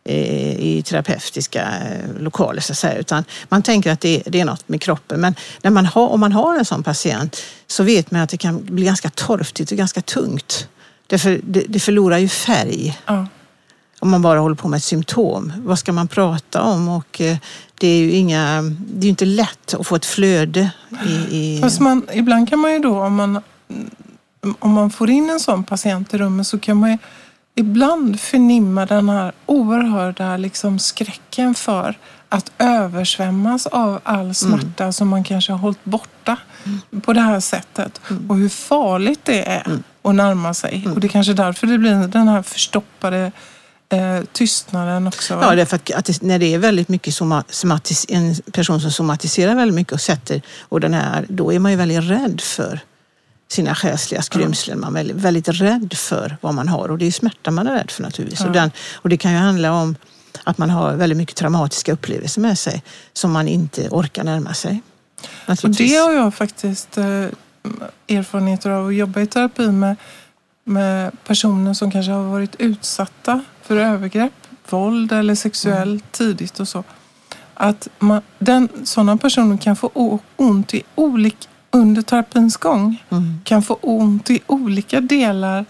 i 0.04 0.82
terapeutiska 0.86 1.62
eh, 1.62 2.22
lokaler 2.22 2.60
så 2.60 2.72
att 2.72 2.78
säga, 2.78 2.98
utan 2.98 3.24
man 3.48 3.62
tänker 3.62 3.92
att 3.92 4.00
det, 4.00 4.22
det 4.26 4.40
är 4.40 4.44
något 4.44 4.68
med 4.68 4.82
kroppen. 4.82 5.20
Men 5.20 5.34
när 5.62 5.70
man 5.70 5.86
har, 5.86 6.08
om 6.08 6.20
man 6.20 6.32
har 6.32 6.58
en 6.58 6.64
sån 6.64 6.82
patient 6.82 7.36
så 7.66 7.82
vet 7.82 8.10
man 8.10 8.20
att 8.20 8.30
det 8.30 8.36
kan 8.36 8.64
bli 8.64 8.84
ganska 8.84 9.10
torftigt 9.10 9.70
och 9.70 9.78
ganska 9.78 10.00
tungt. 10.00 10.68
Därför 11.06 11.40
det, 11.42 11.64
det 11.68 11.80
förlorar 11.80 12.18
ju 12.18 12.28
färg. 12.28 12.98
Ja. 13.06 13.26
Om 14.00 14.10
man 14.10 14.22
bara 14.22 14.40
håller 14.40 14.56
på 14.56 14.68
med 14.68 14.76
ett 14.76 14.84
symptom. 14.84 15.52
Vad 15.56 15.78
ska 15.78 15.92
man 15.92 16.08
prata 16.08 16.62
om? 16.62 16.88
Och 16.88 17.20
eh, 17.20 17.36
det 17.74 17.88
är 17.88 17.98
ju 17.98 18.10
inga, 18.10 18.62
det 18.78 19.06
är 19.06 19.08
inte 19.08 19.24
lätt 19.24 19.74
att 19.74 19.86
få 19.86 19.96
ett 19.96 20.06
flöde. 20.06 20.70
I, 21.06 21.36
i... 21.36 21.60
Fast 21.62 21.80
man, 21.80 22.08
ibland 22.12 22.48
kan 22.48 22.58
man 22.58 22.72
ju 22.72 22.78
då, 22.78 23.00
om 23.00 23.14
man, 23.14 23.42
om 24.58 24.70
man 24.70 24.90
får 24.90 25.10
in 25.10 25.30
en 25.30 25.40
sån 25.40 25.64
patient 25.64 26.14
i 26.14 26.18
rummet 26.18 26.46
så 26.46 26.58
kan 26.58 26.76
man 26.76 26.90
ju 26.90 26.98
ibland 27.58 28.20
förnimma 28.20 28.86
den 28.86 29.08
här 29.08 29.32
oerhörda 29.46 30.36
liksom 30.36 30.78
skräcken 30.78 31.54
för 31.54 31.98
att 32.28 32.52
översvämmas 32.58 33.66
av 33.66 34.00
all 34.02 34.34
smärta 34.34 34.84
mm. 34.84 34.92
som 34.92 35.08
man 35.08 35.24
kanske 35.24 35.52
har 35.52 35.58
hållit 35.58 35.84
borta 35.84 36.36
mm. 36.64 37.00
på 37.00 37.12
det 37.12 37.20
här 37.20 37.40
sättet. 37.40 38.00
Mm. 38.10 38.30
Och 38.30 38.36
hur 38.36 38.48
farligt 38.48 39.20
det 39.22 39.48
är 39.48 39.66
mm. 39.66 39.82
att 40.02 40.14
närma 40.14 40.54
sig. 40.54 40.82
Mm. 40.84 40.92
Och 40.92 41.00
det 41.00 41.06
är 41.06 41.08
kanske 41.08 41.32
därför 41.32 41.66
det 41.66 41.78
blir 41.78 42.08
den 42.08 42.28
här 42.28 42.42
förstoppade 42.42 43.32
eh, 43.88 44.20
tystnaden 44.32 45.06
också. 45.06 45.34
Ja, 45.42 45.54
därför 45.54 45.76
att, 45.76 45.90
att 45.90 46.04
det, 46.04 46.22
när 46.22 46.38
det 46.38 46.54
är 46.54 46.58
väldigt 46.58 46.88
mycket 46.88 47.14
somatis, 47.50 48.06
en 48.08 48.34
person 48.52 48.80
som 48.80 48.90
somatiserar 48.90 49.54
väldigt 49.54 49.74
mycket 49.74 49.92
och 49.92 50.00
sätter, 50.00 50.42
och 50.60 50.80
den 50.80 50.94
här, 50.94 51.26
då 51.28 51.52
är 51.52 51.58
man 51.58 51.70
ju 51.70 51.76
väldigt 51.76 52.04
rädd 52.04 52.40
för 52.40 52.80
sina 53.48 53.74
själsliga 53.74 54.22
skrymslen. 54.22 54.80
Man 54.80 54.96
är 54.96 55.04
väldigt, 55.04 55.16
väldigt 55.24 55.48
rädd 55.48 55.94
för 55.94 56.36
vad 56.40 56.54
man 56.54 56.68
har 56.68 56.88
och 56.88 56.98
det 56.98 57.06
är 57.06 57.10
smärta 57.10 57.50
man 57.50 57.66
är 57.66 57.72
rädd 57.72 57.90
för 57.90 58.02
naturligtvis. 58.02 58.40
Och, 58.40 58.52
den, 58.52 58.70
och 58.94 59.08
det 59.08 59.16
kan 59.16 59.32
ju 59.32 59.38
handla 59.38 59.72
om 59.72 59.96
att 60.44 60.58
man 60.58 60.70
har 60.70 60.94
väldigt 60.94 61.18
mycket 61.18 61.36
traumatiska 61.36 61.92
upplevelser 61.92 62.40
med 62.40 62.58
sig 62.58 62.82
som 63.12 63.32
man 63.32 63.48
inte 63.48 63.88
orkar 63.88 64.24
närma 64.24 64.54
sig. 64.54 64.82
Och 65.46 65.70
det 65.70 65.94
har 65.94 66.12
jag 66.12 66.34
faktiskt 66.34 66.98
eh, 66.98 67.26
erfarenheter 68.08 68.70
av 68.70 68.86
att 68.86 68.94
jobba 68.94 69.20
i 69.20 69.26
terapi 69.26 69.70
med, 69.70 69.96
med 70.64 71.24
personer 71.24 71.74
som 71.74 71.90
kanske 71.90 72.12
har 72.12 72.22
varit 72.22 72.56
utsatta 72.58 73.44
för 73.62 73.76
övergrepp, 73.76 74.32
våld 74.68 75.12
eller 75.12 75.34
sexuellt 75.34 76.20
mm. 76.20 76.36
tidigt 76.36 76.60
och 76.60 76.68
så. 76.68 76.84
Att 77.54 77.88
man, 77.98 78.22
den, 78.38 78.68
sådana 78.84 79.16
personer 79.16 79.56
kan 79.56 79.76
få 79.76 80.20
ont 80.36 80.74
i 80.74 80.82
olika 80.94 81.48
under 81.70 82.02
terapins 82.02 82.56
gång 82.56 83.04
mm. 83.10 83.40
kan 83.44 83.62
få 83.62 83.74
ont 83.74 84.30
i 84.30 84.40
olika 84.46 85.00
delar 85.00 85.64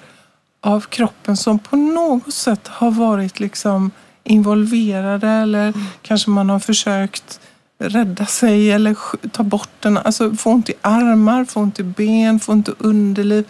av 0.60 0.80
kroppen 0.80 1.36
som 1.36 1.58
på 1.58 1.76
något 1.76 2.34
sätt 2.34 2.68
har 2.68 2.90
varit 2.90 3.40
liksom 3.40 3.90
involverade 4.24 5.28
eller 5.28 5.68
mm. 5.68 5.80
kanske 6.02 6.30
man 6.30 6.50
har 6.50 6.58
försökt 6.58 7.40
rädda 7.78 8.26
sig 8.26 8.72
eller 8.72 8.96
ta 9.28 9.42
bort 9.42 9.70
den. 9.80 9.98
Alltså 9.98 10.34
få 10.34 10.50
ont 10.50 10.68
i 10.68 10.74
armar, 10.80 11.44
få 11.44 11.60
ont 11.60 11.80
i 11.80 11.82
ben, 11.82 12.40
få 12.40 12.52
ont 12.52 12.68
i 12.68 12.72
underliv. 12.78 13.44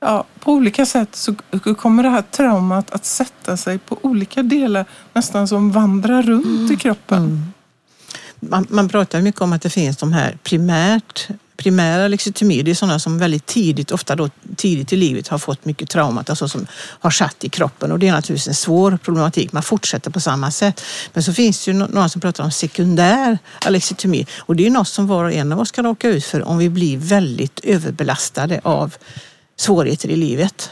Ja, 0.00 0.24
på 0.40 0.52
olika 0.52 0.86
sätt 0.86 1.16
så 1.16 1.34
kommer 1.78 2.02
det 2.02 2.08
här 2.08 2.22
traumat 2.22 2.90
att 2.90 3.04
sätta 3.04 3.56
sig 3.56 3.78
på 3.78 3.98
olika 4.02 4.42
delar, 4.42 4.84
nästan 5.12 5.48
som 5.48 5.72
vandrar 5.72 6.22
runt 6.22 6.46
mm. 6.46 6.72
i 6.72 6.76
kroppen. 6.76 7.18
Mm. 7.18 7.52
Man, 8.40 8.66
man 8.70 8.88
pratar 8.88 9.20
mycket 9.20 9.40
om 9.40 9.52
att 9.52 9.62
det 9.62 9.70
finns 9.70 9.96
de 9.96 10.12
här 10.12 10.38
primärt 10.42 11.28
primära 11.56 12.08
lexitymi, 12.08 12.62
det 12.62 12.70
är 12.70 12.74
sådana 12.74 12.98
som 12.98 13.18
väldigt 13.18 13.46
tidigt, 13.46 13.90
ofta 13.90 14.16
då 14.16 14.30
tidigt 14.56 14.92
i 14.92 14.96
livet 14.96 15.28
har 15.28 15.38
fått 15.38 15.64
mycket 15.64 15.88
traumat, 15.90 16.30
alltså 16.30 16.48
som 16.48 16.66
har 16.72 17.10
satt 17.10 17.44
i 17.44 17.48
kroppen 17.48 17.92
och 17.92 17.98
det 17.98 18.08
är 18.08 18.12
naturligtvis 18.12 18.48
en 18.48 18.54
svår 18.54 18.98
problematik. 19.04 19.52
Man 19.52 19.62
fortsätter 19.62 20.10
på 20.10 20.20
samma 20.20 20.50
sätt. 20.50 20.82
Men 21.12 21.22
så 21.22 21.32
finns 21.32 21.64
det 21.64 21.70
ju 21.70 21.78
några 21.78 22.08
som 22.08 22.20
pratar 22.20 22.44
om 22.44 22.50
sekundär 22.50 23.38
alexitomi 23.64 24.26
och 24.38 24.56
det 24.56 24.66
är 24.66 24.70
något 24.70 24.88
som 24.88 25.06
var 25.06 25.24
och 25.24 25.32
en 25.32 25.52
av 25.52 25.60
oss 25.60 25.70
kan 25.70 25.84
råka 25.84 26.08
ut 26.08 26.24
för 26.24 26.42
om 26.42 26.58
vi 26.58 26.68
blir 26.68 26.96
väldigt 26.96 27.60
överbelastade 27.62 28.60
av 28.64 28.94
svårigheter 29.56 30.08
i 30.08 30.16
livet. 30.16 30.70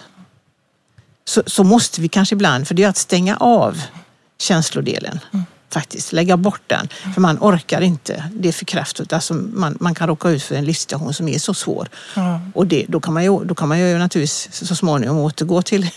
Så, 1.25 1.43
så 1.47 1.65
måste 1.65 2.01
vi 2.01 2.09
kanske 2.09 2.35
ibland, 2.35 2.69
för 2.69 2.75
det 2.75 2.83
är 2.83 2.89
att 2.89 2.97
stänga 2.97 3.37
av 3.37 3.83
känslodelen. 4.39 5.19
Mm 5.33 5.45
faktiskt. 5.71 6.13
Lägga 6.13 6.37
bort 6.37 6.63
den. 6.67 6.89
För 7.15 7.21
man 7.21 7.39
orkar 7.41 7.81
inte. 7.81 8.25
Det 8.33 8.49
är 8.49 8.53
för 8.53 8.65
kraftfullt. 8.65 9.13
Alltså 9.13 9.35
man, 9.35 9.77
man 9.81 9.95
kan 9.95 10.09
råka 10.09 10.31
ut 10.31 10.43
för 10.43 10.55
en 10.55 10.65
livssituation 10.65 11.15
som 11.15 11.29
är 11.29 11.39
så 11.39 11.55
svår. 11.55 11.89
Mm. 12.17 12.53
Och 12.55 12.67
det, 12.67 12.85
då, 12.89 13.01
kan 13.01 13.15
man 13.15 13.25
ju, 13.25 13.45
då 13.45 13.55
kan 13.55 13.69
man 13.69 13.79
ju 13.79 13.99
naturligtvis 13.99 14.49
så 14.53 14.77
småningom 14.77 15.19
återgå 15.19 15.63
till 15.63 15.91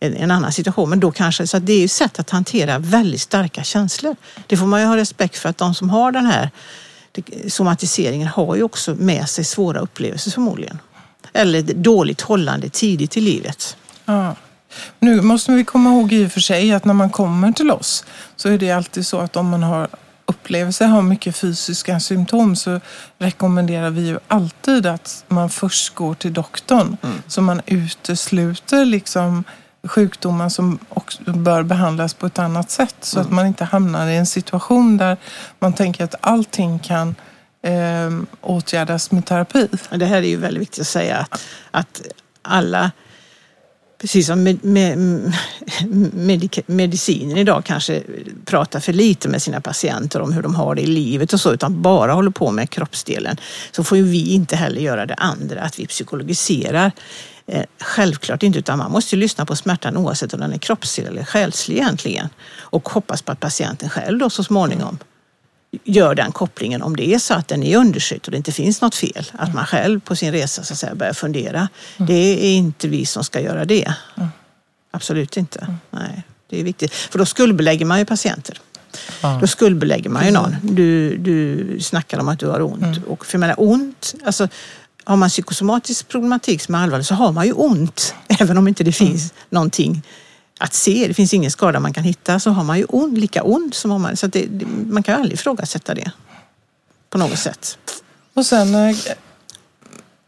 en, 0.00 0.16
en 0.16 0.30
annan 0.30 0.52
situation. 0.52 0.90
Men 0.90 1.00
då 1.00 1.10
kanske, 1.10 1.46
så 1.46 1.58
det 1.58 1.72
är 1.72 1.80
ju 1.80 1.88
sätt 1.88 2.18
att 2.18 2.30
hantera 2.30 2.78
väldigt 2.78 3.20
starka 3.20 3.62
känslor. 3.62 4.16
Det 4.46 4.56
får 4.56 4.66
man 4.66 4.80
ju 4.80 4.86
ha 4.86 4.96
respekt 4.96 5.38
för 5.38 5.48
att 5.48 5.58
de 5.58 5.74
som 5.74 5.90
har 5.90 6.12
den 6.12 6.26
här 6.26 6.50
somatiseringen 7.48 8.28
har 8.28 8.56
ju 8.56 8.62
också 8.62 8.94
med 8.94 9.28
sig 9.28 9.44
svåra 9.44 9.80
upplevelser 9.80 10.30
förmodligen. 10.30 10.78
Eller 11.32 11.62
dåligt 11.62 12.20
hållande 12.20 12.68
tidigt 12.68 13.16
i 13.16 13.20
livet. 13.20 13.76
Ja. 14.04 14.36
Nu 14.98 15.20
måste 15.20 15.52
vi 15.52 15.64
komma 15.64 15.90
ihåg 15.90 16.12
i 16.12 16.26
och 16.26 16.32
för 16.32 16.40
sig 16.40 16.72
att 16.72 16.84
när 16.84 16.94
man 16.94 17.10
kommer 17.10 17.52
till 17.52 17.70
oss 17.70 18.04
så 18.36 18.48
är 18.48 18.58
det 18.58 18.70
alltid 18.70 19.06
så 19.06 19.18
att 19.18 19.36
om 19.36 19.48
man 19.48 19.62
har 19.62 19.88
upplevelser, 20.30 20.86
har 20.86 21.02
mycket 21.02 21.36
fysiska 21.36 22.00
symptom 22.00 22.56
så 22.56 22.80
rekommenderar 23.18 23.90
vi 23.90 24.06
ju 24.06 24.18
alltid 24.28 24.86
att 24.86 25.24
man 25.28 25.50
först 25.50 25.94
går 25.94 26.14
till 26.14 26.32
doktorn. 26.32 26.96
Mm. 27.02 27.22
Så 27.26 27.42
man 27.42 27.60
utesluter 27.66 28.84
liksom 28.84 29.44
sjukdomar 29.84 30.48
som 30.48 30.78
också 30.88 31.32
bör 31.32 31.62
behandlas 31.62 32.14
på 32.14 32.26
ett 32.26 32.38
annat 32.38 32.70
sätt. 32.70 32.96
Så 33.00 33.18
mm. 33.18 33.26
att 33.26 33.32
man 33.32 33.46
inte 33.46 33.64
hamnar 33.64 34.08
i 34.08 34.16
en 34.16 34.26
situation 34.26 34.96
där 34.96 35.16
man 35.58 35.72
tänker 35.72 36.04
att 36.04 36.14
allting 36.20 36.78
kan 36.78 37.14
eh, 37.62 38.10
åtgärdas 38.40 39.10
med 39.10 39.26
terapi. 39.26 39.68
Det 39.90 40.06
här 40.06 40.16
är 40.16 40.28
ju 40.28 40.36
väldigt 40.36 40.60
viktigt 40.60 40.80
att 40.80 40.86
säga 40.86 41.16
att, 41.16 41.40
att 41.70 42.02
alla 42.42 42.90
precis 44.00 44.26
som 44.26 44.42
med, 44.42 44.64
med, 44.64 44.98
med, 46.12 46.62
medicinen 46.66 47.36
idag 47.36 47.64
kanske 47.64 48.02
pratar 48.44 48.80
för 48.80 48.92
lite 48.92 49.28
med 49.28 49.42
sina 49.42 49.60
patienter 49.60 50.20
om 50.20 50.32
hur 50.32 50.42
de 50.42 50.54
har 50.54 50.74
det 50.74 50.82
i 50.82 50.86
livet 50.86 51.32
och 51.32 51.40
så, 51.40 51.52
utan 51.52 51.82
bara 51.82 52.12
håller 52.12 52.30
på 52.30 52.50
med 52.50 52.70
kroppsdelen, 52.70 53.36
så 53.70 53.84
får 53.84 53.98
ju 53.98 54.04
vi 54.04 54.34
inte 54.34 54.56
heller 54.56 54.80
göra 54.80 55.06
det 55.06 55.14
andra, 55.14 55.62
att 55.62 55.78
vi 55.78 55.86
psykologiserar. 55.86 56.92
Eh, 57.46 57.64
självklart 57.80 58.42
inte, 58.42 58.58
utan 58.58 58.78
man 58.78 58.92
måste 58.92 59.14
ju 59.14 59.20
lyssna 59.20 59.46
på 59.46 59.56
smärtan 59.56 59.96
oavsett 59.96 60.34
om 60.34 60.40
den 60.40 60.52
är 60.52 60.58
kroppslig 60.58 61.06
eller 61.06 61.24
själslig 61.24 61.76
egentligen. 61.76 62.28
Och 62.58 62.88
hoppas 62.88 63.22
på 63.22 63.32
att 63.32 63.40
patienten 63.40 63.88
själv 63.88 64.18
då 64.18 64.30
så 64.30 64.44
småningom 64.44 64.98
gör 65.84 66.14
den 66.14 66.32
kopplingen 66.32 66.82
om 66.82 66.96
det 66.96 67.14
är 67.14 67.18
så 67.18 67.34
att 67.34 67.48
den 67.48 67.62
är 67.62 67.76
undersökt 67.76 68.26
och 68.26 68.30
det 68.30 68.36
inte 68.36 68.52
finns 68.52 68.80
något 68.80 68.94
fel. 68.94 69.30
Att 69.32 69.54
man 69.54 69.66
själv 69.66 70.00
på 70.00 70.16
sin 70.16 70.32
resa 70.32 70.62
så 70.62 70.72
att 70.72 70.78
säga, 70.78 70.94
börjar 70.94 71.12
fundera. 71.12 71.68
Mm. 71.96 72.06
Det 72.06 72.46
är 72.46 72.56
inte 72.56 72.88
vi 72.88 73.06
som 73.06 73.24
ska 73.24 73.40
göra 73.40 73.64
det. 73.64 73.94
Mm. 74.16 74.28
Absolut 74.90 75.36
inte. 75.36 75.58
Mm. 75.58 75.74
Nej, 75.90 76.22
det 76.48 76.60
är 76.60 76.64
viktigt. 76.64 76.94
För 76.94 77.18
då 77.18 77.26
skuldbelägger 77.26 77.86
man 77.86 77.98
ju 77.98 78.04
patienter. 78.04 78.60
Ja. 79.20 79.38
Då 79.40 79.46
skuldbelägger 79.46 80.10
man 80.10 80.26
ju 80.26 80.30
någon. 80.30 80.56
Du, 80.62 81.16
du 81.16 81.66
snackar 81.80 82.18
om 82.18 82.28
att 82.28 82.38
du 82.38 82.46
har 82.46 82.60
ont. 82.60 82.82
Mm. 82.82 83.04
Och 83.04 83.26
för 83.26 83.34
jag 83.34 83.40
menar 83.40 83.54
ont, 83.58 84.14
alltså 84.24 84.48
har 85.04 85.16
man 85.16 85.28
psykosomatisk 85.28 86.08
problematik 86.08 86.62
som 86.62 86.74
är 86.74 86.78
allvarlig 86.78 87.06
så 87.06 87.14
har 87.14 87.32
man 87.32 87.46
ju 87.46 87.52
ont. 87.52 88.14
Även 88.40 88.58
om 88.58 88.68
inte 88.68 88.84
det 88.84 88.92
finns 88.92 89.22
mm. 89.22 89.34
någonting 89.48 90.02
att 90.60 90.74
se. 90.74 91.08
Det 91.08 91.14
finns 91.14 91.34
ingen 91.34 91.50
skada 91.50 91.80
man 91.80 91.92
kan 91.92 92.04
hitta 92.04 92.40
så 92.40 92.50
har 92.50 92.64
man 92.64 92.78
ju 92.78 92.84
ont, 92.84 93.18
lika 93.18 93.42
ont 93.42 93.74
som 93.74 93.90
om 93.90 94.02
man... 94.02 94.16
Så 94.16 94.26
det, 94.26 94.48
man 94.86 95.02
kan 95.02 95.14
ju 95.14 95.20
aldrig 95.20 95.34
ifrågasätta 95.34 95.94
det 95.94 96.12
på 97.10 97.18
något 97.18 97.38
sätt. 97.38 97.78
Och 98.34 98.46
sen, 98.46 98.74
eh, 98.74 98.96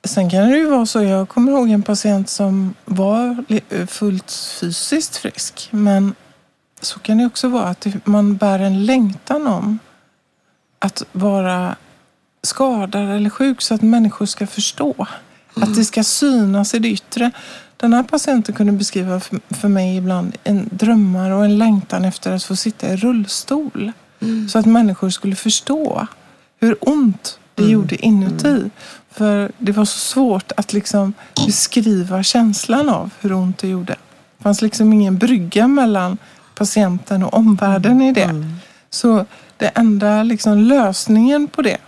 sen 0.05 0.31
kan 0.31 0.51
det 0.51 0.57
ju 0.57 0.67
vara 0.67 0.87
så, 0.87 1.03
jag 1.03 1.29
kommer 1.29 1.53
ihåg 1.53 1.71
en 1.71 1.83
patient 1.83 2.31
som 2.31 2.75
var 2.85 3.45
fullt 3.87 4.33
fysiskt 4.61 5.17
frisk 5.17 5.69
men 5.71 6.15
så 6.81 6.99
kan 6.99 7.19
det 7.19 7.27
också 7.27 7.49
vara 7.49 7.69
att 7.69 7.87
man 8.05 8.37
bär 8.37 8.59
en 8.59 8.87
längtan 8.87 9.47
om 9.47 9.79
att 10.79 11.03
vara 11.13 11.77
skadad 12.43 13.17
eller 13.17 13.31
sjuk 13.31 13.63
så 13.63 13.75
att 13.75 13.83
människor 13.83 14.27
ska 14.27 14.47
förstå. 14.47 15.07
Mm. 15.57 15.69
Att 15.69 15.77
det 15.77 15.85
ska 15.85 16.05
synas 16.05 16.75
i 16.75 16.79
det 16.79 16.89
yttre. 16.89 17.31
Den 17.83 17.93
här 17.93 18.03
patienten 18.03 18.55
kunde 18.55 18.73
beskriva 18.73 19.21
för 19.51 19.69
mig 19.69 19.97
ibland 19.97 20.37
en 20.45 20.69
drömmar 20.73 21.31
och 21.31 21.45
en 21.45 21.59
längtan 21.59 22.05
efter 22.05 22.33
att 22.33 22.45
få 22.45 22.57
sitta 22.57 22.93
i 22.93 22.97
rullstol. 22.97 23.93
Mm. 24.21 24.49
Så 24.49 24.59
att 24.59 24.67
människor 24.67 25.11
skulle 25.11 25.37
förstå 25.37 26.07
hur 26.61 26.77
ont 26.81 27.39
det 27.55 27.63
mm. 27.63 27.73
gjorde 27.73 27.97
inuti. 27.97 28.49
Mm. 28.49 28.71
För 29.11 29.53
det 29.59 29.73
var 29.73 29.85
så 29.85 29.99
svårt 29.99 30.53
att 30.57 30.73
liksom 30.73 31.13
beskriva 31.47 32.23
känslan 32.23 32.89
av 32.89 33.11
hur 33.21 33.33
ont 33.33 33.59
det 33.59 33.69
gjorde. 33.69 33.97
Det 34.39 34.43
fanns 34.43 34.63
liksom 34.63 34.93
ingen 34.93 35.19
brygga 35.19 35.69
mellan 35.69 36.19
patienten 36.55 37.23
och 37.23 37.35
omvärlden 37.35 38.03
i 38.03 38.13
det. 38.13 38.23
Mm. 38.23 38.55
Så 38.91 39.27
det 39.57 39.67
enda 39.67 40.23
liksom 40.23 40.59
lösningen 40.59 41.49
på 41.49 41.63
det 41.63 41.79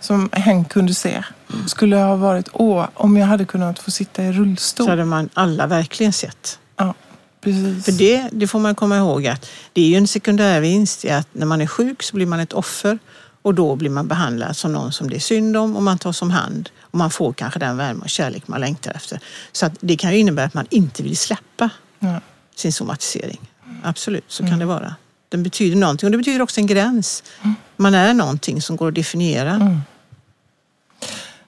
som 0.00 0.28
hen 0.32 0.64
kunde 0.64 0.94
se 0.94 1.24
skulle 1.66 1.96
ha 1.96 2.16
varit, 2.16 2.48
åh, 2.52 2.88
om 2.94 3.16
jag 3.16 3.26
hade 3.26 3.44
kunnat 3.44 3.78
få 3.78 3.90
sitta 3.90 4.24
i 4.24 4.32
rullstol. 4.32 4.86
Så 4.86 4.90
hade 4.90 5.04
man 5.04 5.28
alla 5.34 5.66
verkligen 5.66 6.12
sett. 6.12 6.58
Ja, 6.76 6.94
precis. 7.40 7.84
För 7.84 7.92
det, 7.92 8.28
det 8.32 8.46
får 8.46 8.58
man 8.58 8.74
komma 8.74 8.96
ihåg 8.96 9.26
att 9.26 9.50
det 9.72 9.80
är 9.80 9.86
ju 9.86 9.96
en 9.96 10.08
sekundär 10.08 10.60
vinst 10.60 11.04
i 11.04 11.10
att 11.10 11.28
när 11.32 11.46
man 11.46 11.60
är 11.60 11.66
sjuk 11.66 12.02
så 12.02 12.16
blir 12.16 12.26
man 12.26 12.40
ett 12.40 12.52
offer 12.52 12.98
och 13.42 13.54
då 13.54 13.76
blir 13.76 13.90
man 13.90 14.08
behandlad 14.08 14.56
som 14.56 14.72
någon 14.72 14.92
som 14.92 15.10
det 15.10 15.16
är 15.16 15.20
synd 15.20 15.56
om 15.56 15.76
och 15.76 15.82
man 15.82 15.98
tas 15.98 16.22
om 16.22 16.30
hand 16.30 16.70
och 16.80 16.98
man 16.98 17.10
får 17.10 17.32
kanske 17.32 17.58
den 17.58 17.76
värme 17.76 18.00
och 18.02 18.10
kärlek 18.10 18.48
man 18.48 18.60
längtar 18.60 18.92
efter. 18.92 19.20
Så 19.52 19.66
att 19.66 19.72
det 19.80 19.96
kan 19.96 20.12
ju 20.12 20.18
innebära 20.18 20.46
att 20.46 20.54
man 20.54 20.66
inte 20.70 21.02
vill 21.02 21.16
släppa 21.16 21.70
ja. 21.98 22.20
sin 22.54 22.72
somatisering. 22.72 23.40
Absolut, 23.82 24.24
så 24.28 24.42
mm. 24.42 24.52
kan 24.52 24.58
det 24.58 24.66
vara. 24.66 24.94
Den 25.28 25.42
betyder 25.42 25.76
någonting 25.76 26.06
och 26.06 26.10
det 26.10 26.18
betyder 26.18 26.42
också 26.42 26.60
en 26.60 26.66
gräns. 26.66 27.22
Mm. 27.42 27.54
Man 27.80 27.94
är 27.94 28.14
någonting 28.14 28.62
som 28.62 28.76
går 28.76 28.88
att 28.88 28.94
definiera. 28.94 29.50
Mm. 29.50 29.80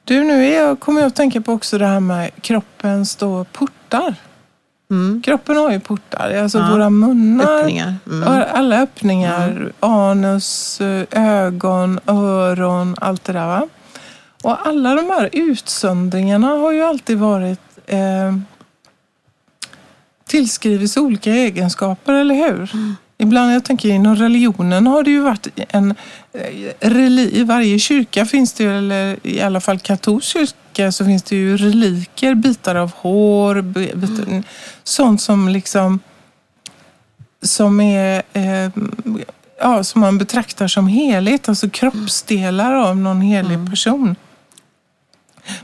Du, 0.04 0.24
nu 0.24 0.46
är 0.46 0.60
jag, 0.60 0.80
kommer 0.80 1.00
jag 1.00 1.08
att 1.08 1.14
tänka 1.14 1.40
på 1.40 1.52
också 1.52 1.78
det 1.78 1.86
här 1.86 2.00
med 2.00 2.30
kroppens 2.40 3.16
då 3.16 3.44
portar. 3.44 4.14
Mm. 4.90 5.22
Kroppen 5.24 5.56
har 5.56 5.70
ju 5.70 5.80
portar, 5.80 6.34
alltså 6.42 6.58
ja. 6.58 6.70
våra 6.70 6.90
munnar, 6.90 7.58
öppningar. 7.58 7.94
Mm. 8.06 8.44
alla 8.52 8.82
öppningar, 8.82 9.48
mm. 9.48 9.72
anus, 9.80 10.80
ögon, 11.10 12.00
öron, 12.06 12.96
allt 13.00 13.24
det 13.24 13.32
där. 13.32 13.46
Va? 13.46 13.68
Och 14.42 14.66
alla 14.66 14.94
de 14.94 15.10
här 15.10 15.28
utsöndringarna 15.32 16.46
har 16.46 16.72
ju 16.72 16.82
alltid 16.82 17.18
varit 17.18 17.60
eh, 17.86 18.36
tillskrivits 20.26 20.96
olika 20.96 21.30
egenskaper, 21.30 22.12
eller 22.12 22.34
hur? 22.34 22.70
Ibland, 23.22 23.54
jag 23.54 23.64
tänker 23.64 23.88
inom 23.88 24.16
religionen 24.16 24.86
har 24.86 25.02
det 25.02 25.10
ju 25.10 25.20
varit 25.20 25.46
en 25.68 25.94
eh, 26.80 26.96
I 27.18 27.44
varje 27.44 27.78
kyrka 27.78 28.26
finns 28.26 28.52
det 28.52 28.64
ju, 28.64 28.78
eller 28.78 29.16
i 29.22 29.40
alla 29.40 29.60
fall 29.60 29.78
katolsk 29.78 30.28
kyrka, 30.28 30.92
så 30.92 31.04
finns 31.04 31.22
det 31.22 31.36
ju 31.36 31.56
reliker, 31.56 32.34
bitar 32.34 32.74
av 32.74 32.92
hår, 32.92 33.60
bitar, 33.94 34.22
mm. 34.28 34.42
sånt 34.84 35.22
som 35.22 35.48
liksom 35.48 36.00
som 37.42 37.80
är 37.80 38.22
eh, 38.32 38.70
ja, 39.60 39.84
som 39.84 40.00
man 40.00 40.18
betraktar 40.18 40.68
som 40.68 40.86
heligt, 40.86 41.48
alltså 41.48 41.70
kroppsdelar 41.70 42.74
av 42.74 42.96
någon 42.96 43.20
helig 43.20 43.54
mm. 43.54 43.70
person. 43.70 44.16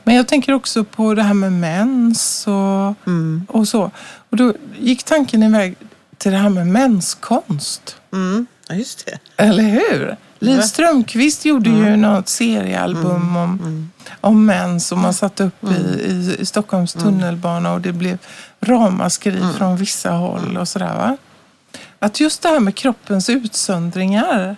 Men 0.05 0.14
jag 0.14 0.29
tänker 0.29 0.53
också 0.53 0.85
på 0.85 1.14
det 1.14 1.23
här 1.23 1.35
med 1.35 1.53
mens 1.53 2.47
och, 2.47 3.07
mm. 3.07 3.47
och 3.49 3.68
så. 3.68 3.90
Och 4.31 4.37
då 4.37 4.55
gick 4.79 5.03
tanken 5.03 5.42
iväg 5.42 5.77
till 6.19 6.33
det 6.33 6.39
här 6.39 6.49
med 6.49 6.67
menskonst. 6.67 7.97
Mm. 8.13 8.47
Just 8.71 9.07
det. 9.07 9.19
Eller 9.37 9.63
hur? 9.63 10.17
Liv 10.39 10.61
Strömquist 10.61 11.45
gjorde 11.45 11.71
mm. 11.71 11.87
ju 11.87 11.97
något 11.97 12.29
seriealbum 12.29 13.17
mm. 13.17 13.37
om, 13.37 13.59
mm. 13.61 13.91
om 14.21 14.47
män 14.47 14.81
som 14.81 15.01
man 15.01 15.15
satte 15.15 15.45
upp 15.45 15.63
mm. 15.63 15.75
i, 15.75 16.37
i, 16.41 16.47
Stockholms 16.47 16.97
mm. 16.97 17.07
tunnelbana 17.07 17.73
och 17.73 17.81
det 17.81 17.93
blev 17.93 18.19
ramaskri 18.61 19.37
mm. 19.37 19.55
från 19.55 19.77
vissa 19.77 20.11
håll 20.11 20.57
och 20.57 20.69
sådär. 20.69 20.95
Va? 20.95 21.17
Att 21.99 22.21
just 22.21 22.43
det 22.43 22.49
här 22.49 22.61
med 22.61 22.75
kroppens 22.75 23.31
utsöndringar 23.31 24.57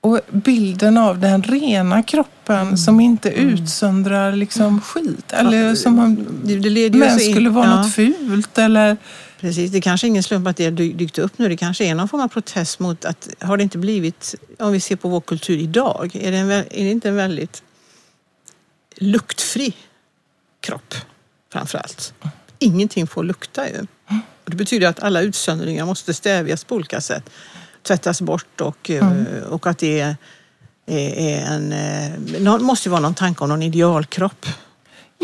och 0.00 0.20
bilden 0.30 0.98
av 0.98 1.18
den 1.18 1.42
rena 1.42 2.02
kroppen 2.02 2.78
som 2.78 3.00
inte 3.00 3.28
utsöndrar 3.30 4.32
liksom 4.32 4.80
skit. 4.80 5.32
Eller 5.32 5.74
som 5.74 5.96
man, 5.96 6.26
det, 6.44 6.90
men 6.94 7.18
skulle 7.18 7.50
vara 7.50 7.66
ja. 7.66 7.76
något 7.76 7.94
fult 7.94 8.58
eller 8.58 8.96
Precis, 9.40 9.70
det 9.70 9.80
kanske 9.80 10.06
är 10.06 10.08
ingen 10.08 10.22
slump 10.22 10.46
att 10.46 10.56
det 10.56 10.64
har 10.64 10.70
dykt 10.70 11.18
upp 11.18 11.38
nu. 11.38 11.48
Det 11.48 11.56
kanske 11.56 11.84
är 11.84 11.94
någon 11.94 12.08
form 12.08 12.20
av 12.20 12.28
protest 12.28 12.78
mot 12.78 13.04
att, 13.04 13.28
har 13.40 13.56
det 13.56 13.62
inte 13.62 13.78
blivit, 13.78 14.34
om 14.58 14.72
vi 14.72 14.80
ser 14.80 14.96
på 14.96 15.08
vår 15.08 15.20
kultur 15.20 15.58
idag, 15.58 16.16
är 16.16 16.32
det, 16.32 16.38
en, 16.38 16.50
är 16.50 16.64
det 16.70 16.90
inte 16.90 17.08
en 17.08 17.16
väldigt 17.16 17.62
luktfri 18.96 19.76
kropp 20.60 20.94
framför 21.52 21.78
allt. 21.78 22.14
Ingenting 22.58 23.06
får 23.06 23.24
lukta 23.24 23.68
ju. 23.68 23.86
Och 24.44 24.50
det 24.50 24.56
betyder 24.56 24.88
att 24.88 25.00
alla 25.02 25.20
utsöndringar 25.20 25.86
måste 25.86 26.14
stävjas 26.14 26.64
på 26.64 26.74
olika 26.74 27.00
sätt. 27.00 27.30
Tvättas 27.82 28.20
bort 28.20 28.60
och, 28.60 28.90
eh, 28.90 29.06
Mm. 29.06 29.42
och 29.42 29.66
att 29.66 29.78
det 29.78 30.00
är, 30.00 30.16
är, 30.86 31.40
en... 31.46 31.72
eh, 31.72 32.40
nå- 32.40 32.58
måste 32.58 32.88
ju 32.88 32.90
vara 32.90 33.00
någon 33.00 33.14
tanke 33.14 33.44
om 33.44 33.48
någon 33.50 33.62
idealkropp. 33.62 34.46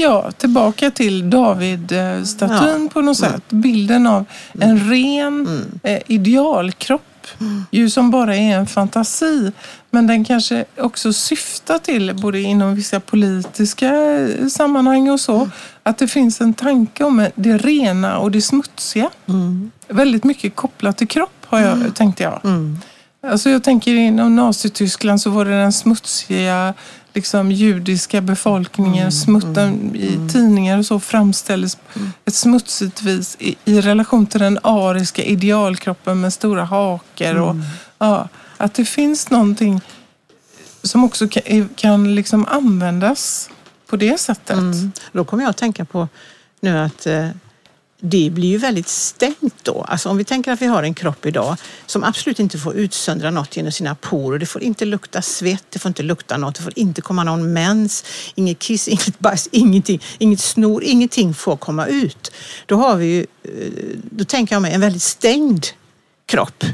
Ja, 0.03 0.31
tillbaka 0.33 0.91
till 0.91 1.31
David-statyn 1.31 2.89
på 2.89 3.01
något 3.03 3.19
Mm. 3.23 3.33
sätt. 3.33 3.43
Bilden 3.51 4.07
av 4.07 4.25
en 4.61 4.91
ren 4.91 5.67
eh, 5.83 5.99
idealkropp. 6.07 7.03
Mm. 7.41 7.65
Ju 7.71 7.91
som 7.91 8.11
bara 8.11 8.37
är 8.37 8.57
en 8.57 8.67
fantasi. 8.67 9.53
Men 9.91 10.07
den 10.07 10.25
kanske 10.25 10.65
också 10.79 11.13
syftar 11.13 11.79
till, 11.79 12.15
både 12.15 12.41
inom 12.41 12.75
vissa 12.75 13.01
politiska 13.01 13.95
eh, 13.95 14.47
sammanhang 14.47 15.11
och 15.11 15.21
så, 15.21 15.51
att 15.83 15.99
det 15.99 16.09
finns 16.09 16.41
en 16.41 16.55
tanke 16.55 17.05
om 17.05 17.27
det 17.35 17.57
rena 17.59 18.19
och 18.19 18.31
det 18.31 18.43
smutsiga. 18.43 19.11
Väldigt 19.89 20.25
mycket 20.25 20.57
kopplat 20.57 20.99
till 20.99 21.09
kropp, 21.09 21.47
har 21.47 21.61
jag, 21.61 21.95
tänkte 21.95 22.23
jag. 22.23 22.41
Mm. 22.45 22.79
Alltså 23.27 23.51
jag 23.51 23.63
tänker 23.65 23.95
inom 23.95 24.37
Nazityskland 24.37 25.21
så 25.21 25.31
var 25.31 25.45
det 25.45 25.51
den 25.51 25.73
smutsiga 25.73 26.75
liksom, 27.15 27.53
judiska 27.53 28.21
befolkningen. 28.21 29.13
Smutten 29.13 29.97
i 29.97 30.33
tidningar 30.33 30.79
och 30.79 30.87
så 30.87 31.01
framställdes 31.01 31.79
ett 32.25 32.35
smutsigt 32.35 33.03
vis 33.03 33.37
i, 33.41 33.57
i 33.65 33.81
relation 33.81 34.27
till 34.27 34.41
den 34.41 34.59
ariska 34.63 35.23
idealkroppen 35.23 36.21
med 36.21 36.33
stora 36.33 36.65
hakor. 36.65 37.37
Och, 37.37 37.57
ja, 37.99 38.29
att 38.57 38.75
det 38.75 38.85
finns 38.85 39.31
någonting 39.31 39.81
som 40.83 41.05
också 41.05 41.29
kan, 41.29 41.69
kan 41.77 42.15
liksom 42.15 42.47
användas 42.49 43.51
på 43.87 43.97
det 43.97 44.21
sättet. 44.21 44.57
Mm. 44.57 44.93
Då 45.13 45.25
kommer 45.25 45.43
jag 45.43 45.51
att 45.51 45.57
tänka 45.57 45.85
på 45.85 46.09
nu 46.61 46.79
att 46.79 47.07
eh, 47.07 47.29
det 48.05 48.31
blir 48.31 48.49
ju 48.49 48.59
väldigt 48.59 48.89
stängt 48.89 49.55
då. 49.63 49.85
Alltså 49.89 50.09
om 50.09 50.17
vi 50.17 50.25
tänker 50.25 50.53
att 50.53 50.63
vi 50.63 50.67
har 50.67 50.83
en 50.83 50.95
kropp 50.95 51.27
idag 51.27 51.57
som 51.87 52.05
absolut 52.05 52.41
inte 52.41 52.59
får 52.59 52.75
utsöndra 52.75 53.31
något 53.31 53.57
genom 53.57 53.73
sina 53.73 53.95
porer. 53.95 54.39
Det 54.39 54.47
får 54.47 54.63
inte 54.63 54.85
lukta 54.85 55.23
svett, 55.23 55.65
det 55.71 55.79
får 55.79 55.89
inte 55.89 56.03
lukta 56.03 56.37
något, 56.37 56.55
det 56.55 56.63
får 56.63 56.73
inte 56.79 57.01
komma 57.01 57.25
någon 57.25 57.53
mens, 57.53 58.05
inget 58.35 58.59
kiss, 58.59 58.89
inget 58.89 59.19
bajs, 59.19 59.49
ingenting, 59.53 60.03
inget 60.19 60.41
snor, 60.41 60.85
ingenting 60.85 61.35
får 61.35 61.57
komma 61.57 61.87
ut. 61.87 62.33
Då 62.67 62.77
har 62.77 62.97
vi 62.97 63.07
ju, 63.07 63.21
eh, 63.21 63.99
då 64.11 64.25
tänker 64.25 64.55
jag 64.55 64.63
mig 64.63 64.73
en 64.73 64.81
väldigt 64.81 65.03
stängd 65.03 65.67
kropp. 66.27 66.65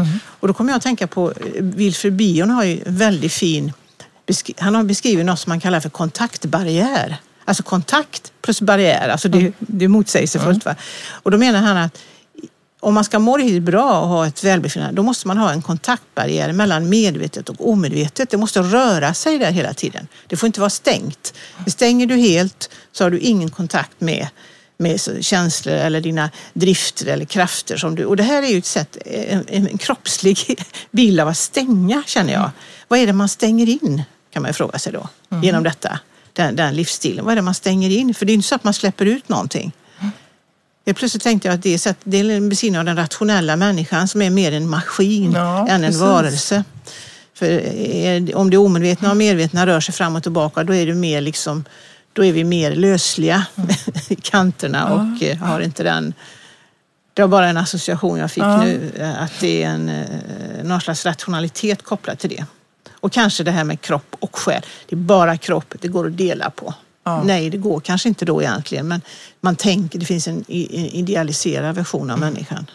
Och 0.40 0.48
då 0.48 0.54
kommer 0.54 0.72
jag 0.72 0.76
att 0.76 0.82
tänka 0.82 1.06
på, 1.06 1.30
eh, 1.30 1.62
Wilfred 1.62 2.12
Bion 2.12 2.50
har 2.50 2.64
ju 2.64 2.80
väldigt 2.86 3.32
fin 3.32 3.72
han 4.56 4.74
har 4.74 4.84
beskrivit 4.84 5.26
något 5.26 5.38
som 5.38 5.50
man 5.50 5.60
kallar 5.60 5.80
för 5.80 5.88
kontaktbarriär. 5.88 7.16
Alltså 7.48 7.62
kontakt 7.62 8.32
plus 8.42 8.60
barriär, 8.60 9.08
alltså 9.08 9.28
det, 9.28 9.52
det 9.58 9.84
är 9.84 9.88
motsägelsefullt. 9.88 10.64
Va? 10.64 10.74
Och 11.10 11.30
då 11.30 11.38
menar 11.38 11.60
han 11.60 11.76
att 11.76 11.98
om 12.80 12.94
man 12.94 13.04
ska 13.04 13.18
må 13.18 13.36
riktigt 13.36 13.62
bra 13.62 14.00
och 14.00 14.08
ha 14.08 14.26
ett 14.26 14.44
välbefinnande, 14.44 14.96
då 14.96 15.02
måste 15.02 15.28
man 15.28 15.38
ha 15.38 15.52
en 15.52 15.62
kontaktbarriär 15.62 16.52
mellan 16.52 16.88
medvetet 16.88 17.48
och 17.48 17.68
omedvetet. 17.68 18.30
Det 18.30 18.36
måste 18.36 18.60
röra 18.60 19.14
sig 19.14 19.38
där 19.38 19.50
hela 19.50 19.74
tiden. 19.74 20.08
Det 20.26 20.36
får 20.36 20.46
inte 20.46 20.60
vara 20.60 20.70
stängt. 20.70 21.34
Stänger 21.66 22.06
du 22.06 22.16
helt 22.16 22.70
så 22.92 23.04
har 23.04 23.10
du 23.10 23.18
ingen 23.18 23.50
kontakt 23.50 24.00
med 24.00 24.28
med 24.80 25.24
känslor 25.24 25.74
eller 25.74 26.00
dina 26.00 26.30
drifter 26.52 27.06
eller 27.06 27.24
krafter. 27.24 27.76
Som 27.76 27.94
du, 27.94 28.04
och 28.04 28.16
det 28.16 28.22
här 28.22 28.42
är 28.42 28.46
ju 28.46 28.58
ett 28.58 28.66
sätt, 28.66 28.96
en, 29.06 29.44
en 29.48 29.78
kroppslig 29.78 30.64
bild 30.90 31.20
av 31.20 31.28
att 31.28 31.38
stänga 31.38 32.02
känner 32.06 32.32
jag. 32.32 32.50
Vad 32.88 32.98
är 32.98 33.06
det 33.06 33.12
man 33.12 33.28
stänger 33.28 33.68
in? 33.68 34.02
Kan 34.30 34.42
man 34.42 34.54
fråga 34.54 34.78
sig 34.78 34.92
då. 34.92 35.08
Genom 35.42 35.62
detta, 35.62 35.98
den, 36.42 36.56
den 36.56 36.74
livsstilen. 36.76 37.24
Vad 37.24 37.32
är 37.32 37.36
det 37.36 37.42
man 37.42 37.54
stänger 37.54 37.90
in? 37.90 38.14
För 38.14 38.26
det 38.26 38.32
är 38.32 38.34
inte 38.34 38.48
så 38.48 38.54
att 38.54 38.64
man 38.64 38.74
släpper 38.74 39.06
ut 39.06 39.28
någonting. 39.28 39.72
Jag 40.84 40.96
plötsligt 40.96 41.22
tänkte 41.22 41.48
jag 41.48 41.54
att 41.54 41.62
det 41.62 41.74
är, 41.74 41.78
så 41.78 41.90
att 41.90 41.96
det 42.04 42.16
är 42.20 42.30
en 42.30 42.48
beskrivning 42.48 42.78
av 42.78 42.84
den 42.84 42.96
rationella 42.96 43.56
människan 43.56 44.08
som 44.08 44.22
är 44.22 44.30
mer 44.30 44.52
en 44.52 44.68
maskin 44.68 45.32
Ja, 45.32 45.68
än 45.68 45.74
en 45.74 45.82
precis. 45.82 46.00
varelse. 46.00 46.64
För 47.34 47.46
är- 47.46 48.36
om 48.36 48.50
det 48.50 48.56
omedvetna 48.56 49.10
och 49.10 49.16
medvetna 49.16 49.66
rör 49.66 49.80
sig 49.80 49.94
fram 49.94 50.16
och 50.16 50.22
tillbaka 50.22 50.64
då 50.64 50.74
är 50.74 50.86
det 50.86 50.94
mer 50.94 51.20
liksom 51.20 51.64
då 52.12 52.24
är 52.24 52.32
vi 52.32 52.44
mer 52.44 52.74
lösliga 52.74 53.46
i 54.08 54.14
kanterna 54.14 54.86
och 54.94 55.22
eh, 55.22 55.36
har 55.38 55.60
inte 55.60 55.82
den... 55.82 56.14
Det 57.14 57.22
var 57.22 57.28
bara 57.28 57.48
en 57.48 57.56
association 57.56 58.18
jag 58.18 58.30
fick 58.30 58.42
Ja. 58.42 58.62
nu, 58.64 58.92
eh, 58.98 59.22
att 59.22 59.32
det 59.40 59.62
är 59.62 59.68
en, 59.68 59.88
eh, 59.88 60.04
någon 60.64 60.80
slags 60.80 61.06
rationalitet 61.06 61.82
kopplat 61.82 62.18
till 62.18 62.30
det. 62.30 62.44
Och 62.92 63.12
kanske 63.12 63.44
det 63.44 63.50
här 63.50 63.64
med 63.64 63.80
kropp 63.80 64.16
och 64.20 64.36
själ. 64.36 64.62
Det 64.86 64.94
är 64.94 65.00
bara 65.00 65.36
kropp, 65.36 65.74
det 65.80 65.88
går 65.88 66.06
att 66.06 66.16
dela 66.16 66.50
på. 66.50 66.74
Ja. 67.04 67.22
Nej, 67.22 67.50
det 67.50 67.58
går 67.58 67.80
kanske 67.80 68.08
inte 68.08 68.24
då 68.24 68.42
egentligen, 68.42 68.88
men 68.88 69.00
man 69.40 69.56
tänker, 69.56 69.98
det 69.98 70.06
finns 70.06 70.28
en 70.28 70.44
idealiserad 70.48 71.74
version 71.74 72.10
av 72.10 72.18
människan. 72.18 72.70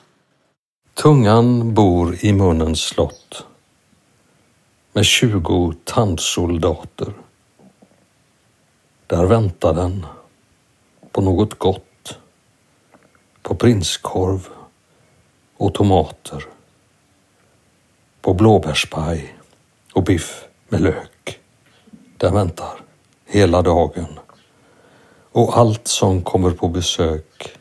Tungan 0.93 1.74
bor 1.74 2.18
i 2.20 2.34
munnens 2.34 2.82
slott 2.82 3.45
med 4.93 5.05
tjugo 5.05 5.74
tandsoldater. 5.84 7.14
Där 9.07 9.26
väntar 9.26 9.74
den 9.74 10.05
på 11.11 11.22
något 11.22 11.59
gott, 11.59 12.18
på 13.41 13.55
prinskorv 13.55 14.47
och 15.57 15.74
tomater, 15.74 16.45
på 18.22 18.34
blåbärspaj 18.34 19.36
och 19.93 20.03
biff 20.03 20.43
med 20.69 20.81
lök. 20.81 21.39
Där 22.17 22.31
väntar 22.31 22.73
hela 23.25 23.61
dagen 23.61 24.05
och 25.31 25.57
allt 25.57 25.87
som 25.87 26.21
kommer 26.21 26.51
på 26.51 26.67
besök 26.67 27.57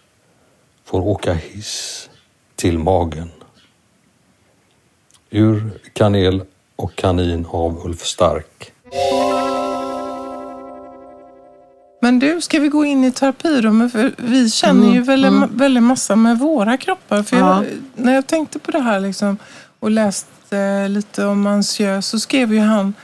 får 0.84 1.00
åka 1.00 1.32
hiss 1.32 2.10
till 2.56 2.78
magen. 2.78 3.30
Ur 5.30 5.80
Kanel 5.92 6.42
och 6.76 6.94
kanin 6.94 7.46
av 7.50 7.86
Ulf 7.86 8.00
Stark. 8.06 8.72
Men 12.00 12.18
du, 12.18 12.40
ska 12.40 12.60
vi 12.60 12.68
gå 12.68 12.84
in 12.84 13.04
i 13.04 13.12
terapirummet? 13.12 13.92
För 13.92 14.12
vi 14.18 14.50
känner 14.50 14.92
ju 14.94 15.02
väldigt, 15.02 15.50
väldigt 15.50 15.82
massa 15.82 16.16
med 16.16 16.38
våra 16.38 16.76
kroppar. 16.76 17.22
För 17.22 17.36
Ja. 17.36 17.64
jag, 17.64 17.66
när 17.94 18.14
jag 18.14 18.26
tänkte 18.26 18.58
på 18.58 18.70
det 18.70 18.80
här 18.80 19.00
liksom, 19.00 19.38
och 19.82 19.90
läste 19.90 20.88
lite 20.88 21.26
om 21.26 21.46
ansiös 21.46 22.06
så 22.06 22.20
skrev 22.20 22.54
ju 22.54 22.60
han... 22.60 22.94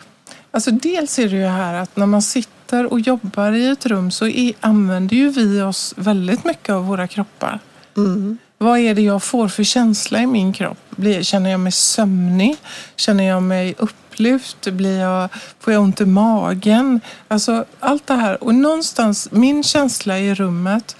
Alltså 0.51 0.71
dels 0.71 1.19
är 1.19 1.29
det 1.29 1.37
ju 1.37 1.47
här 1.47 1.75
att 1.75 1.97
när 1.97 2.07
man 2.07 2.23
sitter 2.23 2.93
och 2.93 3.01
jobbar 3.01 3.53
i 3.53 3.69
ett 3.69 3.87
rum 3.87 4.11
så 4.11 4.27
är, 4.27 4.53
använder 4.61 5.17
ju 5.17 5.31
vi 5.31 5.63
oss 5.63 5.95
väldigt 5.97 6.45
mycket 6.45 6.71
av 6.71 6.87
våra 6.87 7.09
kroppar. 7.09 7.61
Mm. 7.97 8.39
Vad 8.59 8.79
är 8.79 8.95
det 8.95 9.03
jag 9.03 9.23
får 9.23 9.49
för 9.49 9.65
känsla 9.65 10.23
i 10.23 10.27
min 10.27 10.53
kropp? 10.53 10.79
Blir, 10.91 11.23
känner 11.23 11.51
jag 11.51 11.61
mig 11.61 11.73
sömnig? 11.73 12.57
Känner 12.97 13.25
jag 13.25 13.43
mig 13.43 13.75
upplyft? 13.79 14.67
Blir 14.67 15.01
jag, 15.01 15.29
får 15.61 15.73
jag 15.73 15.83
ont 15.83 16.01
i 16.01 16.07
magen? 16.07 17.01
Alltså 17.29 17.65
allt 17.81 18.07
det 18.07 18.15
här. 18.15 18.45
Och 18.45 18.55
någonstans 18.55 19.29
min 19.33 19.63
känsla 19.63 20.19
i 20.19 20.35
rummet 20.35 20.97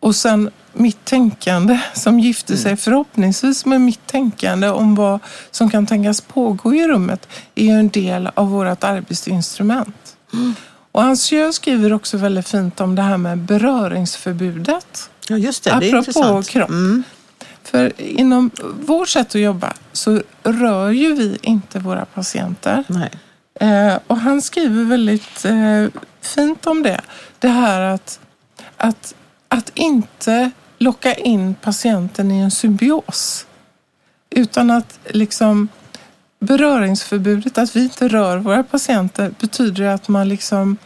och 0.00 0.16
sen 0.16 0.50
mitt 0.72 1.04
tänkande 1.04 1.80
som 1.94 2.20
gifter 2.20 2.56
sig 2.56 2.76
förhoppningsvis 2.76 3.66
med 3.66 3.80
mitt 3.80 4.06
tänkande 4.06 4.68
om 4.68 4.94
vad 4.94 5.20
som 5.50 5.70
kan 5.70 5.86
tänkas 5.86 6.20
pågå 6.20 6.74
i 6.74 6.88
rummet 6.88 7.28
är 7.54 7.64
ju 7.64 7.70
en 7.70 7.88
del 7.88 8.30
av 8.34 8.50
vårt 8.50 8.84
arbetsinstrument. 8.84 10.16
Och 10.92 11.02
Ansieux 11.02 11.56
skriver 11.56 11.92
också 11.92 12.16
väldigt 12.16 12.48
fint 12.48 12.80
om 12.80 12.94
det 12.94 13.02
här 13.02 13.16
med 13.16 13.38
beröringsförbudet. 13.38 15.10
Ja, 15.28 15.36
just 15.36 15.64
det. 15.64 15.70
det 15.70 15.74
är 15.74 15.94
Apropå 15.94 15.98
intressant. 15.98 16.48
kropp. 16.48 16.68
Mm. 16.68 17.02
För 17.62 18.00
inom 18.00 18.50
vårt 18.80 19.08
sätt 19.08 19.26
att 19.26 19.40
jobba 19.40 19.72
så 19.92 20.22
rör 20.42 20.90
ju 20.90 21.14
vi 21.14 21.38
inte 21.42 21.78
våra 21.78 22.04
patienter. 22.04 22.84
Nej. 22.88 23.10
Eh, 23.60 23.98
och 24.06 24.16
han 24.16 24.42
skriver 24.42 24.84
väldigt 24.84 25.44
eh, 25.44 26.02
fint 26.20 26.66
om 26.66 26.82
det. 26.82 27.00
Det 27.38 27.48
här 27.48 27.80
att, 27.80 28.20
att, 28.76 29.14
att 29.50 29.70
inte 29.74 30.50
locka 30.78 31.14
in 31.14 31.54
patienten 31.54 32.30
i 32.30 32.38
en 32.38 32.50
symbios. 32.50 33.46
Utan 34.30 34.70
att 34.70 34.98
liksom 35.10 35.68
beröringsförbudet, 36.40 37.58
att 37.58 37.76
vi 37.76 37.82
inte 37.82 38.08
rör 38.08 38.38
våra 38.38 38.62
patienter 38.62 39.34
betyder 39.40 39.84
att 39.84 40.08
man 40.08 40.28
liksom 40.28 40.76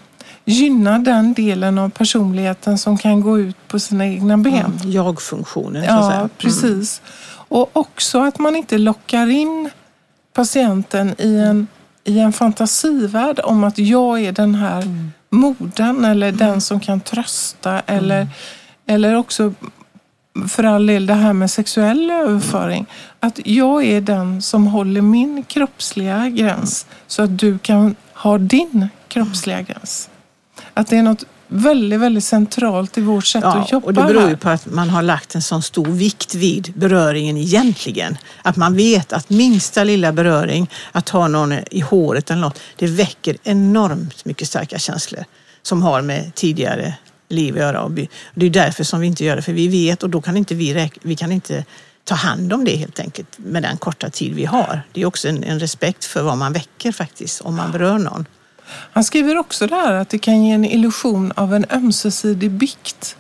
gynnar 0.45 0.99
den 0.99 1.35
delen 1.35 1.79
av 1.79 1.89
personligheten 1.89 2.79
som 2.79 2.99
kan 2.99 3.21
gå 3.21 3.39
ut 3.39 3.69
på 3.69 3.79
sina 3.79 4.07
egna 4.07 4.37
ben. 4.39 4.55
Mm. 4.55 4.91
Jag-funktionen, 4.91 5.87
så 5.87 5.93
att 5.93 6.05
säga. 6.05 6.15
Ja, 6.15 6.17
Mm. 6.19 6.31
precis. 6.39 7.03
Och 7.49 7.71
också 7.77 8.21
att 8.21 8.39
man 8.39 8.57
inte 8.57 8.79
lockar 8.79 9.27
in 9.31 9.71
patienten 10.33 11.15
i 11.19 11.37
en, 11.37 11.67
i 12.05 12.19
en 12.19 12.33
fantasivärld 12.33 13.41
om 13.45 13.65
att 13.65 13.79
jag 13.79 14.21
är 14.21 14.33
den 14.33 14.55
här 14.55 14.83
Mm. 14.83 15.13
Modern 15.35 16.05
eller 16.05 16.33
den 16.33 16.61
som 16.61 16.81
kan 16.81 17.01
trösta 17.01 17.81
eller, 17.81 18.29
eller 18.87 19.15
också 19.17 19.55
för 20.49 20.65
all 20.65 20.87
del 20.87 21.07
det 21.07 21.15
här 21.15 21.33
med 21.33 21.51
sexuell 21.51 22.11
överföring. 22.11 22.87
Att 23.21 23.41
jag 23.45 23.85
är 23.85 24.01
den 24.01 24.43
som 24.43 24.67
håller 24.67 25.01
min 25.01 25.45
kroppsliga 25.45 26.29
gräns 26.29 26.87
så 27.07 27.23
att 27.23 27.39
du 27.39 27.59
kan 27.59 27.97
ha 28.15 28.39
din 28.39 28.89
kroppsliga 29.09 29.63
gräns. 29.63 30.11
Att 30.75 30.87
det 30.87 30.97
är 30.97 31.03
något 31.03 31.25
väldigt, 31.55 32.01
väldigt 32.01 32.25
centralt 32.25 32.99
i 32.99 33.01
vårt 33.01 33.27
sätt 33.27 33.45
Ja, 33.45 33.61
att 33.61 33.73
jobba 33.73 33.87
och 33.87 33.95
det 33.95 34.05
beror 34.05 34.29
ju 34.29 34.37
på 34.37 34.49
att 34.49 34.67
man 34.67 34.91
har 34.91 35.03
lagt 35.03 35.35
en 35.35 35.43
sån 35.43 35.63
stor 35.63 35.87
vikt 35.87 36.35
vid 36.35 36.73
beröringen 36.77 37.37
egentligen. 37.37 38.19
Att 38.43 38.57
man 38.57 38.77
vet 38.77 39.13
att 39.13 39.31
minsta 39.31 39.85
lilla 39.85 40.13
beröring, 40.13 40.71
att 40.93 41.09
ha 41.09 41.29
någon 41.29 41.53
i 41.71 41.81
håret 41.81 42.31
eller 42.31 42.41
något, 42.41 42.61
det 42.77 42.87
väcker 42.87 43.37
enormt 43.43 44.25
mycket 44.25 44.49
starka 44.49 44.79
känslor 44.79 45.25
som 45.63 45.83
har 45.83 46.03
med 46.03 46.35
tidigare 46.35 46.95
liv 47.29 47.55
att 47.55 47.61
göra. 47.61 47.83
Och 47.83 47.91
Det 47.91 48.47
är 48.47 48.51
därför 48.51 48.85
som 48.85 49.01
vi 49.01 49.07
inte 49.07 49.25
gör 49.25 49.37
det, 49.37 49.43
för 49.43 49.53
vi 49.53 49.69
vet 49.69 50.03
och 50.03 50.11
då 50.11 50.23
kan 50.23 50.37
inte 50.37 50.55
vi, 50.55 50.91
vi 51.03 51.17
kan 51.17 51.33
inte 51.33 51.65
ta 52.05 52.15
hand 52.15 52.53
om 52.53 52.65
det 52.65 52.77
helt 52.77 53.01
enkelt 53.01 53.39
med 53.39 53.63
den 53.63 53.77
korta 53.77 54.11
tid 54.11 54.35
vi 54.35 54.45
har. 54.45 54.83
Det 54.93 55.03
är 55.03 55.07
också 55.07 55.29
en, 55.29 55.45
en 55.45 55.61
respekt 55.61 56.05
för 56.05 56.23
vad 56.23 56.39
man 56.39 56.53
väcker 56.53 56.93
faktiskt 56.93 57.41
om 57.41 57.57
man 57.57 57.73
berör 57.73 57.99
någon. 57.99 58.27
Han 58.67 59.05
skriver 59.05 59.39
också 59.39 59.67
där 59.67 59.93
att 59.93 60.09
det 60.09 60.19
kan 60.19 60.45
ge 60.45 60.53
en 60.53 60.65
illusion 60.65 61.33
av 61.37 61.55
en 61.55 61.67
ömsesidig 61.71 62.51
bikt. 62.51 63.17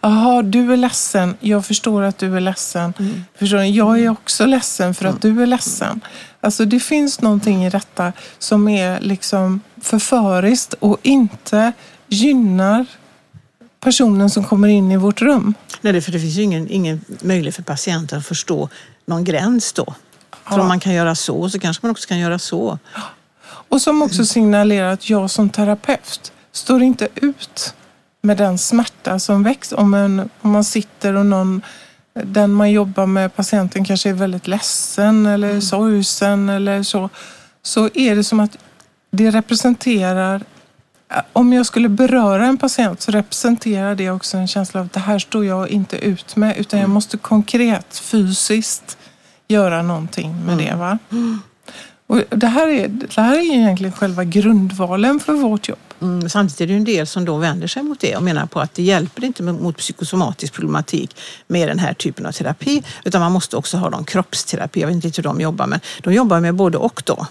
Jaha, 0.00 0.42
du 0.42 0.72
är 0.72 0.76
ledsen. 0.76 1.36
Jag 1.40 1.66
förstår 1.66 2.02
att 2.02 2.18
du 2.18 2.36
är 2.36 2.40
ledsen. 2.40 2.94
Förstår 3.38 3.58
ni? 3.58 3.70
Jag 3.70 4.00
är 4.00 4.08
också 4.08 4.46
ledsen 4.46 4.94
för 4.94 5.04
att 5.04 5.22
du 5.22 5.42
är 5.42 5.46
ledsen. 5.46 6.00
Alltså 6.40 6.64
det 6.64 6.80
finns 6.80 7.20
någonting 7.20 7.64
i 7.64 7.70
detta 7.70 8.12
som 8.38 8.68
är 8.68 9.00
liksom 9.00 9.60
förföriskt 9.82 10.74
och 10.74 10.98
inte 11.02 11.72
gynnar 12.08 12.86
personen 13.80 14.30
som 14.30 14.44
kommer 14.44 14.68
in 14.68 14.92
i 14.92 14.96
vårt 14.96 15.22
rum. 15.22 15.54
Nej, 15.80 16.00
för 16.00 16.12
det 16.12 16.20
finns 16.20 16.34
ju 16.34 16.42
ingen, 16.42 16.70
ingen 16.70 17.00
möjlighet 17.22 17.56
för 17.56 17.62
patienten 17.62 18.18
att 18.18 18.26
förstå 18.26 18.68
någon 19.06 19.24
gräns 19.24 19.72
då. 19.72 19.94
För 20.44 20.56
Ja. 20.56 20.60
om 20.60 20.68
man 20.68 20.80
kan 20.80 20.92
göra 20.94 21.14
så, 21.14 21.50
så 21.50 21.58
kanske 21.60 21.86
man 21.86 21.90
också 21.90 22.08
kan 22.08 22.18
göra 22.18 22.38
så. 22.38 22.78
Och 23.74 23.82
som 23.82 24.02
också 24.02 24.24
signalerar 24.24 24.92
att 24.92 25.10
jag 25.10 25.30
som 25.30 25.50
terapeut 25.50 26.32
står 26.52 26.82
inte 26.82 27.08
ut 27.14 27.74
med 28.22 28.36
den 28.36 28.58
smärta 28.58 29.18
som 29.18 29.42
väcks. 29.42 29.72
Om, 29.72 29.94
en, 29.94 30.30
om 30.40 30.50
man 30.50 30.64
sitter 30.64 31.14
och 31.14 31.26
någon, 31.26 31.62
den 32.12 32.52
man 32.52 32.70
jobbar 32.70 33.06
med, 33.06 33.36
patienten 33.36 33.84
kanske 33.84 34.08
är 34.08 34.12
väldigt 34.12 34.46
ledsen 34.46 35.26
eller 35.26 35.60
sorgsen 35.60 36.48
eller 36.48 36.82
så. 36.82 37.08
Så 37.62 37.88
är 37.94 38.16
det 38.16 38.24
som 38.24 38.40
att 38.40 38.56
det 39.10 39.30
representerar 39.30 40.42
om 41.32 41.52
jag 41.52 41.66
skulle 41.66 41.88
beröra 41.88 42.46
en 42.46 42.58
patient 42.58 43.00
så 43.00 43.12
representerar 43.12 43.94
det 43.94 44.10
också 44.10 44.36
en 44.36 44.48
känsla 44.48 44.80
av 44.80 44.86
att 44.86 44.92
det 44.92 45.00
här 45.00 45.18
står 45.18 45.44
jag 45.44 45.68
inte 45.68 45.96
ut 45.96 46.36
med 46.36 46.56
utan 46.58 46.80
jag 46.80 46.90
måste 46.90 47.16
konkret, 47.16 47.98
fysiskt 47.98 48.98
göra 49.48 49.82
någonting 49.82 50.44
med 50.46 50.58
det. 50.58 50.74
Va? 50.74 50.98
Och 52.06 52.22
det, 52.30 52.46
här 52.46 52.68
är, 52.68 52.88
det 52.88 53.20
här 53.20 53.34
är 53.34 53.42
egentligen 53.42 53.92
själva 53.92 54.24
grundvalen 54.24 55.20
för 55.20 55.32
vårt 55.32 55.68
jobb. 55.68 55.78
Mm, 56.00 56.28
samtidigt 56.28 56.60
är 56.60 56.66
det 56.66 56.72
ju 56.72 56.76
en 56.76 56.84
del 56.84 57.06
som 57.06 57.24
då 57.24 57.36
vänder 57.36 57.66
sig 57.66 57.82
mot 57.82 58.00
det 58.00 58.16
och 58.16 58.22
menar 58.22 58.46
på 58.46 58.60
att 58.60 58.74
det 58.74 58.82
hjälper 58.82 59.24
inte 59.24 59.42
mot 59.42 59.76
psykosomatisk 59.76 60.52
problematik 60.52 61.16
med 61.46 61.68
den 61.68 61.78
här 61.78 61.94
typen 61.94 62.26
av 62.26 62.32
terapi 62.32 62.82
utan 63.04 63.20
man 63.20 63.32
måste 63.32 63.56
också 63.56 63.76
ha 63.76 63.90
någon 63.90 64.04
kroppsterapi. 64.04 64.80
Jag 64.80 64.88
vet 64.88 65.04
inte 65.04 65.08
hur 65.16 65.22
de 65.22 65.40
jobbar 65.40 65.66
men 65.66 65.80
de 66.02 66.14
jobbar 66.14 66.40
med 66.40 66.54
både 66.54 66.78
och 66.78 67.02
då. 67.06 67.26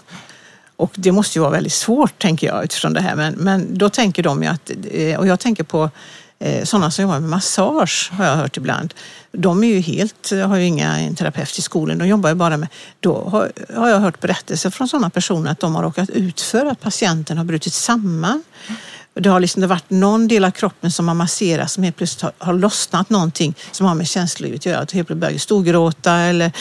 Och 0.76 0.92
det 0.94 1.12
måste 1.12 1.38
ju 1.38 1.40
vara 1.40 1.52
väldigt 1.52 1.72
svårt 1.72 2.18
tänker 2.18 2.46
jag 2.46 2.64
utifrån 2.64 2.92
det 2.92 3.00
här 3.00 3.16
men, 3.16 3.34
men 3.34 3.78
då 3.78 3.88
tänker 3.88 4.22
de 4.22 4.42
ju 4.42 4.48
att, 4.48 4.70
eh, 4.90 5.18
och 5.18 5.26
jag 5.26 5.40
tänker 5.40 5.64
på 5.64 5.90
Eh, 6.38 6.64
sådana 6.64 6.90
som 6.90 7.02
jobbar 7.02 7.20
med 7.20 7.30
massage 7.30 8.10
har 8.12 8.24
jag 8.24 8.36
hört 8.36 8.56
ibland. 8.56 8.94
De 9.32 9.64
är 9.64 9.68
ju 9.68 9.80
helt, 9.80 10.30
har 10.46 10.56
ju 10.56 10.64
inga 10.64 10.98
en 10.98 11.14
terapeut 11.14 11.58
i 11.58 11.62
skolan, 11.62 11.98
de 11.98 12.08
jobbar 12.08 12.28
ju 12.28 12.34
bara 12.34 12.56
med, 12.56 12.68
då 13.00 13.28
har, 13.28 13.52
har 13.76 13.88
jag 13.88 14.00
hört 14.00 14.20
berättelser 14.20 14.70
från 14.70 14.88
sådana 14.88 15.10
personer 15.10 15.50
att 15.50 15.60
de 15.60 15.74
har 15.74 15.82
råkat 15.82 16.10
ut 16.10 16.40
för 16.40 16.66
att 16.66 16.80
patienten 16.80 17.38
har 17.38 17.44
brutit 17.44 17.72
samman. 17.72 18.42
Det 19.14 19.28
har 19.28 19.40
liksom 19.40 19.60
det 19.60 19.66
varit 19.66 19.90
någon 19.90 20.28
del 20.28 20.44
av 20.44 20.50
kroppen 20.50 20.92
som 20.92 21.08
har 21.08 21.14
masserats 21.14 21.72
som 21.72 21.82
helt 21.82 21.96
plötsligt 21.96 22.22
har, 22.22 22.32
har 22.38 22.54
lossnat 22.54 23.10
någonting 23.10 23.54
som 23.70 23.86
har 23.86 23.94
med 23.94 24.08
känslolivet 24.08 24.60
att 24.60 24.66
göra. 24.66 24.78
Att 24.78 24.92
helt 24.92 25.06
plötsligt 25.06 25.20
börjar 25.20 25.38
storgråta 25.38 26.12
eller 26.14 26.52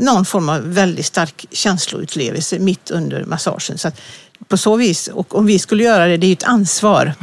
någon 0.00 0.24
form 0.24 0.48
av 0.48 0.74
väldigt 0.74 1.06
stark 1.06 1.46
känsloutlevelse 1.50 2.58
mitt 2.58 2.90
under 2.90 3.24
massagen. 3.24 3.78
Så 3.78 3.88
att 3.88 4.00
på 4.48 4.56
så 4.56 4.76
vis, 4.76 5.08
och 5.08 5.34
om 5.34 5.46
vi 5.46 5.58
skulle 5.58 5.84
göra 5.84 6.06
det, 6.06 6.16
det 6.16 6.26
är 6.26 6.28
ju 6.28 6.32
ett 6.32 6.44
ansvar. 6.44 7.14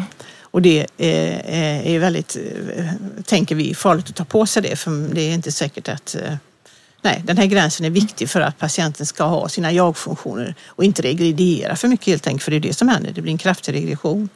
Och 0.52 0.62
det 0.62 0.88
är, 0.98 1.86
är 1.86 2.00
väldigt, 2.00 2.38
eh, 2.76 2.86
tänker 3.26 3.56
vi, 3.56 3.76
farligt 3.76 4.10
att 4.10 4.16
ta 4.16 4.26
på 4.26 4.46
sig 4.46 4.64
det 4.64 4.76
för 4.76 5.14
det 5.14 5.22
är 5.22 5.34
inte 5.34 5.52
säkert 5.52 5.90
att 5.90 6.16
eh, 6.16 6.34
Nej, 7.04 7.22
den 7.26 7.38
här 7.38 7.46
gränsen 7.46 7.86
är 7.86 7.90
viktig 7.90 8.30
för 8.30 8.42
att 8.42 8.58
patienten 8.60 9.06
ska 9.06 9.24
ha 9.24 9.50
sina 9.50 9.72
jag-funktioner 9.72 10.56
och 10.68 10.84
inte 10.84 11.02
regrediera 11.02 11.76
för 11.76 11.88
mycket 11.88 12.08
helt 12.08 12.28
enkelt, 12.28 12.44
för 12.44 12.52
det 12.52 12.58
är 12.58 12.62
det 12.62 12.74
som 12.74 12.88
händer. 12.88 13.12
Det 13.12 13.22
blir 13.22 13.32
en 13.32 13.38
kraftig 13.38 13.74
regression. 13.74 14.30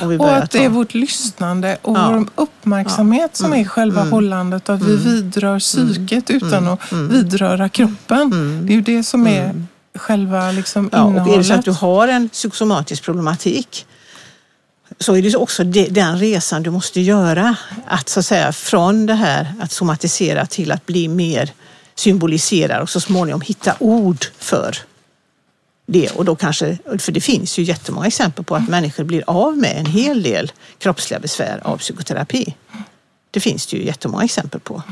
Och 0.00 0.08
börjar 0.08 0.42
att 0.42 0.50
det 0.50 0.64
är 0.64 0.68
vårt 0.68 0.94
lyssnande 0.94 1.78
och 1.82 1.96
Ja. 1.96 2.10
vår 2.10 2.28
uppmärksamhet 2.34 3.36
som 3.36 3.52
är 3.52 3.64
själva 3.64 4.04
hållandet. 4.04 4.68
Att 4.68 4.82
vi 4.82 4.96
vidrör 4.96 5.58
psyket 5.58 6.30
utan 6.30 6.68
att 6.68 6.92
vidröra 6.92 7.68
kroppen. 7.68 8.30
Det 8.66 8.72
är 8.72 8.74
ju 8.74 8.80
det 8.80 9.02
som 9.04 9.26
är 9.26 9.66
själva 9.94 10.52
liksom 10.52 10.90
Ja, 10.92 11.02
och 11.04 11.10
är 11.10 11.14
det 11.14 11.24
så 11.24 11.28
innehållet. 11.30 11.50
att 11.58 11.64
du 11.64 11.70
har 11.72 12.08
en 12.08 12.28
psykosomatisk 12.28 13.02
problematik 13.02 13.86
så 14.98 15.16
är 15.16 15.22
det 15.22 15.36
också 15.36 15.64
den 15.64 16.18
resan 16.18 16.62
du 16.62 16.70
måste 16.70 17.00
göra. 17.00 17.56
Att 17.86 18.08
så 18.08 18.20
att 18.20 18.26
säga 18.26 18.52
från 18.52 19.06
det 19.06 19.14
här 19.14 19.54
att 19.60 19.72
somatisera 19.72 20.46
till 20.46 20.72
att 20.72 20.86
bli 20.86 21.08
mer 21.08 21.52
symboliserad 21.94 22.82
och 22.82 22.90
så 22.90 23.00
småningom 23.00 23.40
hitta 23.40 23.74
ord 23.78 24.24
för 24.38 24.76
det. 25.86 26.10
Och 26.10 26.24
då 26.24 26.36
kanske, 26.36 26.78
för 26.98 27.12
det 27.12 27.20
finns 27.20 27.58
ju 27.58 27.62
jättemånga 27.62 28.06
exempel 28.06 28.44
på 28.44 28.56
att 28.56 28.68
människor 28.68 29.04
blir 29.04 29.24
av 29.26 29.56
med 29.56 29.76
en 29.76 29.86
hel 29.86 30.22
del 30.22 30.52
kroppsliga 30.78 31.20
besvär 31.20 31.60
av 31.64 31.78
psykoterapi. 31.78 32.56
Det 33.30 33.40
finns 33.40 33.66
det 33.66 33.76
ju 33.76 33.84
jättemånga 33.86 34.24
exempel 34.24 34.60
på. 34.60 34.82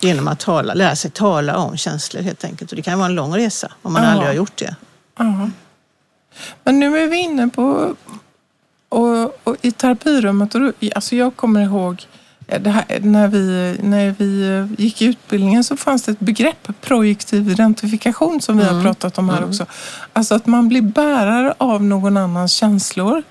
Genom 0.00 0.28
att 0.28 0.40
tala, 0.40 0.74
lära 0.74 0.96
sig 0.96 1.10
tala 1.10 1.56
om 1.56 1.76
känslor 1.76 2.22
helt 2.22 2.44
enkelt. 2.44 2.70
Och 2.72 2.76
det 2.76 2.82
kan 2.82 2.98
vara 2.98 3.08
en 3.08 3.14
lång 3.14 3.36
resa 3.36 3.72
om 3.82 3.92
man 3.92 4.02
Ja. 4.02 4.08
aldrig 4.08 4.28
har 4.28 4.34
gjort 4.34 4.56
det. 4.56 4.76
Ja. 5.18 5.50
Men 6.64 6.80
nu 6.80 6.98
är 6.98 7.08
vi 7.08 7.16
inne 7.16 7.48
på 7.48 7.96
och, 8.94 9.38
och 9.44 9.56
i 9.62 9.70
terapirummet. 9.70 10.54
Och 10.54 10.60
då, 10.60 10.72
alltså 10.94 11.16
jag 11.16 11.36
kommer 11.36 11.60
ihåg 11.62 12.06
eh, 12.46 12.62
här, 12.62 13.00
när, 13.00 13.28
vi, 13.28 13.76
när 13.82 14.14
vi 14.18 14.48
eh, 14.48 14.84
gick 14.84 15.02
i 15.02 15.04
utbildningen 15.04 15.64
så 15.64 15.76
fanns 15.76 16.02
det 16.02 16.12
ett 16.12 16.20
begrepp, 16.20 16.68
projektiv 16.80 17.50
identifikation, 17.50 18.40
som 18.40 18.58
vi 18.58 18.64
har 18.64 18.82
pratat 18.82 19.18
om 19.18 19.28
här 19.28 19.44
också. 19.44 19.66
Alltså 20.12 20.34
att 20.34 20.46
man 20.46 20.68
blir 20.68 20.82
bärare 20.82 21.54
av 21.58 21.84
någon 21.84 22.16
annans 22.16 22.52
känslor 22.52 23.22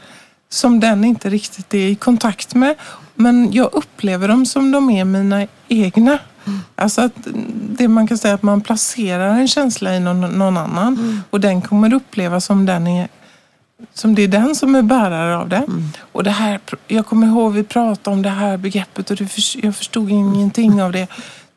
som 0.50 0.80
den 0.80 1.04
inte 1.04 1.30
riktigt 1.30 1.74
är 1.74 1.88
i 1.88 1.96
kontakt 1.96 2.56
med. 2.56 2.76
Men 3.16 3.52
jag 3.52 3.70
upplever 3.74 4.28
dem 4.28 4.46
som 4.46 4.72
de 4.72 4.90
är 4.90 5.06
mina 5.06 5.48
egna. 5.68 6.20
Alltså 6.76 7.02
att 7.02 7.14
det 7.70 7.88
man 7.88 8.08
kan 8.08 8.18
säga 8.18 8.34
att 8.34 8.44
man 8.44 8.62
placerar 8.62 9.30
en 9.30 9.48
känsla 9.48 9.96
i 9.96 10.00
någon, 10.00 10.22
någon 10.22 10.58
annan 10.58 11.22
och 11.30 11.40
den 11.40 11.62
kommer 11.62 11.94
upplevas 11.94 12.46
som 12.46 12.66
den 12.66 12.88
är 12.88 13.08
som 13.94 14.16
det 14.16 14.22
är 14.22 14.28
den 14.28 14.56
som 14.56 14.76
är 14.76 14.82
bärare 14.82 15.38
av 15.38 15.50
det. 15.50 15.64
Och 16.12 16.24
det 16.24 16.32
här, 16.32 16.60
jag 16.88 17.06
kommer 17.06 17.28
ihåg 17.28 17.54
vi 17.54 17.64
pratade 17.64 18.14
om 18.16 18.22
det 18.22 18.30
här 18.30 18.58
begreppet 18.58 19.12
och 19.12 19.18
för- 19.18 19.66
jag 19.66 19.76
förstod 19.76 20.10
ingenting 20.12 20.82
av 20.82 20.92
det. 20.92 21.08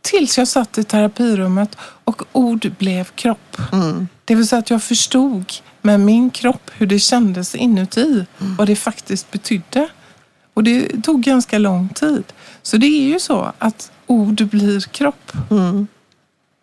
Tills 0.03 0.39
jag 0.39 0.49
satt 0.49 0.79
i 0.79 0.85
terapirummet 0.85 1.77
och 2.05 2.23
ord 2.33 2.71
blev 2.79 3.05
kropp. 3.05 3.57
Det 4.25 4.35
vill 4.35 4.49
säga 4.49 4.59
att 4.59 4.71
jag 4.71 4.83
förstod 4.83 5.53
med 5.83 6.01
min 6.01 6.31
kropp 6.31 6.71
hur 6.75 6.87
det 6.87 6.99
kändes 6.99 7.55
inuti. 7.55 8.27
Vad 8.39 8.67
det 8.67 8.77
faktiskt 8.77 9.31
betydde. 9.31 9.89
Och 10.55 10.65
det 10.65 11.03
tog 11.03 11.23
ganska 11.23 11.59
lång 11.59 11.89
tid. 11.89 12.25
Så 12.63 12.77
det 12.77 12.87
är 12.87 13.09
ju 13.09 13.21
så 13.21 13.53
att 13.59 13.91
ord 14.07 14.47
blir 14.49 14.81
kropp. 14.81 15.33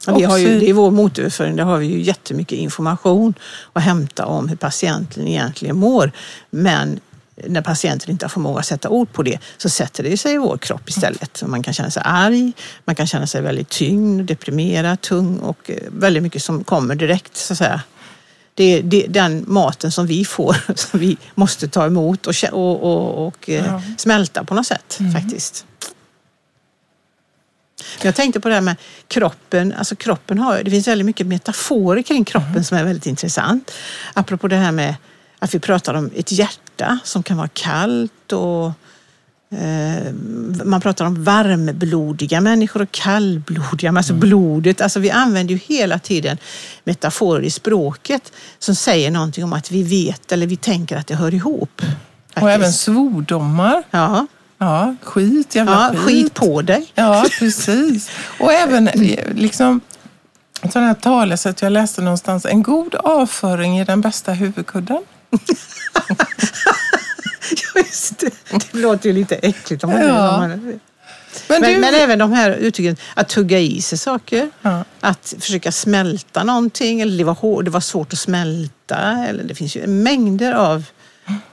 Ja, 0.07 0.15
vi 0.15 0.23
har 0.23 0.37
ju, 0.37 0.59
det 0.59 0.69
är 0.69 0.73
vår 0.73 0.91
motöverföring, 0.91 1.55
där 1.55 1.63
har 1.63 1.77
vi 1.77 1.85
ju 1.85 2.01
jättemycket 2.01 2.57
information 2.57 3.33
att 3.73 3.83
hämta 3.83 4.25
om 4.25 4.47
hur 4.47 4.55
patienten 4.55 5.27
egentligen 5.27 5.77
mår. 5.77 6.11
Men 6.49 6.99
när 7.47 7.61
patienten 7.61 8.11
inte 8.11 8.25
har 8.25 8.29
förmåga 8.29 8.59
att 8.59 8.65
sätta 8.65 8.89
ord 8.89 9.13
på 9.13 9.23
det 9.23 9.39
så 9.57 9.69
sätter 9.69 10.03
det 10.03 10.17
sig 10.17 10.33
i 10.33 10.37
vår 10.37 10.57
kropp 10.57 10.89
istället. 10.89 11.43
Man 11.45 11.63
kan 11.63 11.73
känna 11.73 11.91
sig 11.91 12.03
arg, 12.05 12.51
man 12.85 12.95
kan 12.95 13.07
känna 13.07 13.27
sig 13.27 13.41
väldigt 13.41 13.69
tyngd, 13.69 14.27
deprimerad, 14.27 15.01
tung 15.01 15.37
och 15.39 15.69
eh, 15.69 15.77
väldigt 15.91 16.23
mycket 16.23 16.43
som 16.43 16.63
kommer 16.63 16.95
direkt 16.95 17.37
så 17.37 17.53
att 17.53 17.57
säga. 17.57 17.81
Det 18.55 18.63
är 18.63 19.07
den 19.07 19.43
maten 19.47 19.91
som 19.91 20.07
vi 20.07 20.25
får, 20.25 20.55
som 20.75 20.99
vi 20.99 21.17
måste 21.35 21.67
ta 21.67 21.85
emot 21.85 22.27
och, 22.27 22.35
och, 22.51 22.83
och, 22.83 23.27
och 23.27 23.49
eh, 23.49 23.65
Ja. 23.65 23.81
smälta 23.97 24.43
på 24.43 24.53
något 24.53 24.67
sätt 24.67 24.99
faktiskt. 25.13 25.65
Jag 28.01 28.15
tänkte 28.15 28.39
på 28.39 28.49
det 28.49 28.55
här 28.55 28.61
med 28.61 28.75
kroppen. 29.07 29.73
Alltså 29.77 29.95
kroppen 29.95 30.39
har, 30.39 30.63
det 30.63 30.71
finns 30.71 30.87
väldigt 30.87 31.05
mycket 31.05 31.27
metaforer 31.27 32.01
kring 32.01 32.25
kroppen 32.25 32.63
som 32.63 32.77
är 32.77 32.83
väldigt 32.83 33.05
intressant. 33.05 33.71
Apropå 34.13 34.47
det 34.47 34.55
här 34.55 34.71
med 34.71 34.95
att 35.39 35.55
vi 35.55 35.59
pratar 35.59 35.93
om 35.93 36.11
ett 36.15 36.31
hjärta 36.31 36.99
som 37.03 37.23
kan 37.23 37.37
vara 37.37 37.47
kallt 37.47 38.31
och 38.33 38.65
eh, 39.59 40.13
man 40.63 40.81
pratar 40.81 41.05
om 41.05 41.23
varmblodiga 41.23 42.41
människor 42.41 42.81
och 42.81 42.91
kallblodiga, 42.91 43.91
men 43.91 43.97
alltså 43.97 44.13
blodet. 44.13 44.81
Alltså 44.81 44.99
vi 44.99 45.11
använder 45.11 45.53
ju 45.53 45.59
hela 45.59 45.99
tiden 45.99 46.37
metaforer 46.83 47.41
i 47.41 47.49
språket 47.49 48.31
som 48.59 48.75
säger 48.75 49.11
någonting 49.11 49.43
om 49.43 49.53
att 49.53 49.71
vi 49.71 49.83
vet 49.83 50.31
eller 50.31 50.47
vi 50.47 50.57
tänker 50.57 50.97
att 50.97 51.07
det 51.07 51.15
hör 51.15 51.33
ihop. 51.33 51.81
Och 52.35 52.51
även 52.51 52.73
svordomar. 52.73 53.83
Ja, 53.91 54.27
Ja, 54.57 54.95
skit, 55.01 55.55
jävla 55.55 55.71
ja 55.93 55.99
skit. 55.99 56.05
skit 56.23 56.33
på 56.33 56.61
dig. 56.61 56.91
Ja, 56.95 57.25
precis. 57.39 58.09
Och 58.39 58.53
även 58.53 58.87
eh, 58.87 59.33
liksom 59.35 59.81
sådana 60.71 60.87
här 60.87 60.93
talesätt 60.93 61.61
jag 61.61 61.71
läste 61.71 62.01
någonstans. 62.01 62.45
En 62.45 62.63
god 62.63 62.95
avföring 62.95 63.77
är 63.77 63.85
den 63.85 64.01
bästa 64.01 64.31
huvudkudden. 64.31 65.01
Just 67.75 68.19
det. 68.19 68.31
det 68.51 68.73
låter 68.79 69.09
ju 69.09 69.15
lite 69.15 69.35
äckligt. 69.35 69.83
Om 69.83 69.89
man 69.89 70.01
Ja. 70.01 70.47
men, 71.47 71.61
du, 71.61 71.77
men 71.77 71.93
även 71.95 72.19
de 72.19 72.31
här 72.33 72.51
uttrycken, 72.51 72.97
att 73.13 73.29
tugga 73.29 73.59
i 73.59 73.81
sig 73.81 73.97
saker. 73.97 74.49
Ja. 74.61 74.83
Att 74.99 75.33
försöka 75.39 75.71
smälta 75.71 76.43
någonting. 76.43 77.01
Eller 77.01 77.17
det 77.17 77.23
var, 77.23 77.33
hår, 77.33 77.63
det 77.63 77.71
var 77.71 77.79
svårt 77.79 78.13
att 78.13 78.19
smälta. 78.19 79.25
Eller 79.29 79.43
det 79.43 79.55
finns 79.55 79.75
ju 79.75 79.87
mängder 79.87 80.53
av, 80.53 80.83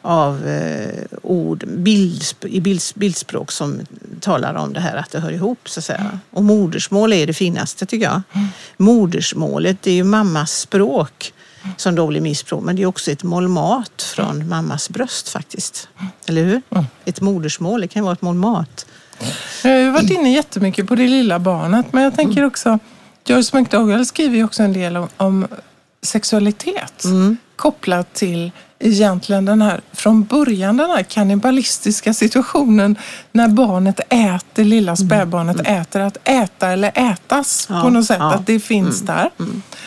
av 0.03 0.47
eh, 0.47 1.05
ord 1.23 1.65
bild, 1.69 2.25
i 2.43 2.61
bild, 2.61 2.83
bildspråk 2.95 3.53
som 3.53 3.81
talar 4.21 4.55
om 4.55 4.73
det 4.73 4.81
här 4.81 4.97
att 4.97 5.11
det 5.11 5.21
hör 5.21 5.33
ihop. 5.33 5.69
Så 5.69 5.81
att 5.81 5.85
säga. 5.85 6.19
Och 6.31 6.45
modersmål 6.45 7.13
är 7.13 7.27
det 7.27 7.33
finaste 7.33 7.87
tycker 7.87 8.07
jag. 8.07 8.23
Modersmålet 8.77 9.83
det 9.83 9.91
är 9.91 9.95
ju 9.95 10.05
mammas 10.05 10.53
språk 10.53 11.33
som 11.77 11.95
då 11.95 12.07
blir 12.07 12.21
mitt 12.21 12.39
språk. 12.39 12.65
Men 12.65 12.77
det 12.77 12.83
är 12.83 12.87
också 12.87 13.11
ett 13.11 13.23
mål 13.23 13.49
mat 13.49 14.03
från 14.03 14.49
mammas 14.49 14.91
bröst 14.91 15.29
faktiskt. 15.29 15.89
Eller 16.27 16.45
hur? 16.45 16.63
Ett 17.05 17.21
modersmål, 17.21 17.81
det 17.81 17.89
kan 17.89 18.05
vara 18.05 18.13
ett 18.13 18.23
mål 18.23 18.35
mat. 18.35 18.87
Jag 19.63 19.85
har 19.85 19.91
varit 19.91 20.11
inne 20.11 20.33
jättemycket 20.33 20.89
på 20.89 20.95
det 20.95 21.09
lilla 21.09 21.39
barnet, 21.39 21.93
men 21.93 22.05
jag 22.05 22.17
tänker 22.17 22.45
också, 22.45 22.79
Joyce 23.25 23.57
McDougall 23.57 24.07
skriver 24.07 24.37
ju 24.37 24.45
också 24.45 24.63
en 24.63 24.73
del 24.73 24.97
om, 24.97 25.09
om 25.17 25.47
sexualitet 26.03 27.05
kopplat 27.57 28.15
till 28.15 28.53
egentligen 28.81 29.45
den 29.45 29.63
här, 29.63 29.81
från 29.93 30.25
början 30.25 30.77
den 30.77 30.91
här 30.91 31.03
kannibalistiska 31.03 32.15
situationen 32.15 32.97
när 33.33 33.49
barnet 33.49 34.01
äter, 34.09 34.65
lilla 34.65 34.97
spädbarnet 34.97 35.61
äter, 35.69 36.01
att 36.01 36.29
äta 36.29 36.69
eller 36.69 36.93
ätas 37.13 37.67
Ja, 37.71 37.83
på 37.83 37.91
något 37.91 38.07
sätt, 38.07 38.17
ja. 38.21 38.35
att 38.35 38.47
det 38.47 38.61
finns 38.61 39.01
där. 39.01 39.31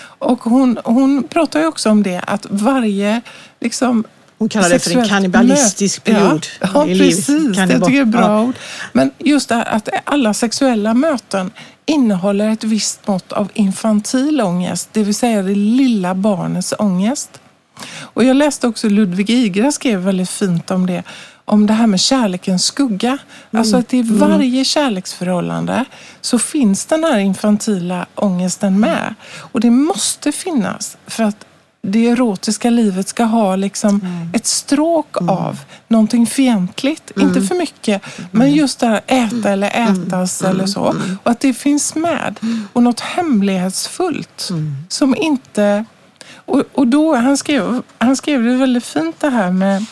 Och 0.03 0.39
hon, 0.43 0.77
hon 0.83 1.23
pratar 1.23 1.59
ju 1.59 1.65
också 1.67 1.89
om 1.89 2.03
det, 2.03 2.21
att 2.27 2.45
varje 2.49 3.21
liksom, 3.61 4.03
Hon 4.37 4.49
kallar 4.49 4.69
det 4.69 4.79
för 4.79 4.97
en 4.97 5.07
kannibalistisk 5.09 6.03
period 6.03 6.45
Ja, 6.61 6.67
ja 6.73 6.85
livet. 6.85 6.99
precis. 7.07 7.27
Det 7.27 7.53
Kannibal- 7.61 7.85
tycker 7.85 7.97
jag 7.97 8.07
är 8.07 8.11
bra 8.11 8.41
ord. 8.41 8.55
Men 8.93 9.11
just 9.17 9.49
det 9.49 9.55
här 9.55 9.65
att 9.75 9.89
alla 10.03 10.33
sexuella 10.33 10.93
möten 10.93 11.51
innehåller 11.85 12.49
ett 12.49 12.63
visst 12.63 13.07
mått 13.07 13.31
av 13.33 13.49
infantil 13.53 14.41
ångest, 14.41 14.89
det 14.91 15.03
vill 15.03 15.15
säga 15.15 15.41
det 15.41 15.55
lilla 15.55 16.15
barnets 16.15 16.73
ångest. 16.79 17.29
Och 17.89 18.23
jag 18.23 18.35
läste 18.35 18.67
också 18.67 18.89
Ludvig 18.89 19.29
Igra 19.29 19.71
skrev 19.71 19.99
väldigt 19.99 20.29
fint 20.29 20.71
om 20.71 20.85
det, 20.85 21.03
om 21.45 21.67
det 21.67 21.73
här 21.73 21.87
med 21.87 21.99
kärlekens 21.99 22.65
skugga. 22.65 23.17
Alltså 23.51 23.77
att 23.77 23.93
i 23.93 24.01
varje 24.01 24.65
kärleksförhållande 24.65 25.85
så 26.21 26.39
finns 26.39 26.85
den 26.85 27.03
här 27.03 27.17
infantila 27.19 28.05
ångesten 28.15 28.79
med. 28.79 29.15
Och 29.37 29.59
det 29.59 29.71
måste 29.71 30.31
finnas 30.31 30.97
för 31.07 31.23
att 31.23 31.45
det 31.87 32.07
erotiska 32.07 32.69
livet 32.69 33.07
ska 33.07 33.23
ha 33.23 33.55
liksom 33.55 34.01
ett 34.33 34.45
stråk 34.45 35.21
av 35.21 35.59
någonting 35.87 36.27
fientligt. 36.27 37.11
Inte 37.19 37.41
för 37.41 37.55
mycket, 37.55 38.01
men 38.31 38.51
just 38.51 38.79
det 38.79 38.87
här 38.87 39.01
äta 39.07 39.49
eller 39.49 39.67
ätas 39.67 40.41
eller 40.41 40.65
så. 40.65 40.95
Och 41.23 41.31
att 41.31 41.39
det 41.39 41.53
finns 41.53 41.95
med. 41.95 42.39
Och 42.73 42.83
något 42.83 42.99
hemlighetsfullt 42.99 44.51
som 44.87 45.15
inte... 45.15 45.85
Och, 46.45 46.63
och 46.73 46.87
då, 46.87 47.15
han 47.15 47.37
skrev, 47.37 47.81
han 47.97 48.15
skrev 48.15 48.43
det 48.43 48.55
väldigt 48.55 48.85
fint 48.85 49.19
det 49.19 49.29
här 49.29 49.51
med 49.51 49.85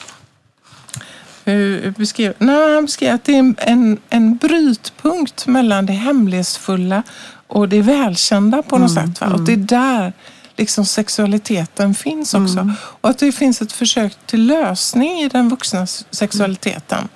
hur 1.46 1.92
beskrev, 1.92 2.34
nej, 2.38 2.74
han 2.76 2.86
beskrev 2.86 3.16
att 3.16 3.24
det 3.24 3.36
är 3.36 3.56
en, 3.58 3.98
en, 4.10 4.38
brytpunkt 4.38 5.48
mellan 5.48 5.86
det 5.86 5.94
hemlighetsfulla 5.94 7.04
och 7.48 7.70
det 7.70 7.82
välkända 7.82 8.62
på 8.62 8.78
något 8.78 8.94
sätt. 8.94 9.22
Va? 9.22 9.28
Och 9.34 9.42
det 9.42 9.54
är 9.54 9.58
där 9.58 10.14
liksom 10.56 10.86
sexualiteten 10.86 11.96
finns 11.96 12.34
också. 12.34 12.72
Och 12.78 13.10
att 13.10 13.18
det 13.18 13.32
finns 13.32 13.62
ett 13.62 13.72
försök 13.72 14.18
till 14.26 14.46
lösning 14.46 15.22
i 15.22 15.30
den 15.30 15.50
vuxna 15.50 15.88
sexualiteten. 15.88 17.10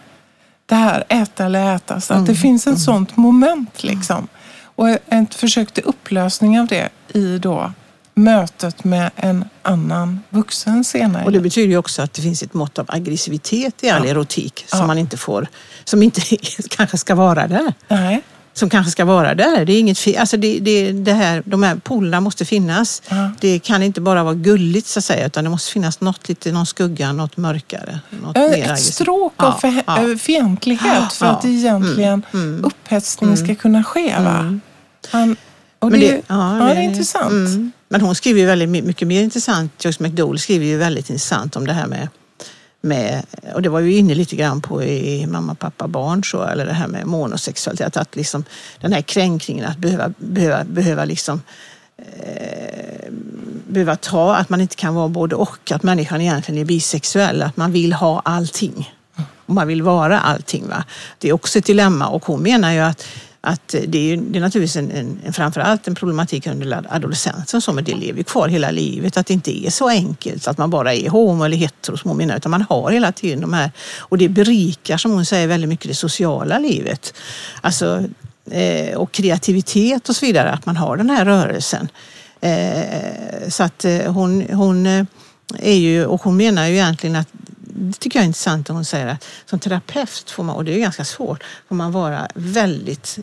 Det 0.66 0.76
här 0.76 1.04
äta 1.10 1.46
eller 1.46 1.76
ätas. 1.76 2.12
Att 2.12 2.26
det 2.26 2.36
finns 2.36 2.68
ett 2.68 2.80
sånt 2.80 3.18
moment 3.18 3.84
liksom. 3.84 4.28
Och 4.76 4.90
ett 4.90 5.36
försök 5.36 5.72
till 5.72 5.84
upplösning 5.84 6.60
av 6.60 6.68
det 6.68 6.90
i 7.14 7.38
då 7.38 7.72
mötet 8.16 8.84
med 8.84 9.12
en 9.16 9.46
annan 9.62 10.20
vuxen 10.30 10.84
senare. 10.84 11.26
Och 11.26 11.32
det 11.32 11.40
betyder 11.40 11.68
ju 11.70 11.78
också 11.78 12.02
att 12.02 12.14
det 12.14 12.22
finns 12.22 12.44
ett 12.44 12.54
mått 12.54 12.80
av 12.80 12.86
aggressivitet 12.90 13.84
i 13.84 13.90
all 13.90 14.06
Ja. 14.06 14.12
erotik 14.12 14.64
som 14.68 14.80
Ja. 14.80 14.88
man 14.88 14.98
inte 14.98 15.18
får, 15.18 15.48
som 15.84 16.04
inte 16.04 16.22
kanske 16.70 16.98
ska 16.98 17.16
vara 17.16 17.48
där. 17.48 17.74
Nej. 17.88 18.22
Som 18.54 18.70
kanske 18.70 18.92
ska 18.92 19.06
vara 19.06 19.36
där. 19.36 19.66
Det 19.66 19.74
är 19.74 19.80
inget 19.80 20.00
fel. 20.00 20.18
Alltså 20.18 20.38
det, 20.38 20.60
det, 20.60 20.92
det 20.92 21.14
här, 21.14 21.44
de 21.46 21.64
här 21.64 21.76
polerna 21.76 22.20
måste 22.22 22.46
finnas. 22.46 23.02
Ja. 23.10 23.30
Det 23.40 23.60
kan 23.60 23.84
inte 23.84 24.02
bara 24.02 24.24
vara 24.24 24.34
gulligt 24.34 24.88
så 24.88 25.00
att 25.00 25.06
säga 25.06 25.26
utan 25.26 25.44
det 25.44 25.50
måste 25.50 25.72
finnas 25.72 26.02
något 26.02 26.30
lite, 26.30 26.52
någon 26.52 26.66
skugga, 26.66 27.14
något 27.14 27.38
mörkare. 27.38 28.00
Något 28.10 28.36
mer 28.36 28.46
Ett 28.48 28.54
aggressivt. 28.54 28.94
stråk 28.94 29.34
av 29.44 29.52
för, 29.52 29.82
ja. 29.88 30.10
eh, 30.12 30.18
fientlighet 30.18 31.14
för 31.14 31.26
att 31.26 31.46
egentligen 31.46 32.24
upphetsningen 32.64 33.38
ska 33.38 33.56
kunna 33.56 33.84
ske. 33.84 34.16
Va? 34.20 34.60
Han, 35.12 35.36
och 35.80 35.92
det, 35.92 35.98
det- 35.98 36.22
ja, 36.28 36.36
det 36.36 36.72
är 36.80 36.82
intressant. 36.82 37.74
Men 37.96 38.02
hon 38.02 38.16
skriver 38.16 38.40
ju 38.40 38.46
väldigt 38.46 38.70
mycket 38.70 39.08
mer 39.08 39.22
intressant. 39.22 39.86
Joyce 39.86 40.04
McDowell 40.04 40.40
skriver 40.40 40.66
ju 40.66 40.78
väldigt 40.78 41.10
intressant 41.10 41.56
om 41.56 41.68
det 41.68 41.74
här 41.74 41.88
med, 41.88 42.08
med 42.82 43.26
och 43.54 43.62
det 43.62 43.70
var 43.70 43.80
ju 43.80 43.94
inne 43.96 44.16
lite 44.16 44.36
grann 44.36 44.62
på 44.62 44.84
i 44.84 45.28
Mamma, 45.28 45.56
pappa, 45.56 45.88
barn 45.88 46.24
så, 46.24 46.44
eller 46.44 46.66
det 46.66 46.74
här 46.74 46.88
med 46.88 47.08
monosexualitet. 47.08 47.98
Att 47.98 48.16
liksom 48.16 48.44
den 48.82 48.94
här 48.94 49.02
kränkningen 49.02 49.66
att 49.66 49.78
behöva, 49.78 50.14
behöva, 50.18 50.64
behöva 50.64 51.06
liksom 51.06 51.42
eh, 51.98 53.12
behöva 53.68 53.96
ta 53.96 54.36
att 54.36 54.50
man 54.50 54.62
inte 54.62 54.76
kan 54.76 54.96
vara 54.96 55.08
både 55.08 55.36
och. 55.36 55.72
Att 55.72 55.84
människan 55.84 56.22
egentligen 56.22 56.62
är 56.62 56.66
bisexuell. 56.66 57.42
Att 57.42 57.58
man 57.58 57.72
vill 57.72 57.94
ha 57.94 58.22
allting. 58.26 58.94
Och 59.46 59.54
man 59.54 59.68
vill 59.68 59.82
vara 59.82 60.20
allting. 60.20 60.68
Va? 60.68 60.84
Det 61.20 61.30
är 61.30 61.34
också 61.34 61.60
ett 61.60 61.66
dilemma 61.66 62.08
och 62.08 62.26
hon 62.26 62.44
menar 62.44 62.72
ju 62.72 62.80
att 62.80 63.06
att 63.46 63.76
det 63.88 63.98
är, 63.98 64.02
ju, 64.02 64.16
det 64.16 64.40
är 64.40 64.42
naturligtvis 64.42 64.76
en, 64.76 64.92
en, 64.92 65.20
en, 65.26 65.34
framförallt 65.34 65.88
en 65.88 65.96
problematik 65.96 66.48
under 66.48 66.86
adolescensen 66.90 67.62
som 67.62 67.76
det 67.76 67.96
lever 67.96 68.24
kvar 68.24 68.48
hela 68.48 68.72
livet. 68.72 69.18
Att 69.18 69.28
det 69.28 69.34
inte 69.34 69.66
är 69.66 69.70
så 69.70 69.90
enkelt 69.90 70.48
att 70.48 70.58
man 70.58 70.70
bara 70.70 70.94
är 70.94 71.10
homo 71.10 71.44
eller 71.44 71.58
hetero 71.58 71.98
som 71.98 72.10
hon 72.10 72.18
menar, 72.18 72.38
utan 72.38 72.52
man 72.52 72.66
har 72.70 72.92
hela 72.92 73.12
tiden 73.12 73.42
de 73.42 73.54
här. 73.54 73.72
Och 74.00 74.18
det 74.18 74.30
berikar 74.30 74.98
som 74.98 75.12
hon 75.12 75.26
säger 75.26 75.48
väldigt 75.48 75.70
mycket 75.70 75.88
det 75.88 75.96
sociala 75.96 76.60
livet. 76.60 77.14
Alltså, 77.62 78.04
eh, 78.52 78.98
och 78.98 79.12
kreativitet 79.12 80.10
och 80.10 80.16
så 80.16 80.26
vidare, 80.26 80.52
att 80.52 80.66
man 80.66 80.78
har 80.78 80.98
den 80.98 81.10
här 81.10 81.26
rörelsen. 81.26 81.90
Eh, 82.42 83.50
så 83.50 83.64
att 83.64 83.86
eh, 83.86 84.14
hon, 84.14 84.42
hon 84.42 84.86
eh, 84.86 85.06
är 85.60 85.76
ju, 85.76 86.06
och 86.06 86.22
hon 86.22 86.38
menar 86.38 86.66
ju 86.66 86.74
egentligen 86.74 87.16
att 87.16 87.28
det 87.78 88.00
tycker 88.00 88.20
jag 88.20 88.24
är 88.24 88.28
intressant 88.28 88.70
att 88.70 88.76
hon 88.76 88.86
säger 88.86 89.08
att 89.08 89.26
som 89.46 89.60
terapeut 89.60 90.32
får 90.32 90.44
man, 90.44 90.56
och 90.56 90.66
det 90.66 90.74
är 90.74 90.80
ganska 90.80 91.06
svårt, 91.06 91.44
får 91.68 91.76
man 91.76 91.92
vara 91.92 92.28
väldigt 92.36 93.20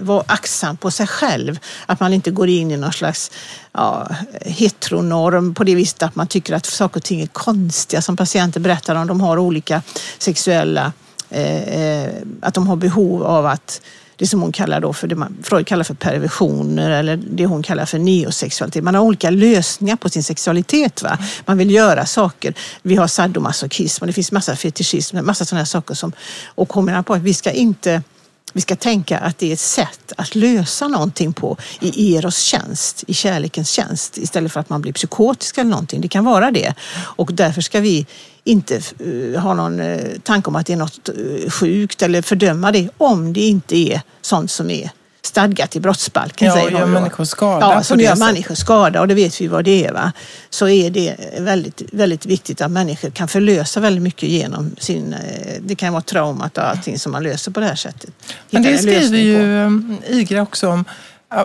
vara 0.00 0.24
aktsam 0.26 0.76
på 0.76 0.90
sig 0.90 1.06
själv. 1.06 1.58
Att 1.86 2.00
man 2.00 2.12
inte 2.12 2.30
går 2.30 2.48
in 2.48 2.70
i 2.70 2.76
någon 2.76 2.92
slags 2.92 3.30
ja, 3.72 4.08
heteronorm 4.40 5.54
på 5.54 5.64
det 5.64 5.74
viset 5.74 6.02
att 6.02 6.16
man 6.16 6.26
tycker 6.26 6.54
att 6.54 6.66
saker 6.66 6.96
och 6.96 7.04
ting 7.04 7.20
är 7.20 7.26
konstiga 7.26 8.02
som 8.02 8.16
patienter 8.16 8.60
berättar 8.60 8.94
om. 8.94 9.06
De 9.06 9.20
har 9.20 9.38
olika 9.38 9.82
sexuella, 10.18 10.92
eh, 11.30 11.62
eh, 11.62 12.10
att 12.40 12.54
de 12.54 12.66
har 12.66 12.76
behov 12.76 13.22
av 13.22 13.46
att 13.46 13.80
det 14.16 14.26
som 14.26 14.42
hon 14.42 14.52
kallar 14.52 14.80
då 14.80 14.92
för 14.92 15.06
det 15.08 15.14
man, 15.14 15.36
Freud 15.42 15.66
kallar 15.66 15.84
för 15.84 15.94
perversioner 15.94 16.90
eller 16.90 17.16
det 17.16 17.46
hon 17.46 17.62
kallar 17.62 17.86
för 17.86 17.98
neosexualitet. 17.98 18.84
Man 18.84 18.94
har 18.94 19.02
olika 19.02 19.30
lösningar 19.30 19.96
på 19.96 20.08
sin 20.08 20.22
sexualitet. 20.22 21.02
Va? 21.02 21.18
Man 21.46 21.58
vill 21.58 21.70
göra 21.70 22.06
saker. 22.06 22.54
Vi 22.82 22.96
har 22.96 23.06
sadomasochism 23.06 24.02
och 24.02 24.06
det 24.06 24.12
finns 24.12 24.32
massa 24.32 24.56
fetischism, 24.56 25.18
massa 25.22 25.44
sådana 25.44 25.66
saker 25.66 25.94
som, 25.94 26.12
och 26.54 26.68
kommer 26.68 27.02
på 27.02 27.14
att 27.14 27.22
vi 27.22 27.34
ska 27.34 27.50
inte 27.50 28.02
vi 28.52 28.60
ska 28.60 28.76
tänka 28.76 29.18
att 29.18 29.38
det 29.38 29.48
är 29.48 29.52
ett 29.52 29.60
sätt 29.60 30.12
att 30.16 30.34
lösa 30.34 30.88
någonting 30.88 31.32
på 31.32 31.56
i 31.80 32.16
Eros 32.16 32.38
tjänst, 32.38 33.04
i 33.06 33.14
kärlekens 33.14 33.70
tjänst, 33.70 34.18
istället 34.18 34.52
för 34.52 34.60
att 34.60 34.68
man 34.68 34.82
blir 34.82 34.92
psykotisk 34.92 35.58
eller 35.58 35.70
någonting. 35.70 36.00
Det 36.00 36.08
kan 36.08 36.24
vara 36.24 36.50
det. 36.50 36.74
Och 37.16 37.34
därför 37.34 37.60
ska 37.60 37.80
vi 37.80 38.06
inte 38.44 38.80
eh, 38.98 39.40
ha 39.40 39.54
någon 39.54 39.80
eh, 39.80 40.18
tanke 40.22 40.48
om 40.48 40.56
att 40.56 40.66
det 40.66 40.72
är 40.72 40.76
något 40.76 41.08
eh, 41.08 41.50
sjukt 41.50 42.02
eller 42.02 42.22
fördöma 42.22 42.72
det 42.72 42.88
om 42.98 43.32
det 43.32 43.40
inte 43.40 43.76
är 43.76 44.00
sånt 44.20 44.50
som 44.50 44.70
är 44.70 44.90
stadgat 45.24 45.76
i 45.76 45.80
brottsbalken. 45.80 46.48
Ja, 46.48 46.54
säger 46.54 46.70
gör 46.70 46.86
människor 46.86 47.24
skada 47.24 47.72
Ja, 47.74 47.82
som 47.82 48.00
gör 48.00 48.16
människor 48.16 48.54
skada 48.54 49.00
och 49.00 49.08
det 49.08 49.14
vet 49.14 49.40
vi 49.40 49.46
vad 49.48 49.64
det 49.64 49.86
är. 49.86 49.92
Va? 49.92 50.12
Så 50.50 50.68
är 50.68 50.90
det 50.90 51.16
väldigt, 51.38 51.82
väldigt 51.92 52.26
viktigt 52.26 52.60
att 52.60 52.70
människor 52.70 53.10
kan 53.10 53.28
förlösa 53.28 53.80
väldigt 53.80 54.02
mycket 54.02 54.28
genom 54.28 54.76
sin... 54.78 55.12
eh, 55.14 55.52
Det 55.60 55.74
kan 55.74 55.92
vara 55.92 56.02
traumat 56.02 56.58
och 56.58 56.64
allting 56.68 56.98
som 56.98 57.12
man 57.12 57.22
löser 57.22 57.50
på 57.52 57.60
det 57.60 57.66
här 57.66 57.74
sättet. 57.74 58.10
Men 58.50 58.62
det 58.62 58.78
skriver 58.78 59.18
ju 59.18 59.64
um, 59.64 59.98
Igra 60.08 60.42
också 60.42 60.68
om, 60.68 60.84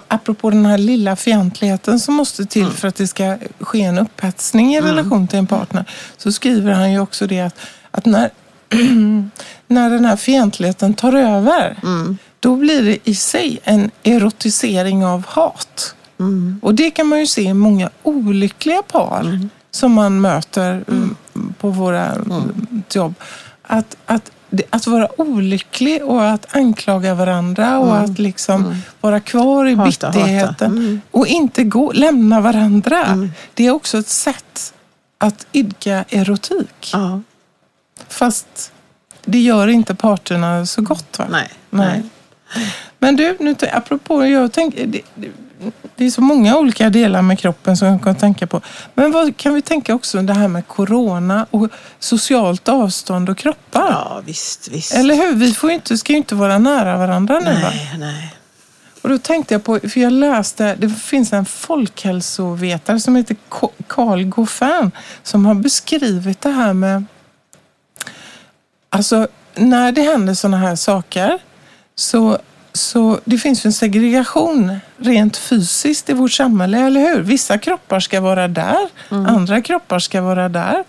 apropå 0.08 0.50
den 0.50 0.66
här 0.66 0.78
lilla 0.78 1.16
fientligheten 1.16 2.00
som 2.00 2.14
måste 2.14 2.46
till 2.46 2.68
för 2.68 2.88
att 2.88 2.96
det 2.96 3.08
ska 3.08 3.38
ske 3.60 3.82
en 3.82 3.98
upphetsning 4.00 4.76
i 4.76 4.82
relation 4.82 5.28
till 5.28 5.40
en 5.40 5.48
partner, 5.48 5.86
så 6.18 6.32
skriver 6.32 6.72
han 6.74 6.92
ju 6.92 7.00
också 7.00 7.28
det 7.28 7.40
att 7.42 7.56
att 7.92 8.06
när, 8.06 8.30
när 9.68 9.90
den 9.90 10.06
här 10.06 10.16
fientligheten 10.18 10.94
tar 10.94 11.14
över, 11.14 11.78
Mm. 11.84 12.18
Då 12.40 12.56
blir 12.56 12.84
det 12.84 13.10
i 13.10 13.16
sig 13.16 13.60
en 13.64 13.92
erotisering 14.04 15.06
av 15.06 15.26
hat. 15.28 15.96
Mm. 16.20 16.60
Och 16.64 16.76
det 16.76 16.92
kan 16.92 17.08
man 17.08 17.20
ju 17.20 17.28
se 17.28 17.42
i 17.42 17.54
många 17.54 17.90
olyckliga 18.04 18.82
par 18.82 19.50
som 19.72 19.94
man 19.94 20.22
möter 20.22 20.84
mm, 20.88 21.16
på 21.60 21.70
våra 21.70 22.06
mm. 22.06 22.84
jobb. 22.94 23.14
Att, 23.62 23.98
att, 24.06 24.32
att 24.70 24.88
vara 24.88 25.22
olycklig 25.22 26.04
och 26.04 26.30
att 26.30 26.56
anklaga 26.56 27.14
varandra 27.16 27.80
och 27.80 27.98
att 27.98 28.20
liksom 28.20 28.82
vara 29.02 29.20
kvar 29.20 29.66
i 29.66 29.72
Mm. 29.74 29.86
Hata, 29.86 30.08
hata. 30.08 30.20
bitterheten 30.20 30.72
Mm. 30.72 31.02
och 31.12 31.28
inte 31.28 31.64
gå, 31.64 31.92
lämna 31.92 32.42
varandra. 32.42 33.30
Det 33.54 33.68
är 33.68 33.72
också 33.72 33.98
ett 33.98 34.08
sätt 34.08 34.74
att 35.18 35.48
idka 35.52 36.06
erotik. 36.10 36.94
Fast 38.10 38.72
det 39.26 39.40
gör 39.40 39.68
inte 39.68 39.96
parterna 39.96 40.66
så 40.66 40.82
gott. 40.82 41.20
Va? 41.20 41.26
Nej. 41.30 41.50
Nej. 41.70 42.04
Men 43.00 43.16
du, 43.16 43.38
nu, 43.40 43.56
apropå, 43.74 44.26
jag 44.26 44.52
tänker, 44.52 44.88
det, 44.88 45.02
det, 45.96 46.06
är 46.06 46.10
så 46.10 46.22
många 46.22 46.58
olika 46.58 46.90
delar 46.90 47.22
med 47.22 47.40
kroppen 47.40 47.78
som 47.78 47.88
jag 47.88 48.04
kan 48.04 48.16
tänka 48.16 48.48
på. 48.48 48.62
Men 48.94 49.12
vad 49.12 49.38
kan 49.38 49.54
vi 49.54 49.62
tänka 49.62 49.96
också 49.96 50.22
det 50.22 50.34
här 50.34 50.48
med 50.48 50.68
corona 50.68 51.46
och 51.52 51.70
socialt 52.00 52.70
avstånd 52.70 53.30
och 53.30 53.38
kroppar? 53.38 53.90
Ja, 53.92 54.22
visst, 54.26 54.68
visst. 54.68 54.94
Eller 54.94 55.16
hur? 55.16 55.36
Vi 55.36 55.54
får 55.54 55.72
inte, 55.72 55.98
ska 55.98 56.14
ju 56.14 56.18
inte 56.18 56.36
vara 56.36 56.58
nära 56.58 56.98
varandra 56.98 57.40
nu. 57.40 57.54
Va? 57.54 57.70
Nej, 57.70 57.96
nej. 57.98 58.34
Och 59.02 59.10
då 59.10 59.18
tänkte 59.18 59.54
jag 59.54 59.64
på, 59.64 59.80
för 59.80 60.00
jag 60.00 60.14
läste, 60.14 60.76
det 60.76 60.90
finns 60.90 61.34
en 61.34 61.46
folkhälsovetare 61.46 63.00
som 63.00 63.16
heter 63.16 63.36
Carl 63.88 64.24
Goffin 64.24 64.92
som 65.24 65.46
har 65.46 65.54
beskrivit 65.54 66.42
det 66.42 66.50
här 66.50 66.74
med, 66.74 67.06
alltså 68.90 69.28
när 69.56 69.92
det 69.92 70.02
händer 70.02 70.34
sådana 70.34 70.58
här 70.58 70.76
saker 70.76 71.40
så, 72.00 72.38
så 72.74 73.20
det 73.26 73.38
finns 73.38 73.66
en 73.66 73.74
segregation 73.74 74.80
rent 74.98 75.38
fysiskt 75.38 76.10
i 76.10 76.14
vårt 76.14 76.32
samhälle, 76.32 76.80
eller 76.80 77.00
hur? 77.00 77.22
Vissa 77.22 77.58
kroppar 77.58 78.00
ska 78.00 78.22
vara 78.22 78.48
där, 78.48 78.90
andra 79.10 79.62
kroppar 79.62 80.00
ska 80.00 80.22
vara 80.22 80.50
där. 80.50 80.84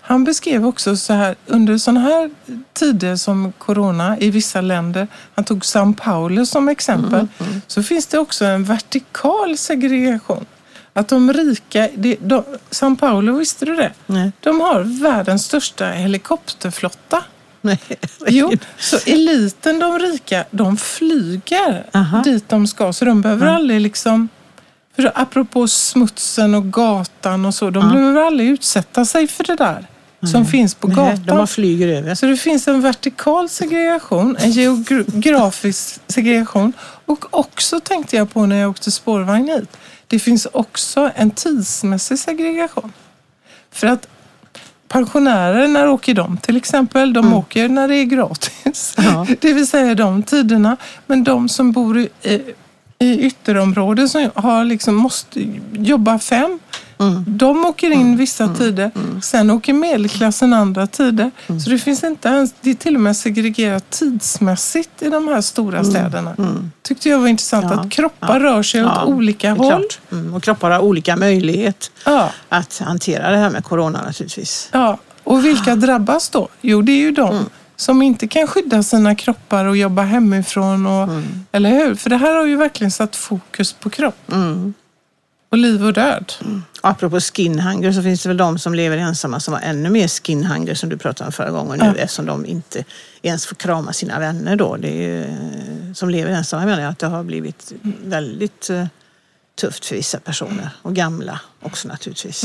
Han 0.00 0.24
beskrev 0.24 0.66
också 0.66 0.96
så 0.96 1.12
här, 1.12 1.34
under 1.46 1.78
sådana 1.78 2.00
här 2.00 2.30
tider 2.72 3.16
som 3.16 3.52
corona 3.58 4.18
i 4.18 4.30
vissa 4.30 4.60
länder, 4.60 5.08
han 5.34 5.44
tog 5.44 5.62
São 5.62 5.94
Paulo 5.94 6.46
som 6.46 6.68
exempel, 6.68 7.28
så 7.66 7.82
finns 7.82 8.06
det 8.06 8.18
också 8.18 8.44
en 8.44 8.64
vertikal 8.64 9.58
segregation. 9.58 10.46
Att 10.92 11.08
de 11.08 11.32
rika, 11.32 11.88
det, 11.94 12.16
de, 12.20 12.44
São 12.70 12.96
Paulo, 12.96 13.36
visste 13.36 13.64
du 13.64 13.76
det? 13.76 13.92
Nej. 14.06 14.32
De 14.40 14.60
har 14.60 14.80
världens 15.02 15.44
största 15.44 15.86
helikopterflotta. 15.86 17.24
Nej. 17.64 17.78
Jo, 18.26 18.52
så 18.78 18.98
eliten, 19.06 19.78
de 19.78 19.98
rika, 19.98 20.44
de 20.50 20.76
flyger 20.76 21.86
Aha. 21.92 22.22
dit 22.22 22.48
de 22.48 22.66
ska. 22.66 22.92
Så 22.92 23.04
de 23.04 23.20
behöver 23.20 23.46
aldrig 23.46 23.80
liksom... 23.80 24.28
För 24.96 25.12
apropå 25.14 25.68
smutsen 25.68 26.54
och 26.54 26.72
gatan 26.72 27.44
och 27.44 27.54
så, 27.54 27.70
de 27.70 27.92
behöver 27.92 28.20
aldrig 28.20 28.48
utsätta 28.48 29.04
sig 29.04 29.28
för 29.28 29.44
det 29.44 29.56
där 29.56 29.86
som 30.26 30.46
finns 30.46 30.74
på 30.74 30.86
Nej, 30.88 30.96
gatan. 30.96 31.24
de 31.26 31.36
bara 31.36 31.46
flyger 31.46 31.88
över. 31.88 32.14
Så 32.14 32.26
det 32.26 32.36
finns 32.36 32.68
en 32.68 32.80
vertikal 32.80 33.48
segregation, 33.48 34.36
en 34.40 34.50
geografisk 34.50 36.00
segregation 36.06 36.72
och 37.06 37.24
också 37.30 37.80
tänkte 37.80 38.16
jag 38.16 38.32
på 38.32 38.46
när 38.46 38.56
jag 38.56 38.70
åkte 38.70 38.90
spårvagn 38.90 39.48
hit. 39.48 39.76
Det 40.06 40.18
finns 40.18 40.46
också 40.52 41.10
en 41.14 41.30
tidsmässig 41.30 42.18
segregation. 42.18 42.92
För 43.70 43.86
att 43.86 44.08
pensionärer, 44.94 45.68
när 45.68 45.88
åker 45.88 46.14
de 46.14 46.36
till 46.36 46.56
exempel? 46.56 47.12
De 47.12 47.32
åker 47.32 47.68
när 47.68 47.88
det 47.88 47.96
är 47.96 48.04
gratis. 48.04 48.94
Ja. 48.96 49.26
Det 49.40 49.52
vill 49.52 49.66
säga 49.66 49.94
de 49.94 50.22
tiderna. 50.22 50.76
Men 51.06 51.24
de 51.24 51.48
som 51.48 51.72
bor 51.72 51.98
i, 51.98 52.08
i 52.98 53.20
ytterområden 53.20 54.08
som 54.08 54.30
har 54.34 54.64
liksom 54.64 54.94
måste 54.94 55.40
jobba 55.72 56.18
fem 56.18 56.58
de 57.26 57.64
åker 57.64 57.90
in 57.90 58.16
vissa 58.16 58.48
tider, 58.54 58.90
sen 59.22 59.50
åker 59.50 59.72
medelklassen 59.72 60.52
andra 60.52 60.86
tider. 60.86 61.30
Så 61.64 61.70
det 61.70 61.78
finns 61.78 62.04
inte 62.04 62.28
ens, 62.28 62.54
det 62.60 62.70
är 62.70 62.74
till 62.74 62.94
och 62.94 63.00
med 63.00 63.16
segregerat 63.16 63.90
tidsmässigt 63.90 65.02
i 65.02 65.08
de 65.10 65.28
här 65.28 65.40
stora 65.40 65.84
städerna. 65.84 66.36
Tyckte 66.82 67.08
jag 67.08 67.18
var 67.18 67.28
intressant 67.28 67.66
Ja, 67.70 67.80
att 67.80 67.90
kroppar 67.90 68.40
rör 68.40 68.62
sig 68.62 68.84
åt 68.84 68.92
Ja, 68.94 69.04
olika 69.04 69.54
det 69.54 69.66
är 69.66 69.72
håll. 69.72 69.84
Mm. 70.12 70.34
Och 70.34 70.42
kroppar 70.42 70.70
har 70.70 70.78
olika 70.80 71.16
möjlighet 71.16 71.90
Ja, 72.04 72.30
att 72.48 72.78
hantera 72.78 73.30
det 73.30 73.36
här 73.36 73.50
med 73.50 73.64
corona 73.64 74.02
naturligtvis. 74.02 74.68
ja. 74.72 74.98
Och 75.24 75.44
vilka 75.44 75.76
drabbas 75.76 76.28
då? 76.30 76.48
Jo, 76.60 76.82
det 76.82 76.92
är 76.92 76.96
ju 77.00 77.10
de 77.10 77.46
som 77.76 78.02
inte 78.02 78.28
kan 78.28 78.46
skydda 78.46 78.82
sina 78.82 79.14
kroppar 79.14 79.64
och 79.64 79.76
jobba 79.76 80.02
hemifrån. 80.02 80.86
Och, 80.86 81.08
Eller 81.52 81.70
hur? 81.70 81.94
För 81.94 82.10
det 82.10 82.16
här 82.16 82.34
har 82.36 82.44
ju 82.46 82.56
verkligen 82.56 82.90
satt 82.90 83.16
fokus 83.16 83.72
på 83.72 83.90
kropp 83.90 84.32
Mm. 84.32 84.74
Och 85.54 85.58
liv 85.58 85.84
och 85.86 85.92
död. 85.92 86.32
Och 86.82 86.88
apropå 86.90 87.20
skinhunger 87.20 87.92
så 87.92 88.02
finns 88.02 88.22
det 88.22 88.28
väl 88.28 88.36
de 88.36 88.58
som 88.58 88.74
lever 88.74 88.96
ensamma 88.96 89.40
som 89.40 89.54
har 89.54 89.60
ännu 89.60 89.90
mer 89.90 90.08
skinhunger 90.08 90.74
som 90.74 90.88
du 90.88 90.96
pratade 90.96 91.26
om 91.26 91.32
förra 91.32 91.50
gången 91.50 91.78
nu 91.78 91.84
Ja. 91.86 91.94
eftersom 92.02 92.26
de 92.26 92.46
inte 92.46 92.84
ens 93.22 93.46
får 93.46 93.56
krama 93.56 93.92
sina 93.92 94.18
vänner 94.18 94.56
då. 94.56 94.76
Det 94.76 94.88
är 94.88 95.02
ju, 95.02 95.24
eh, 95.24 95.92
som 95.94 96.10
lever 96.10 96.30
ensamma 96.32 96.64
menar 96.66 96.82
jag 96.82 96.90
att 96.90 96.98
det 96.98 97.06
har 97.06 97.24
blivit 97.24 97.72
väldigt 98.04 98.70
eh, 98.70 98.86
tufft 99.60 99.84
för 99.86 99.96
vissa 99.96 100.18
personer 100.20 100.70
och 100.82 100.94
gamla 100.94 101.40
också 101.62 101.88
naturligtvis. 101.88 102.44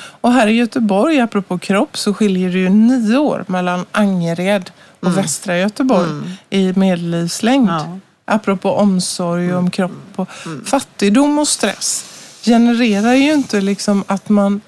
Och 0.00 0.32
här 0.32 0.46
i 0.46 0.52
Göteborg, 0.52 1.20
apropå 1.20 1.58
kropp, 1.58 1.98
så 1.98 2.14
skiljer 2.14 2.50
det 2.52 2.58
ju 2.58 2.68
nio 2.68 3.16
år 3.18 3.44
mellan 3.48 3.86
Angered 3.92 4.70
och 5.00 5.18
västra 5.18 5.58
Göteborg 5.58 6.08
i 6.50 6.72
medellivslängd. 6.76 7.68
Ja. 7.70 7.98
Apropå 8.24 8.70
omsorg 8.72 9.54
om 9.54 9.70
kropp 9.70 9.92
och 10.16 10.28
fattigdom 10.64 11.38
och 11.38 11.48
stress 11.48 12.04
genererar 12.44 13.14
ju 13.14 13.32
inte 13.32 13.60
liksom 13.60 14.04
att 14.06 14.28
man 14.28 14.60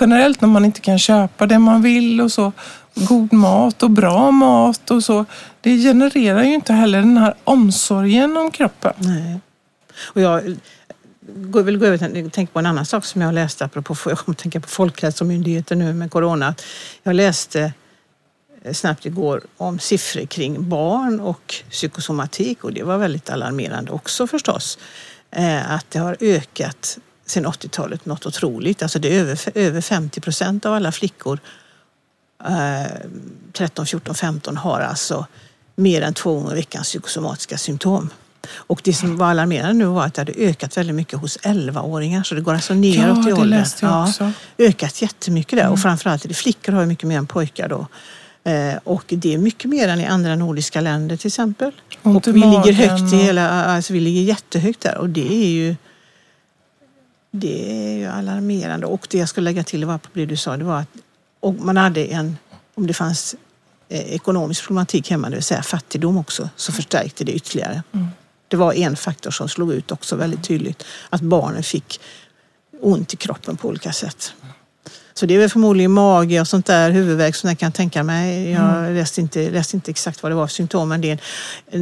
generellt 0.00 0.40
när 0.40 0.48
man 0.48 0.64
inte 0.64 0.80
kan 0.80 0.98
köpa 0.98 1.46
det 1.46 1.58
man 1.58 1.82
vill 1.82 2.20
och 2.20 2.32
så 2.32 2.52
god 2.94 3.32
mat 3.32 3.82
och 3.82 3.90
bra 3.90 4.30
mat 4.30 4.90
och 4.90 5.04
så 5.04 5.24
det 5.60 5.78
genererar 5.78 6.42
ju 6.42 6.54
inte 6.54 6.72
heller 6.72 6.98
den 6.98 7.16
här 7.16 7.34
omsorgen 7.44 8.36
om 8.36 8.50
kroppen. 8.50 8.92
Nej. 8.98 9.40
Och 10.04 10.20
jag 10.20 10.46
eh, 10.46 10.54
går- 11.36 11.62
vill 11.62 11.78
gå 11.78 11.86
över 11.86 11.98
till 11.98 12.30
tänka 12.30 12.52
på 12.52 12.58
en 12.58 12.66
annan 12.66 12.86
sak 12.86 13.04
som 13.04 13.20
jag 13.20 13.34
läste 13.34 13.64
apropå, 13.64 13.96
jag 14.06 14.18
kommer 14.18 14.34
att 14.34 14.38
tänka 14.42 14.60
på 14.60 14.68
Folkhälsomyndigheten 14.68 15.78
nu 15.78 15.94
med 15.94 16.10
corona. 16.10 16.54
Jag 17.02 17.14
läste 17.14 17.72
eh, 18.64 18.72
snabbt 18.72 19.06
igår 19.06 19.42
om 19.56 19.78
siffror 19.78 20.26
kring 20.26 20.68
barn 20.68 21.20
och 21.20 21.54
psykosomatik 21.70 22.64
och 22.64 22.72
det 22.72 22.82
var 22.82 22.98
väldigt 22.98 23.30
alarmerande 23.30 23.90
också 23.92 24.26
förstås. 24.26 24.78
Eh, 25.32 25.70
Att 25.72 25.86
det 25.90 25.98
har 25.98 26.16
ökat 26.20 26.98
sedan 27.26 27.46
80-talet 27.46 28.06
något 28.06 28.26
otroligt. 28.26 28.82
Alltså 28.82 28.98
det 28.98 29.16
är 29.16 29.20
över, 29.20 29.38
över 29.54 29.80
50 29.80 30.20
procent 30.20 30.66
av 30.66 30.74
alla 30.74 30.92
flickor 30.92 31.38
eh, 32.44 32.92
13, 33.52 33.86
14, 33.86 34.14
15 34.14 34.56
har 34.56 34.80
alltså 34.80 35.26
mer 35.76 36.02
än 36.02 36.14
två 36.14 36.34
gånger 36.34 36.52
i 36.52 36.54
veckan 36.54 36.82
psykosomatiska 36.82 37.58
symptom. 37.58 38.10
Och 38.54 38.80
det 38.84 38.92
som 38.94 39.16
var 39.16 39.26
alarmerande 39.30 39.72
nu 39.74 39.84
var 39.84 40.04
att 40.06 40.14
det 40.14 40.20
hade 40.20 40.32
ökat 40.32 40.76
väldigt 40.76 40.96
mycket 40.96 41.18
hos 41.18 41.38
11-åringar. 41.38 42.22
Så 42.22 42.34
det 42.34 42.40
går 42.40 42.54
alltså 42.54 42.74
neråt 42.74 43.16
Ja, 43.18 43.22
i 43.22 43.24
det 43.26 43.32
åldern. 43.32 43.50
läste 43.50 43.86
jag 43.86 44.08
också. 44.08 44.22
Mm. 44.24 44.34
Ökat 44.58 45.02
jättemycket 45.02 45.58
där. 45.58 45.68
Och 45.68 45.78
framförallt 45.78 46.24
är 46.24 46.28
det 46.28 46.34
flickor 46.34 46.72
har 46.72 46.86
mycket 46.86 47.08
mer 47.08 47.18
än 47.18 47.26
pojkar 47.26 47.68
då. 47.68 47.86
Eh, 48.44 48.74
och 48.84 49.04
det 49.08 49.34
är 49.34 49.38
mycket 49.38 49.70
mer 49.70 49.88
än 49.88 50.00
i 50.00 50.06
andra 50.06 50.36
nordiska 50.36 50.80
länder 50.80 51.16
till 51.16 51.26
exempel. 51.26 51.72
I 51.90 51.96
och 52.02 52.26
vi 52.28 52.32
ligger 52.32 52.72
högt 52.72 53.12
i 53.12 53.16
och- 53.16 53.20
hela, 53.20 53.64
alltså 53.64 53.92
vi 53.92 54.00
ligger 54.00 54.22
jättehögt 54.22 54.80
där 54.80 54.98
och 54.98 55.08
det 55.08 55.32
är 55.44 55.48
ju 55.48 55.76
det 57.30 57.70
är 57.88 57.98
ju 57.98 58.06
alarmerande. 58.06 58.86
Och 58.86 59.06
det 59.10 59.18
jag 59.18 59.28
skulle 59.28 59.44
lägga 59.44 59.64
till 59.64 59.84
var 59.84 59.98
på 59.98 60.08
det 60.12 60.26
du 60.26 60.36
sa, 60.36 60.56
det 60.56 60.64
var 60.64 60.78
att 60.78 60.88
och 61.40 61.54
man 61.54 61.76
hade 61.76 62.04
en, 62.04 62.36
om 62.74 62.86
det 62.86 62.94
fanns 62.94 63.34
eh, 63.88 64.00
ekonomisk 64.14 64.62
problematik 64.66 65.10
hemma, 65.10 65.28
det 65.30 65.36
vill 65.36 65.44
säga 65.44 65.62
fattigdom 65.62 66.16
också, 66.18 66.48
så 66.56 66.72
förstärkte 66.72 67.24
det 67.24 67.32
ytterligare. 67.32 67.82
Det 68.48 68.56
var 68.56 68.72
en 68.72 68.96
faktor 68.96 69.30
som 69.30 69.48
slog 69.48 69.72
ut 69.72 69.90
också 69.92 70.16
väldigt 70.16 70.44
tydligt, 70.44 70.84
att 71.10 71.20
barnen 71.20 71.62
fick 71.62 72.00
ont 72.80 73.14
i 73.14 73.16
kroppen 73.16 73.56
på 73.56 73.68
olika 73.68 73.92
sätt. 73.92 74.32
Så 75.14 75.26
det 75.26 75.34
är 75.34 75.38
väl 75.38 75.50
förmodligen 75.50 75.92
mage 75.92 76.40
och 76.40 76.48
sånt 76.48 76.66
där, 76.66 76.90
huvudvärk 76.90 77.34
som 77.34 77.48
jag 77.48 77.58
kan 77.58 77.72
tänka 77.72 78.02
mig. 78.02 78.50
Jag 78.50 78.92
läste 78.92 79.20
inte, 79.20 79.50
läste 79.50 79.76
inte 79.76 79.90
exakt 79.90 80.22
vad 80.22 80.32
det 80.32 80.36
var 80.36 80.46
för 80.46 80.54
symptom, 80.54 80.88
men 80.88 81.00
det 81.00 81.10
är 81.10 81.12
en 81.12 81.18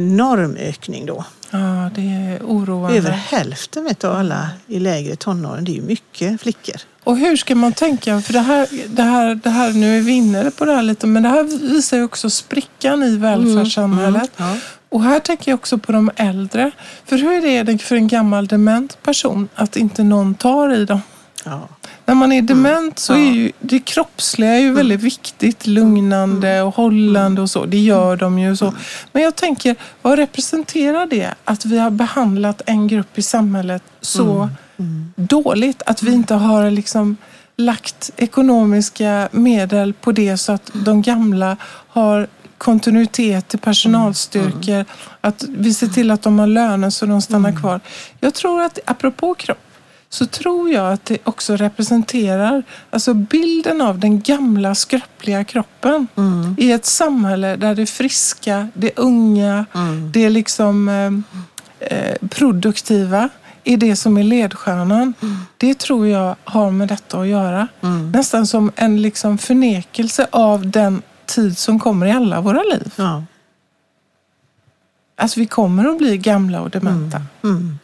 enorm 0.01 0.55
ökning 0.59 1.05
då. 1.05 1.25
Ja, 1.51 1.89
det 1.95 2.01
är 2.01 2.39
oroande. 2.45 2.97
Över 2.97 3.11
hälften 3.11 3.83
vet 3.83 3.99
du, 3.99 4.07
av 4.07 4.15
alla 4.15 4.49
i 4.67 4.79
lägre 4.79 5.15
tonåren, 5.15 5.63
det 5.63 5.71
är 5.71 5.75
ju 5.75 5.81
mycket 5.81 6.41
flickor. 6.41 6.75
Och 7.03 7.17
hur 7.17 7.37
ska 7.37 7.55
man 7.55 7.73
tänka? 7.73 8.21
För 8.21 8.33
det 8.33 8.39
här, 8.39 8.67
det 8.87 9.03
här, 9.03 9.35
det 9.35 9.49
här, 9.49 9.73
nu 9.73 9.97
är 9.97 10.01
vi 10.01 10.11
inne 10.11 10.51
på 10.51 10.65
det 10.65 10.73
här 10.73 10.83
lite, 10.83 11.07
men 11.07 11.23
det 11.23 11.29
här 11.29 11.43
visar 11.43 11.97
ju 11.97 12.03
också 12.03 12.29
sprickan 12.29 13.03
i 13.03 13.17
välfärdssamhället. 13.17 14.39
Mm, 14.39 14.51
ja. 14.51 14.57
Och 14.89 15.03
här 15.03 15.19
tänker 15.19 15.51
jag 15.51 15.57
också 15.57 15.77
på 15.77 15.91
de 15.91 16.11
äldre. 16.15 16.71
För 17.05 17.17
hur 17.17 17.45
är 17.45 17.63
det 17.63 17.77
för 17.77 17.95
en 17.95 18.07
gammal 18.07 18.47
dement 18.47 19.03
person 19.03 19.49
att 19.55 19.75
inte 19.75 20.03
någon 20.03 20.35
tar 20.35 20.73
i 20.73 20.85
dem? 20.85 21.01
Ja. 21.43 21.67
När 22.05 22.15
man 22.15 22.31
är 22.31 22.41
dement 22.41 22.99
så 22.99 23.13
är 23.13 23.31
ju 23.31 23.51
det 23.59 23.79
kroppsliga 23.79 24.53
är 24.53 24.59
ju 24.59 24.73
väldigt 24.73 25.01
viktigt. 25.01 25.67
Lugnande 25.67 26.61
och 26.61 26.75
hållande 26.75 27.41
och 27.41 27.49
så. 27.49 27.65
Det 27.65 27.79
gör 27.79 28.15
de 28.15 28.39
ju 28.39 28.55
så. 28.55 28.73
Men 29.11 29.23
jag 29.23 29.35
tänker, 29.35 29.75
vad 30.01 30.19
representerar 30.19 31.05
det 31.05 31.33
att 31.45 31.65
vi 31.65 31.77
har 31.77 31.89
behandlat 31.89 32.61
en 32.65 32.87
grupp 32.87 33.17
i 33.17 33.21
samhället 33.21 33.83
så 34.01 34.49
dåligt? 35.15 35.81
Att 35.85 36.03
vi 36.03 36.13
inte 36.13 36.33
har 36.33 36.71
liksom 36.71 37.17
lagt 37.55 38.11
ekonomiska 38.17 39.29
medel 39.31 39.93
på 39.93 40.11
det 40.11 40.37
så 40.37 40.51
att 40.51 40.71
de 40.73 41.01
gamla 41.01 41.57
har 41.87 42.27
kontinuitet 42.57 43.47
till 43.47 43.59
personalstyrkor. 43.59 44.85
Att 45.21 45.43
vi 45.49 45.73
ser 45.73 45.87
till 45.87 46.11
att 46.11 46.21
de 46.21 46.39
har 46.39 46.47
löner 46.47 46.89
så 46.89 47.05
de 47.05 47.21
stannar 47.21 47.59
kvar. 47.59 47.79
Jag 48.19 48.33
tror 48.33 48.61
att, 48.61 48.79
apropå 48.85 49.33
kropp, 49.33 49.57
så 50.13 50.25
tror 50.25 50.69
jag 50.69 50.93
att 50.93 51.05
det 51.05 51.17
också 51.23 51.55
representerar 51.55 52.63
alltså 52.89 53.13
bilden 53.13 53.81
av 53.81 53.99
den 53.99 54.21
gamla 54.21 54.75
skröpliga 54.75 55.43
kroppen 55.43 56.07
i 56.57 56.71
ett 56.71 56.85
samhälle 56.85 57.55
där 57.55 57.75
det 57.75 57.85
friska, 57.85 58.67
det 58.73 58.99
unga, 58.99 59.65
det 60.13 60.29
liksom 60.29 60.89
eh, 60.89 61.11
eh, 61.79 62.15
produktiva 62.29 63.29
är 63.63 63.77
det 63.77 63.95
som 63.95 64.17
är 64.17 64.23
ledstjärnan. 64.23 65.13
Det 65.57 65.79
tror 65.79 66.07
jag 66.07 66.35
har 66.43 66.71
med 66.71 66.87
detta 66.87 67.19
att 67.19 67.27
göra. 67.27 67.67
Nästan 68.13 68.47
som 68.47 68.71
en 68.75 69.01
liksom 69.01 69.37
förnekelse 69.37 70.27
av 70.31 70.71
den 70.71 71.01
tid 71.25 71.57
som 71.57 71.79
kommer 71.79 72.05
i 72.05 72.11
alla 72.11 72.41
våra 72.41 72.63
liv. 72.63 72.93
Ja. 72.95 73.23
Att 75.17 75.37
vi 75.37 75.45
kommer 75.45 75.85
att 75.85 75.97
bli 75.97 76.17
gamla 76.17 76.61
och 76.61 76.69
dementa. 76.69 77.21
Mm. 77.43 77.79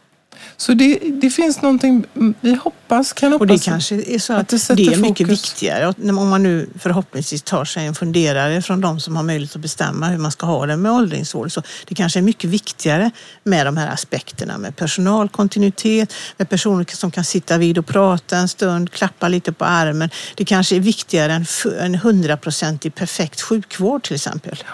Så 0.60 0.74
det, 0.74 0.98
det 0.98 1.30
finns 1.30 1.62
någonting 1.62 2.04
vi 2.40 2.54
hoppas, 2.54 3.12
kan 3.12 3.32
hoppas. 3.32 3.40
Och 3.40 3.46
det 3.46 3.58
kanske 3.58 3.94
är 3.94 4.18
så 4.18 4.32
att 4.32 4.52
att 4.52 4.68
det 4.68 4.74
det, 4.74 4.86
är 4.94 4.96
mycket 4.96 5.26
fokus. 5.26 5.44
viktigare. 5.44 5.94
Om 5.98 6.28
man 6.28 6.42
nu 6.42 6.68
förhoppningsvis 6.78 7.42
tar 7.42 7.64
sig 7.64 7.86
en 7.86 7.94
funderare 7.94 8.62
från 8.62 8.80
de 8.80 9.00
som 9.00 9.16
har 9.16 9.22
möjlighet 9.22 9.56
att 9.56 9.62
bestämma 9.62 10.08
hur 10.08 10.18
man 10.18 10.30
ska 10.32 10.46
ha 10.46 10.66
det 10.66 10.76
med 10.76 10.92
åldringsvård. 10.92 11.52
Så 11.52 11.62
det 11.88 11.94
kanske 11.94 12.18
är 12.18 12.22
mycket 12.22 12.50
viktigare 12.50 13.10
med 13.44 13.66
de 13.66 13.76
här 13.76 13.88
aspekterna 13.92 14.58
med 14.58 14.76
personalkontinuitet, 14.76 16.12
med 16.36 16.48
personer 16.48 16.86
som 16.96 17.10
kan 17.10 17.24
sitta 17.24 17.58
vid 17.58 17.78
och 17.78 17.86
prata 17.86 18.36
en 18.36 18.48
stund, 18.48 18.90
klappa 18.92 19.28
lite 19.28 19.52
på 19.52 19.64
armen. 19.64 20.10
Det 20.34 20.44
kanske 20.44 20.76
är 20.76 20.80
viktigare 20.80 21.32
än 21.32 21.46
en 21.80 21.94
hundraprocentig 21.94 22.94
perfekt 22.94 23.40
sjukvård 23.40 24.02
till 24.02 24.14
exempel. 24.14 24.64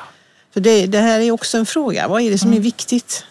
För 0.54 0.60
det, 0.60 0.86
det 0.86 0.98
här 1.00 1.20
är 1.20 1.30
också 1.30 1.58
en 1.58 1.66
fråga. 1.66 2.08
Vad 2.08 2.22
är 2.22 2.30
det 2.30 2.38
som 2.38 2.48
Mm. 2.48 2.58
är 2.58 2.62
viktigt? 2.62 3.24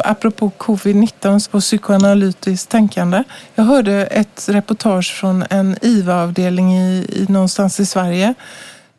Apropå 0.00 0.50
covid-19 0.58 1.48
och 1.50 1.60
psykoanalytiskt 1.60 2.70
tänkande. 2.70 3.24
Jag 3.54 3.64
hörde 3.64 4.06
ett 4.06 4.48
reportage 4.48 5.12
från 5.14 5.44
en 5.50 5.76
IVA-avdelning 5.82 6.74
i, 6.74 7.06
i, 7.08 7.26
någonstans 7.28 7.80
i 7.80 7.86
Sverige 7.86 8.34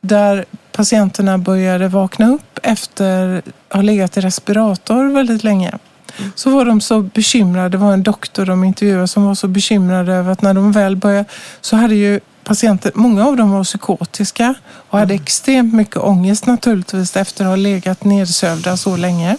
där 0.02 0.46
patienterna 0.72 1.38
började 1.38 1.88
vakna 1.88 2.30
upp 2.30 2.60
efter 2.64 3.42
att 3.68 3.76
ha 3.76 3.82
legat 3.82 4.18
i 4.18 4.22
respirator 4.22 5.14
väldigt 5.14 5.44
länge. 5.44 5.78
Så 6.36 6.50
var 6.50 6.66
de 6.66 6.82
så 6.82 7.02
bekymrade, 7.02 7.70
det 7.70 7.78
var 7.78 7.94
en 7.94 8.04
doktor 8.04 8.46
de 8.46 8.64
intervjuade 8.64 9.08
som 9.08 9.26
var 9.26 9.36
så 9.36 9.48
bekymrade 9.48 10.14
över 10.14 10.32
att 10.32 10.42
när 10.42 10.54
de 10.54 10.72
väl 10.72 10.96
började 10.96 11.26
så 11.62 11.76
hade 11.76 11.96
ju 11.96 12.20
patienter, 12.44 12.92
många 12.96 13.28
av 13.28 13.38
dem 13.38 13.52
var 13.52 13.64
psykotiska 13.64 14.56
och 14.90 15.00
hade 15.00 15.14
extremt 15.14 15.74
mycket 15.74 15.98
ångest 15.98 16.46
naturligtvis 16.46 17.16
efter 17.16 17.44
att 17.44 17.50
ha 17.50 17.56
legat 17.56 18.04
nedsövda 18.04 18.78
så 18.78 18.98
länge. 18.98 19.38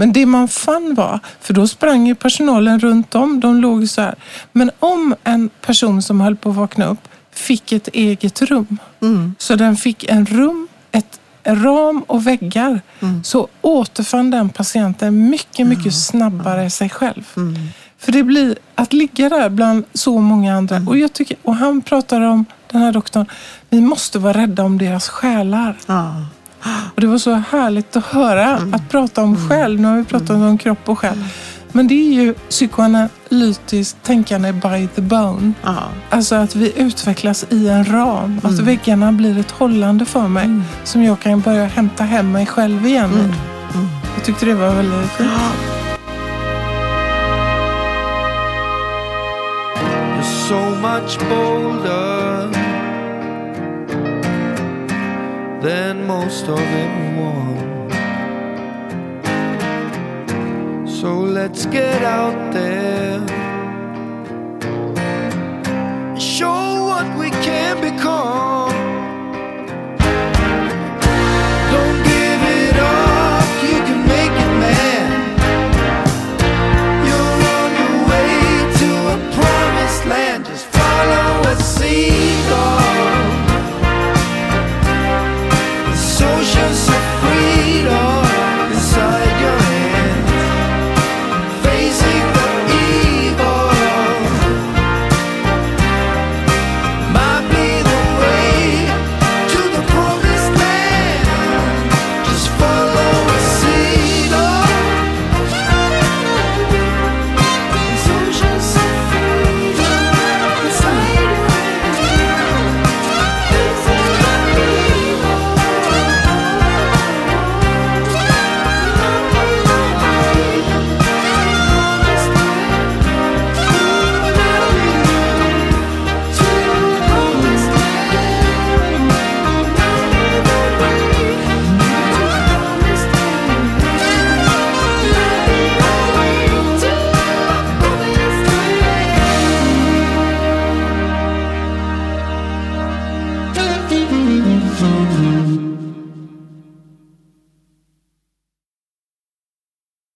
Men 0.00 0.12
det 0.12 0.26
man 0.26 0.48
fann 0.48 0.94
var, 0.94 1.20
för 1.40 1.54
då 1.54 1.68
sprang 1.68 2.06
ju 2.06 2.14
personalen 2.14 2.80
runt 2.80 3.14
om, 3.14 3.40
de 3.40 3.56
låg 3.60 3.88
så 3.88 4.00
här. 4.00 4.14
Men 4.52 4.70
om 4.78 5.14
en 5.24 5.48
person 5.60 6.02
som 6.02 6.20
höll 6.20 6.36
på 6.36 6.50
att 6.50 6.56
vakna 6.56 6.86
upp 6.86 7.08
fick 7.32 7.72
ett 7.72 7.88
eget 7.88 8.42
rum, 8.42 8.78
så 9.38 9.54
den 9.56 9.76
fick 9.76 10.04
en 10.04 10.26
rum, 10.26 10.68
ett 10.92 11.20
ram 11.44 12.02
och 12.06 12.26
väggar, 12.26 12.80
så 13.24 13.48
återfann 13.60 14.30
den 14.30 14.48
patienten 14.48 15.30
mycket, 15.30 15.66
mycket 15.66 15.94
snabbare 15.94 16.70
sig 16.70 16.88
själv. 16.88 17.24
För 17.98 18.12
det 18.12 18.22
blir 18.22 18.58
att 18.74 18.92
ligga 18.92 19.28
där 19.28 19.48
bland 19.48 19.84
så 19.94 20.20
många 20.20 20.56
andra. 20.56 20.82
Och, 20.86 20.98
jag 20.98 21.12
tycker, 21.12 21.36
och 21.42 21.54
han 21.56 21.82
pratar 21.82 22.20
om, 22.20 22.44
den 22.72 22.80
här 22.82 22.92
doktorn, 22.92 23.26
vi 23.70 23.80
måste 23.80 24.18
vara 24.18 24.38
rädda 24.38 24.62
om 24.64 24.78
deras 24.78 25.08
själar. 25.08 25.76
Ja. 25.86 26.14
Och 26.94 27.00
det 27.00 27.06
var 27.06 27.18
så 27.18 27.32
härligt 27.34 27.96
att 27.96 28.04
höra, 28.04 28.54
att 28.72 28.88
prata 28.90 29.22
om 29.22 29.48
själ. 29.48 29.80
Nu 29.80 29.88
har 29.88 29.96
vi 29.96 30.04
pratat 30.04 30.30
om 30.30 30.58
kropp 30.58 30.88
och 30.88 30.98
själ. 30.98 31.24
Men 31.72 31.88
det 31.88 31.94
är 31.94 32.12
ju 32.22 32.34
psykoanalytiskt 32.34 34.02
tänkande 34.02 34.52
by 34.52 34.88
the 34.94 35.00
bone. 35.00 35.52
Ja. 35.62 35.76
Alltså 36.10 36.34
att 36.34 36.56
vi 36.56 36.72
utvecklas 36.76 37.46
i 37.50 37.68
en 37.68 37.84
ram. 37.84 38.40
Att 38.42 38.58
väggarna 38.58 39.12
blir 39.12 39.38
ett 39.38 39.50
hållande 39.50 40.04
för 40.04 40.28
mig. 40.28 40.60
Som 40.84 41.02
jag 41.02 41.20
kan 41.20 41.40
börja 41.40 41.64
hämta 41.64 42.04
hem 42.04 42.32
mig 42.32 42.46
själv 42.46 42.86
igen 42.86 43.10
i. 43.10 43.34
Jag 44.14 44.24
tyckte 44.24 44.46
det 44.46 44.54
var 44.54 44.74
väldigt 44.74 45.10
fint. 45.10 45.30
So 50.48 50.54
much 50.54 51.18
bolder 51.28 52.17
than 55.60 56.06
most 56.06 56.46
of 56.46 56.58
everyone. 56.58 57.58
So 60.86 61.18
let's 61.18 61.66
get 61.66 62.02
out 62.02 62.52
there. 62.52 63.20
and 64.62 66.22
Show 66.22 66.84
what 66.84 67.18
we 67.18 67.30
can 67.30 67.80
become. 67.80 68.67